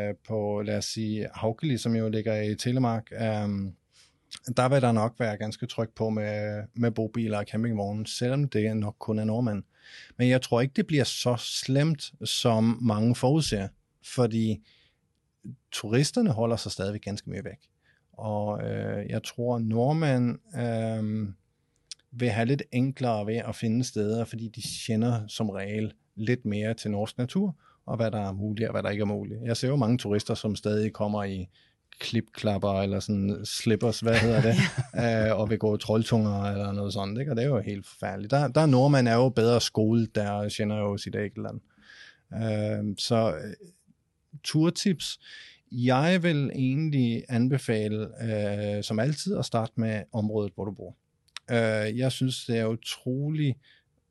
Øh, 0.08 0.14
på, 0.28 0.62
lad 0.62 0.78
os 0.78 0.84
sige, 0.84 1.28
Haukeli, 1.34 1.78
som 1.78 1.96
jo 1.96 2.08
ligger 2.08 2.40
i 2.40 2.54
Telemark. 2.54 3.12
Øh, 3.12 3.48
der 4.56 4.68
vil 4.68 4.82
der 4.82 4.92
nok 4.92 5.14
være 5.18 5.36
ganske 5.36 5.66
tryk 5.66 5.90
på 5.96 6.10
med, 6.10 6.62
med 6.74 6.90
bobiler 6.90 7.38
og 7.38 7.44
campingvogne, 7.44 8.06
selvom 8.06 8.48
det 8.48 8.76
nok 8.76 8.96
kun 8.98 9.18
er 9.18 9.24
nordmænd. 9.24 9.62
Men 10.16 10.28
jeg 10.28 10.42
tror 10.42 10.60
ikke, 10.60 10.72
det 10.76 10.86
bliver 10.86 11.04
så 11.04 11.36
slemt, 11.38 12.12
som 12.24 12.78
mange 12.82 13.14
forudser, 13.14 13.68
fordi 14.04 14.62
turisterne 15.72 16.30
holder 16.30 16.56
sig 16.56 16.72
stadigvæk 16.72 17.02
ganske 17.02 17.30
mere 17.30 17.44
væk. 17.44 17.68
Og 18.12 18.62
øh, 18.62 19.10
jeg 19.10 19.22
tror, 19.22 19.58
nordmænd 19.58 20.38
øh, 20.58 21.28
vil 22.12 22.30
have 22.30 22.46
lidt 22.46 22.62
enklere 22.72 23.26
ved 23.26 23.36
at 23.36 23.56
finde 23.56 23.84
steder, 23.84 24.24
fordi 24.24 24.48
de 24.48 24.62
kender 24.86 25.26
som 25.28 25.50
regel 25.50 25.92
lidt 26.14 26.44
mere 26.44 26.74
til 26.74 26.90
norsk 26.90 27.18
natur, 27.18 27.56
og 27.86 27.96
hvad 27.96 28.10
der 28.10 28.20
er 28.20 28.32
muligt 28.32 28.68
og 28.68 28.72
hvad 28.72 28.82
der 28.82 28.90
ikke 28.90 29.02
er 29.02 29.06
muligt. 29.06 29.40
Jeg 29.44 29.56
ser 29.56 29.68
jo 29.68 29.76
mange 29.76 29.98
turister, 29.98 30.34
som 30.34 30.56
stadig 30.56 30.92
kommer 30.92 31.24
i 31.24 31.48
klipklapper 32.00 32.82
eller 32.82 33.00
sådan 33.00 33.40
slippers, 33.44 34.00
hvad 34.00 34.14
hedder 34.14 34.42
det, 34.42 34.54
øh, 35.30 35.40
og 35.40 35.50
vil 35.50 35.58
gå 35.58 35.76
troldtunger 35.76 36.42
eller 36.42 36.72
noget 36.72 36.92
sådan, 36.92 37.20
ikke? 37.20 37.32
og 37.32 37.36
det 37.36 37.44
er 37.44 37.48
jo 37.48 37.60
helt 37.60 37.86
forfærdeligt. 37.86 38.30
Der, 38.30 38.48
der 38.48 38.60
er 38.60 38.66
nordmand 38.66 39.08
er 39.08 39.14
jo 39.14 39.28
bedre 39.28 39.60
skole, 39.60 40.06
der 40.06 40.54
kender 40.56 40.76
jo 40.76 40.96
sit 40.96 41.14
eget 41.14 41.38
land. 41.38 41.60
Øh, 42.34 42.96
så 42.98 43.34
øh, 43.34 43.54
turtips, 44.44 45.18
jeg 45.72 46.22
vil 46.22 46.50
egentlig 46.54 47.24
anbefale, 47.28 48.08
øh, 48.22 48.84
som 48.84 48.98
altid, 48.98 49.36
at 49.36 49.44
starte 49.44 49.72
med 49.76 50.02
området, 50.12 50.52
hvor 50.54 50.64
du 50.64 50.72
bor. 50.72 50.96
Øh, 51.50 51.98
jeg 51.98 52.12
synes, 52.12 52.44
det 52.46 52.58
er 52.58 52.66
utroligt 52.66 53.58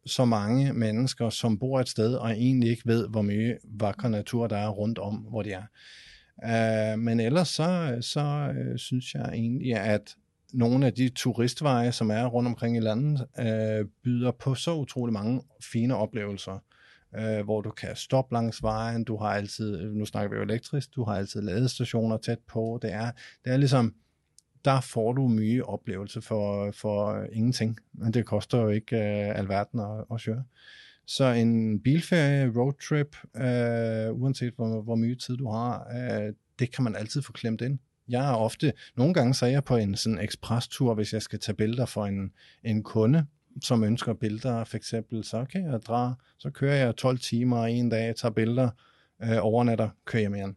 så 0.06 0.26
mange 0.26 0.74
mennesker, 0.74 1.30
som 1.30 1.60
bor 1.60 1.80
et 1.80 1.90
sted, 1.90 2.16
og 2.16 2.32
egentlig 2.32 2.70
ikke 2.70 2.82
ved, 2.86 3.08
hvor 3.08 3.22
mye 3.22 3.58
vakker 3.64 4.08
natur 4.08 4.48
der 4.48 4.58
er 4.58 4.70
rundt 4.70 5.00
om, 5.00 5.16
hvor 5.16 5.42
de 5.42 5.52
er. 5.52 5.64
Uh, 6.44 7.00
men 7.00 7.20
ellers 7.20 7.48
så, 7.48 7.98
så 8.02 8.54
uh, 8.60 8.78
synes 8.78 9.14
jeg 9.14 9.30
egentlig, 9.34 9.76
at 9.76 10.16
nogle 10.54 10.86
af 10.86 10.94
de 10.94 11.10
turistveje, 11.10 11.92
som 11.92 12.12
er 12.12 12.26
rundt 12.26 12.48
omkring 12.48 12.78
i 12.78 12.80
landet, 12.80 13.28
uh, 13.40 13.90
byder 14.04 14.32
på 14.32 14.56
så 14.56 14.76
utrolig 14.76 15.14
mange 15.14 15.42
fine 15.62 15.96
oplevelser, 15.96 16.60
øh, 17.16 17.44
hvor 17.44 17.62
du 17.62 17.70
kan 17.70 17.96
stoppe 17.96 18.34
langs 18.34 18.64
vejen, 18.64 19.04
du 19.04 19.18
har 19.18 19.28
altid, 19.28 19.94
nu 19.94 20.06
snakker 20.06 20.30
vi 20.30 20.36
jo 20.36 20.42
elektrisk, 20.42 20.96
du 20.96 21.04
har 21.04 21.16
altid 21.16 21.42
ladestationer 21.42 22.18
tæt 22.18 22.40
på, 22.48 22.80
det 22.82 22.94
er, 22.94 23.12
det 23.46 23.54
er 23.54 23.58
ligesom, 23.58 23.94
der 24.66 24.82
får 24.82 25.14
du 25.14 25.28
mye 25.28 25.66
oplevelse 25.66 26.22
for, 26.22 26.72
for 26.72 27.26
ingenting, 27.32 27.78
men 27.94 28.14
det 28.14 28.26
koster 28.26 28.58
jo 28.58 28.70
ikke 28.70 28.96
øh, 28.96 29.40
alverden 29.40 29.80
at, 29.80 30.06
at 30.12 30.22
køre. 30.22 30.44
Så 31.10 31.26
en 31.26 31.80
bilferie, 31.80 32.52
roadtrip, 32.56 33.16
øh, 33.36 34.22
uanset 34.22 34.54
hvor, 34.56 34.82
hvor 34.82 34.96
mye 34.96 35.16
tid 35.16 35.38
du 35.38 35.50
har, 35.50 35.88
øh, 35.94 36.34
det 36.60 36.72
kan 36.72 36.84
man 36.84 36.96
altid 36.96 37.22
få 37.22 37.32
klemt 37.32 37.62
ind. 37.62 37.80
Jeg 38.10 38.30
er 38.30 38.34
ofte, 38.34 38.74
nogle 38.98 39.14
gange 39.14 39.34
så 39.34 39.46
er 39.46 39.50
jeg 39.50 39.64
på 39.64 39.76
en 39.76 39.96
sådan 39.96 40.20
eksprestur, 40.20 40.94
hvis 40.94 41.14
jeg 41.14 41.22
skal 41.22 41.40
tage 41.40 41.56
billeder 41.56 41.86
for 41.86 42.06
en, 42.06 42.32
en 42.64 42.84
kunde, 42.84 43.26
som 43.64 43.84
ønsker 43.84 44.14
billeder, 44.14 44.64
for 44.64 44.78
eksempel, 44.78 45.24
så 45.24 45.46
kan 45.46 45.66
jeg 45.66 45.82
dra, 45.82 46.14
så 46.38 46.50
kører 46.50 46.76
jeg 46.76 46.96
12 46.96 47.20
timer 47.20 47.66
en 47.66 47.90
dag, 47.90 48.16
tager 48.16 48.32
billeder, 48.32 48.70
øh, 49.24 49.38
overnatter, 49.42 49.90
kører 50.06 50.22
hjem 50.22 50.36
igen. 50.36 50.56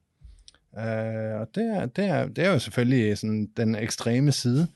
Øh, 0.72 1.40
og 1.40 1.50
det 1.54 1.64
er, 1.68 1.86
det, 1.86 2.04
er, 2.08 2.28
det 2.32 2.44
er 2.44 2.52
jo 2.54 2.62
selvfølgelig 2.64 3.18
sådan 3.18 3.40
den 3.56 3.74
ekstreme 3.76 4.32
side. 4.32 4.66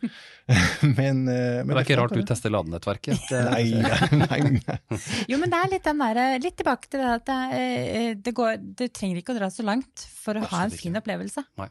men, 0.98 1.22
øh, 1.28 1.62
men 1.64 1.72
det 1.72 1.78
er 1.78 1.84
ikke 1.86 2.00
rart 2.00 2.14
du 2.14 2.22
tester 2.28 2.52
ladenettverket. 2.52 3.30
Nei, 3.50 3.64
nei, 4.26 4.40
nei. 4.58 5.00
Jo, 5.30 5.40
men 5.40 5.52
det 5.52 5.62
er 5.62 5.72
litt 5.72 5.88
den 5.88 6.04
der, 6.04 6.20
litt 6.42 6.58
tilbake 6.60 6.92
til 6.92 7.00
det 7.00 7.14
at 7.14 7.26
det, 7.30 7.40
eh, 7.62 8.12
det 8.20 8.36
går 8.36 8.60
Du 8.76 8.86
trenger 8.88 9.22
ikke 9.22 9.32
å 9.32 9.40
dra 9.40 9.50
så 9.52 9.64
langt 9.66 10.04
for 10.20 10.36
å 10.36 10.44
ha 10.44 10.66
en 10.66 10.68
Absolutt 10.68 10.82
fin 10.82 10.92
ikke. 10.92 11.04
opplevelse. 11.04 11.46
Nei, 11.62 11.70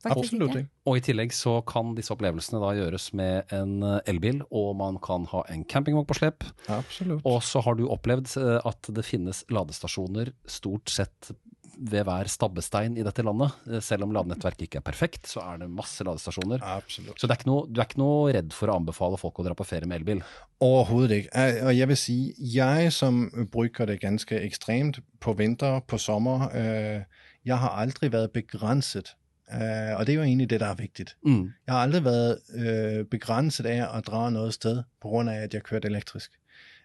Faktisk 0.00 0.32
absolutt 0.32 0.54
ikke. 0.56 0.68
Og 0.88 0.96
i 0.96 1.02
tillegg 1.04 1.34
så 1.36 1.58
kan 1.68 1.90
disse 1.96 2.14
opplevelsene 2.14 2.60
da 2.62 2.70
gjøres 2.78 3.10
med 3.20 3.52
en 3.52 3.82
eh, 3.84 3.98
elbil, 4.08 4.40
og 4.48 4.72
man 4.80 4.96
kan 5.04 5.26
ha 5.28 5.42
en 5.52 5.66
campingvogn 5.68 6.08
på 6.08 6.16
slep. 6.16 6.46
Absolutt. 6.72 7.20
Og 7.28 7.42
så 7.44 7.60
har 7.66 7.76
du 7.76 7.84
opplevd 7.92 8.32
eh, 8.40 8.56
at 8.64 8.88
det 8.96 9.04
finnes 9.04 9.42
ladestasjoner 9.52 10.32
stort 10.48 10.88
sett 10.92 11.32
ved 11.80 12.04
hver 12.04 12.28
stabbestein 12.28 12.96
i 12.98 13.04
dette 13.06 13.24
landet. 13.24 13.54
Eh, 13.70 13.80
Selv 13.82 14.04
om 14.04 14.12
ladenettverket 14.12 14.66
ikke 14.66 14.80
er 14.82 14.84
perfekt, 14.84 15.28
så 15.28 15.40
er 15.40 15.62
det 15.62 15.70
masse 15.72 16.04
ladestasjoner. 16.04 16.60
Absolut. 16.62 17.16
Så 17.16 17.26
det 17.26 17.34
er 17.34 17.40
ikke 17.40 17.50
noe, 17.50 17.66
du 17.68 17.80
er 17.80 17.88
ikke 17.88 18.02
noe 18.02 18.34
redd 18.36 18.52
for 18.56 18.68
å 18.68 18.76
anbefale 18.80 19.20
folk 19.20 19.40
å 19.40 19.46
dra 19.46 19.56
på 19.56 19.66
ferie 19.68 19.88
med 19.88 20.02
elbil. 20.02 20.20
Overhovedet 20.60 21.22
ikke. 21.22 21.46
Og 21.64 21.72
jeg 21.78 21.88
vil 21.88 21.96
sige, 21.96 22.34
jeg 22.54 22.92
som 22.92 23.22
bruger 23.52 23.88
det 23.88 24.00
ganske 24.02 24.40
ekstremt 24.44 25.00
på 25.20 25.32
vinter, 25.38 25.80
på 25.88 25.98
sommer, 25.98 26.50
øh, 26.54 27.00
jeg 27.44 27.58
har 27.58 27.76
aldrig 27.80 28.12
været 28.12 28.30
begrænset. 28.30 29.14
Øh, 29.52 29.96
og 29.98 30.06
det 30.06 30.12
er 30.12 30.16
jo 30.16 30.22
egentlig 30.22 30.50
det, 30.50 30.60
der 30.60 30.66
er 30.66 30.74
vigtigt. 30.74 31.16
Mm. 31.24 31.50
Jeg 31.66 31.74
har 31.74 31.82
aldrig 31.82 32.04
været 32.04 32.38
øh, 32.54 33.04
begrænset 33.04 33.66
af 33.66 33.96
at 33.98 34.06
drage 34.06 34.30
noget 34.30 34.54
sted, 34.54 34.82
på 35.02 35.08
grund 35.08 35.30
af, 35.30 35.34
at 35.42 35.54
jeg 35.54 35.62
kørte 35.62 35.88
elektrisk. 35.88 36.30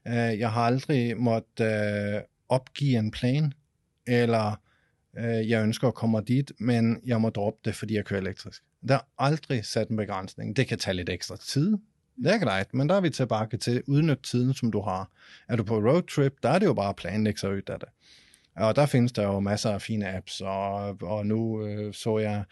Øh, 0.07 0.39
jeg 0.39 0.51
har 0.51 0.61
aldrig 0.61 1.17
måttet 1.17 2.23
opgive 2.49 2.97
en 2.99 3.11
plan, 3.11 3.53
eller 4.07 4.59
øh, 5.19 5.49
jeg 5.49 5.63
ønsker 5.63 5.87
at 5.87 5.93
komme 5.93 6.21
dit, 6.27 6.51
men 6.59 7.01
jeg 7.05 7.21
må 7.21 7.29
droppe 7.29 7.59
det, 7.65 7.75
fordi 7.75 7.95
jeg 7.95 8.05
kører 8.05 8.21
elektrisk. 8.21 8.63
Der 8.87 8.95
er 8.95 9.07
aldrig 9.17 9.65
sat 9.65 9.89
en 9.89 9.97
begrænsning. 9.97 10.55
Det 10.55 10.67
kan 10.67 10.77
tage 10.77 10.95
lidt 10.95 11.09
ekstra 11.09 11.37
tid. 11.37 11.77
Det 12.23 12.33
er 12.33 12.37
greit, 12.37 12.73
men 12.73 12.89
der 12.89 12.95
er 12.95 13.01
vi 13.01 13.09
tilbage 13.09 13.57
til 13.57 13.83
udnyt 13.87 14.19
tiden, 14.23 14.53
som 14.53 14.71
du 14.71 14.81
har. 14.81 15.09
Er 15.49 15.55
du 15.55 15.63
på 15.63 15.75
roadtrip, 15.75 16.33
der 16.43 16.49
er 16.49 16.59
det 16.59 16.65
jo 16.65 16.73
bare 16.73 16.89
at 16.89 16.95
planlægge 16.95 17.39
sig 17.39 17.51
ud 17.51 17.61
af 17.67 17.79
det. 17.79 17.89
Og 18.55 18.75
der 18.75 18.85
findes 18.85 19.11
der 19.11 19.23
jo 19.23 19.39
masser 19.39 19.71
af 19.71 19.81
fine 19.81 20.15
apps, 20.15 20.41
og, 20.41 20.97
og 21.01 21.25
nu 21.25 21.65
øh, 21.65 21.93
så 21.93 22.17
jeg 22.17 22.43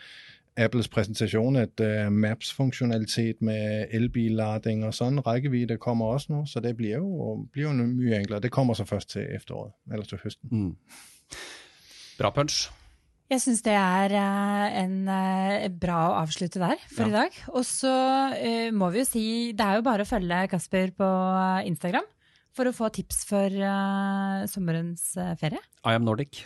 Apples 0.58 0.88
præsentation, 0.88 1.56
at 1.56 1.80
øh, 1.80 2.12
Maps-funktionalitet 2.12 3.42
med 3.42 3.86
elbillading 3.92 4.86
og 4.86 4.94
sådan 4.94 5.28
rækkevidde 5.28 5.78
kommer 5.78 6.06
også 6.06 6.34
nu, 6.34 6.46
så 6.46 6.60
det 6.60 6.78
bliver 6.78 6.98
jo, 6.98 7.48
bliver 7.52 7.74
jo 7.74 7.74
mye 7.74 8.16
enklere. 8.16 8.40
Det 8.40 8.52
kommer 8.52 8.74
så 8.74 8.86
først 8.86 9.10
til 9.10 9.28
efteråret, 9.36 9.72
eller 9.92 10.06
til 10.06 10.20
høsten. 10.24 10.50
Mm. 10.52 10.76
Bra 12.20 12.32
punch. 12.36 12.68
Jeg 13.32 13.42
syns 13.42 13.64
det 13.66 13.74
er 13.74 14.14
eh, 14.14 14.76
en 14.84 14.98
eh, 15.10 15.68
bra 15.82 16.00
å 16.12 16.18
avslutte 16.22 16.60
der 16.62 16.82
for 16.92 17.08
Ja. 17.08 17.10
i 17.10 17.14
dag. 17.16 17.38
Og 17.56 17.64
så 17.66 17.94
eh, 18.38 18.68
må 18.76 18.92
vi 18.94 19.02
jo 19.02 19.08
si 19.10 19.24
det 19.58 19.66
er 19.66 19.80
jo 19.80 19.86
bare 19.88 20.06
å 20.06 20.10
følge 20.10 20.44
Kasper 20.52 20.92
på 20.98 21.08
Instagram 21.70 22.06
for 22.54 22.70
å 22.70 22.74
få 22.76 22.92
tips 22.94 23.24
for 23.26 23.50
eh, 23.50 24.44
sommerens 24.52 25.14
ferie. 25.42 25.62
I 25.88 25.96
am 25.98 26.06
Nordic. 26.06 26.44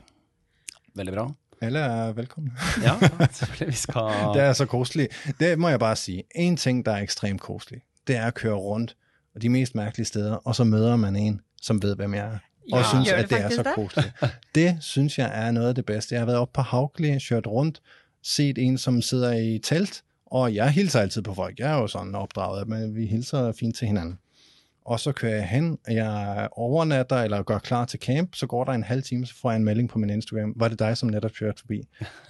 Veldig 0.95 1.13
bra. 1.17 1.27
Alle 1.65 1.81
er 1.81 2.13
velkomne. 2.15 2.53
Ja, 2.85 2.95
selvfølgelig. 3.01 3.67
Vi 3.73 3.81
skal 3.81 4.13
Det 4.37 4.45
er 4.45 4.53
så 4.53 4.67
koseligt. 4.69 5.17
Det 5.41 5.55
må 5.59 5.73
jeg 5.73 5.81
bare 5.83 5.97
sige. 5.99 6.23
En 6.35 6.55
ting, 6.55 6.85
der 6.85 7.01
er 7.01 7.07
ekstremt 7.09 7.41
koselig, 7.43 7.81
det 8.07 8.15
er 8.21 8.29
at 8.29 8.37
køre 8.39 8.55
rundt 8.55 8.95
og 9.35 9.41
de 9.43 9.49
mest 9.53 9.75
mærkelige 9.75 10.07
steder, 10.09 10.39
og 10.45 10.55
så 10.55 10.63
møder 10.65 10.95
man 10.97 11.15
en, 11.15 11.41
som 11.61 11.77
ved, 11.83 11.95
hvem 11.99 12.13
jeg 12.17 12.25
er. 12.25 12.39
Og 12.71 12.79
Ja. 12.79 12.85
synes, 12.89 13.09
at 13.11 13.29
det 13.29 13.29
det 13.29 13.45
er 13.45 13.49
så 13.49 13.63
koseligt. 13.75 14.13
Det 14.55 14.77
synes 14.81 15.17
jeg 15.17 15.31
er 15.33 15.51
noget 15.51 15.67
af 15.69 15.75
det 15.75 15.85
bedste. 15.85 16.13
Jeg 16.15 16.21
har 16.21 16.25
været 16.25 16.39
oppe 16.39 16.53
på 16.53 16.61
Haugli, 16.61 17.19
kørt 17.29 17.47
rundt, 17.47 17.81
set 18.23 18.57
en, 18.57 18.77
som 18.77 19.01
sidder 19.01 19.31
i 19.33 19.59
telt, 19.63 20.03
og 20.25 20.55
jeg 20.55 20.71
hilser 20.71 20.99
altid 20.99 21.21
på 21.21 21.33
folk. 21.33 21.59
Jeg 21.59 21.71
er 21.71 21.77
jo 21.81 21.87
sådan 21.87 22.15
opdraget, 22.15 22.67
men 22.67 22.95
vi 22.95 23.05
hilser 23.05 23.51
fint 23.51 23.75
til 23.75 23.87
hinanden. 23.87 24.19
Og 24.87 24.99
så 25.03 25.11
kører 25.11 25.41
jeg 25.41 25.47
hen, 25.51 25.65
og 25.87 25.93
jeg 25.93 26.47
overnatter 26.55 27.25
eller 27.27 27.43
gør 27.43 27.59
klar 27.59 27.85
til 27.91 27.99
camp, 27.99 28.35
så 28.39 28.47
går 28.47 28.69
der 28.69 28.77
en 28.77 28.83
halv 28.87 29.03
time, 29.03 29.25
så 29.27 29.35
får 29.35 29.51
jeg 29.51 29.59
en 29.59 29.65
melding 29.67 29.89
på 29.91 29.99
min 29.99 30.09
Instagram. 30.15 30.53
Var 30.55 30.71
det 30.71 30.79
dig, 30.79 30.97
som 30.97 31.09
netop 31.11 31.33
kørte 31.35 31.59
forbi? 31.59 31.81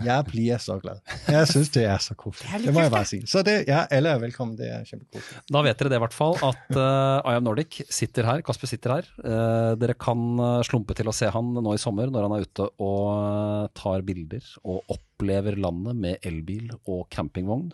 Jeg 0.03 0.25
bliver 0.25 0.57
så 0.57 0.79
glad. 0.81 0.97
Jeg 1.27 1.47
synes, 1.47 1.69
det 1.69 1.83
er 1.85 1.97
så 2.01 2.15
koseligt. 2.17 2.53
Det 2.57 2.65
Det 2.65 2.73
må 2.73 2.81
jeg 2.81 2.91
bare 2.91 3.05
sige. 3.05 3.27
Så 3.27 3.43
det, 3.45 3.59
ja, 3.67 3.83
alle 3.91 4.09
er 4.09 4.17
velkommen. 4.19 4.57
Det 4.57 4.71
er 4.73 4.81
kjempekoseligt. 4.89 5.43
Da 5.53 5.61
vet 5.67 5.79
dere 5.79 5.91
det 5.93 5.99
i 5.99 6.03
hvert 6.05 6.17
fall, 6.17 6.33
at 6.47 6.79
uh, 6.79 7.31
I 7.31 7.35
am 7.37 7.45
Nordic 7.45 7.81
sitter 7.89 8.25
her. 8.25 8.41
Kasper 8.41 8.67
sitter 8.71 8.95
her. 8.95 9.11
Eh, 9.21 9.75
dere 9.77 9.93
kan 9.93 10.23
eh, 10.39 10.63
slumpe 10.65 10.95
til 10.97 11.09
å 11.09 11.13
se 11.15 11.29
han 11.33 11.51
nå 11.61 11.75
i 11.75 11.81
sommer 11.81 12.09
når 12.13 12.25
han 12.25 12.35
er 12.37 12.47
ute 12.47 12.67
og 12.83 13.69
tar 13.77 14.01
bilder 14.07 14.49
og 14.63 14.95
opplever 14.97 15.57
landet 15.61 15.99
med 15.99 16.25
elbil 16.25 16.71
og 16.87 17.05
campingvogn. 17.13 17.69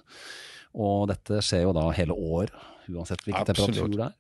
Og 0.73 1.07
dette 1.11 1.39
skjer 1.45 1.67
jo 1.67 1.73
da 1.77 1.87
hele 1.95 2.15
år, 2.17 2.51
uansett 2.89 3.23
hvilken 3.23 3.47
Absolutt. 3.47 3.77
temperatur 3.77 3.97
det 3.97 4.09
er. 4.09 4.19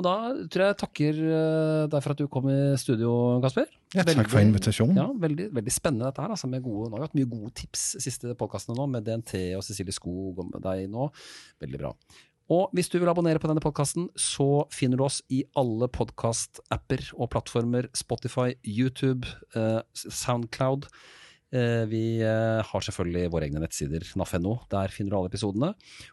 Og 0.00 0.06
da 0.06 0.14
tror 0.48 0.62
jeg 0.64 0.72
jeg 0.72 0.78
takker 0.80 1.18
eh, 1.28 1.82
deg 1.92 2.00
for 2.04 2.14
at 2.14 2.20
du 2.22 2.28
kom 2.32 2.46
i 2.48 2.56
studio, 2.80 3.10
Kasper. 3.44 3.66
Ja, 3.92 4.00
Veldig- 4.06 4.16
tak 4.22 4.30
for 4.32 4.40
invitasjonen. 4.40 4.96
Ja, 4.96 5.04
veldig, 5.26 5.50
veldig 5.58 5.74
spennende 5.74 6.08
dette 6.08 6.24
her. 6.24 6.32
Altså, 6.32 6.48
med 6.48 6.64
gode, 6.64 6.88
nå 6.88 6.96
har 6.96 7.02
vi 7.04 7.08
hatt 7.10 7.18
mye 7.20 7.28
gode 7.34 7.52
tips 7.60 7.82
de 7.98 8.02
siste 8.06 8.32
podkastene 8.40 8.78
nå, 8.78 8.86
med 8.88 9.04
DNT 9.04 9.34
og 9.58 9.64
Cecilie 9.66 9.92
Skog 9.92 10.40
og 10.40 10.48
med 10.54 10.64
deg 10.64 10.86
nå. 10.92 11.10
Veldig 11.60 11.80
bra. 11.82 11.92
Og 12.50 12.72
hvis 12.74 12.88
du 12.90 12.96
vil 12.98 13.06
abonnere 13.12 13.38
på 13.38 13.46
denne 13.46 13.62
podkasten, 13.62 14.08
så 14.18 14.64
finner 14.74 14.98
du 14.98 15.04
oss 15.06 15.20
i 15.30 15.44
alle 15.60 15.86
podkast-apper 15.94 17.12
og 17.14 17.28
plattformer. 17.30 17.86
Spotify, 17.94 18.54
YouTube, 18.66 19.28
eh, 19.54 19.82
Soundcloud. 19.94 20.88
Eh, 21.50 21.84
vi 21.90 22.22
eh, 22.22 22.60
har 22.62 22.84
selvfølgelig 22.86 23.30
våre 23.32 23.48
egne 23.48 23.62
nettsider, 23.62 24.04
naf.no. 24.18 24.54
Der 24.70 24.92
finner 24.94 25.14
du 25.14 25.18
alle 25.18 25.32
episodene. 25.32 25.72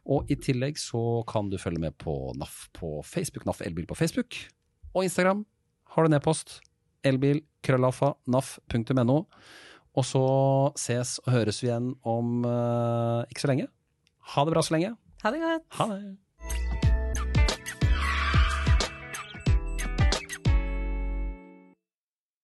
Og 0.09 0.29
i 0.33 0.37
tillegg 0.41 0.81
så 0.81 1.21
kan 1.29 1.51
du 1.51 1.59
følge 1.61 1.81
med 1.83 1.97
på 2.01 2.15
NAF 2.37 2.65
på 2.77 2.97
Facebook, 3.05 3.45
NAF 3.45 3.61
Elbil 3.65 3.87
på 3.89 3.97
Facebook. 3.97 4.39
Og 4.95 5.05
Instagram 5.05 5.45
har 5.93 6.03
du 6.03 6.11
en 6.11 6.17
e-post. 6.17 6.59
Elbil, 7.05 7.43
krøllalfa, 7.63 8.15
naf.no. 8.27 9.23
Og 9.97 10.05
så 10.05 10.27
ses 10.77 11.17
og 11.25 11.33
høres 11.33 11.61
vi 11.63 11.69
igjen 11.69 11.93
om 12.05 12.45
eh, 12.45 13.25
ikke 13.29 13.45
så 13.45 13.53
lenge. 13.53 13.69
Ha 14.33 14.45
det 14.45 14.57
bra 14.57 14.65
så 14.65 14.77
lenge. 14.77 14.95
Ha 15.23 15.33
det 15.33 15.43
godt. 15.43 15.69
Ha 15.79 15.91
det. 15.93 16.01